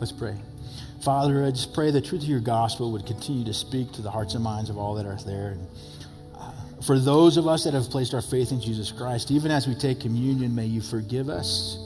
Let's 0.00 0.12
pray. 0.12 0.36
Father, 1.02 1.44
I 1.44 1.50
just 1.50 1.72
pray 1.72 1.90
the 1.90 2.00
truth 2.00 2.22
of 2.22 2.28
your 2.28 2.40
gospel 2.40 2.92
would 2.92 3.06
continue 3.06 3.44
to 3.44 3.54
speak 3.54 3.92
to 3.92 4.02
the 4.02 4.10
hearts 4.10 4.34
and 4.34 4.42
minds 4.42 4.68
of 4.68 4.76
all 4.76 4.94
that 4.94 5.06
are 5.06 5.16
there. 5.24 5.52
And, 5.52 5.66
uh, 6.34 6.52
for 6.86 6.98
those 6.98 7.36
of 7.36 7.46
us 7.46 7.64
that 7.64 7.74
have 7.74 7.84
placed 7.84 8.14
our 8.14 8.22
faith 8.22 8.50
in 8.52 8.60
Jesus 8.60 8.90
Christ, 8.90 9.30
even 9.30 9.50
as 9.50 9.66
we 9.66 9.74
take 9.74 10.00
communion, 10.00 10.54
may 10.54 10.66
you 10.66 10.80
forgive 10.80 11.28
us 11.28 11.78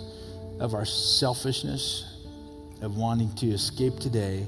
of 0.61 0.74
our 0.74 0.85
selfishness, 0.85 2.24
of 2.80 2.97
wanting 2.97 3.35
to 3.37 3.49
escape 3.51 3.99
today 3.99 4.47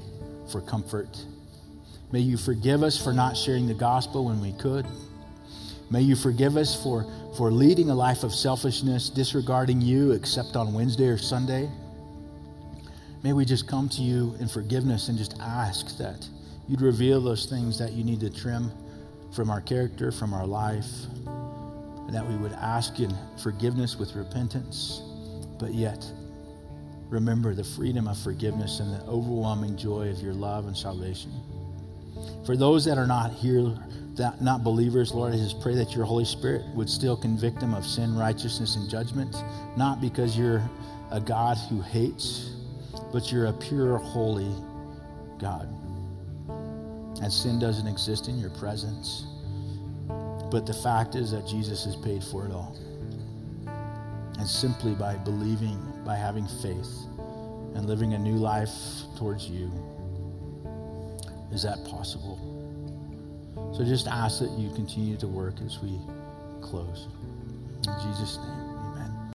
for 0.51 0.61
comfort. 0.61 1.17
May 2.11 2.19
you 2.19 2.37
forgive 2.37 2.83
us 2.83 3.01
for 3.01 3.13
not 3.13 3.37
sharing 3.37 3.67
the 3.67 3.73
gospel 3.73 4.25
when 4.25 4.41
we 4.41 4.53
could. 4.53 4.85
May 5.89 6.01
you 6.01 6.15
forgive 6.15 6.57
us 6.57 6.81
for, 6.81 7.05
for 7.37 7.51
leading 7.51 7.89
a 7.89 7.95
life 7.95 8.23
of 8.23 8.33
selfishness, 8.33 9.09
disregarding 9.09 9.81
you 9.81 10.11
except 10.11 10.55
on 10.55 10.73
Wednesday 10.73 11.07
or 11.07 11.17
Sunday. 11.17 11.69
May 13.25 13.33
we 13.33 13.43
just 13.43 13.67
come 13.67 13.89
to 13.89 14.03
you 14.03 14.35
in 14.39 14.47
forgiveness 14.47 15.09
and 15.09 15.17
just 15.17 15.35
ask 15.39 15.97
that 15.97 16.29
you'd 16.67 16.81
reveal 16.81 17.19
those 17.19 17.47
things 17.47 17.79
that 17.79 17.93
you 17.93 18.03
need 18.03 18.19
to 18.19 18.29
trim 18.29 18.71
from 19.33 19.49
our 19.49 19.61
character, 19.61 20.11
from 20.11 20.31
our 20.31 20.45
life, 20.45 20.85
and 21.25 22.13
that 22.13 22.23
we 22.29 22.35
would 22.35 22.51
ask 22.51 22.99
in 22.99 23.11
forgiveness 23.41 23.95
with 23.95 24.15
repentance, 24.15 25.01
but 25.57 25.73
yet 25.73 26.05
remember 27.09 27.55
the 27.55 27.63
freedom 27.63 28.07
of 28.07 28.15
forgiveness 28.19 28.79
and 28.79 28.93
the 28.93 29.03
overwhelming 29.07 29.75
joy 29.75 30.07
of 30.11 30.21
your 30.21 30.35
love 30.35 30.67
and 30.67 30.77
salvation. 30.77 31.31
For 32.45 32.55
those 32.55 32.85
that 32.85 32.99
are 32.99 33.07
not 33.07 33.31
here, 33.31 33.75
that 34.17 34.39
not 34.39 34.63
believers, 34.63 35.15
Lord, 35.15 35.33
I 35.33 35.37
just 35.37 35.59
pray 35.61 35.73
that 35.73 35.95
your 35.95 36.05
Holy 36.05 36.25
Spirit 36.25 36.63
would 36.75 36.91
still 36.91 37.17
convict 37.17 37.59
them 37.59 37.73
of 37.73 37.87
sin, 37.87 38.15
righteousness, 38.15 38.75
and 38.75 38.87
judgment, 38.87 39.35
not 39.75 39.99
because 39.99 40.37
you're 40.37 40.61
a 41.09 41.19
God 41.19 41.57
who 41.57 41.81
hates, 41.81 42.54
but 43.11 43.31
you're 43.31 43.47
a 43.47 43.53
pure, 43.53 43.97
holy 43.97 44.53
God. 45.39 45.67
And 47.21 47.31
sin 47.31 47.59
doesn't 47.59 47.87
exist 47.87 48.27
in 48.27 48.39
your 48.39 48.49
presence. 48.51 49.25
But 50.51 50.65
the 50.65 50.73
fact 50.73 51.15
is 51.15 51.31
that 51.31 51.47
Jesus 51.47 51.85
has 51.85 51.95
paid 51.95 52.23
for 52.23 52.45
it 52.45 52.51
all. 52.51 52.77
And 54.37 54.47
simply 54.47 54.93
by 54.93 55.15
believing, 55.15 55.79
by 56.05 56.15
having 56.15 56.47
faith, 56.61 57.07
and 57.75 57.87
living 57.87 58.13
a 58.13 58.17
new 58.17 58.35
life 58.35 58.71
towards 59.17 59.49
you, 59.49 59.71
is 61.51 61.63
that 61.63 61.83
possible? 61.85 62.39
So 63.75 63.83
just 63.83 64.07
ask 64.07 64.39
that 64.39 64.51
you 64.51 64.69
continue 64.73 65.17
to 65.17 65.27
work 65.27 65.55
as 65.65 65.79
we 65.81 65.99
close. 66.61 67.07
In 67.85 67.93
Jesus' 68.01 68.37
name. 68.37 68.64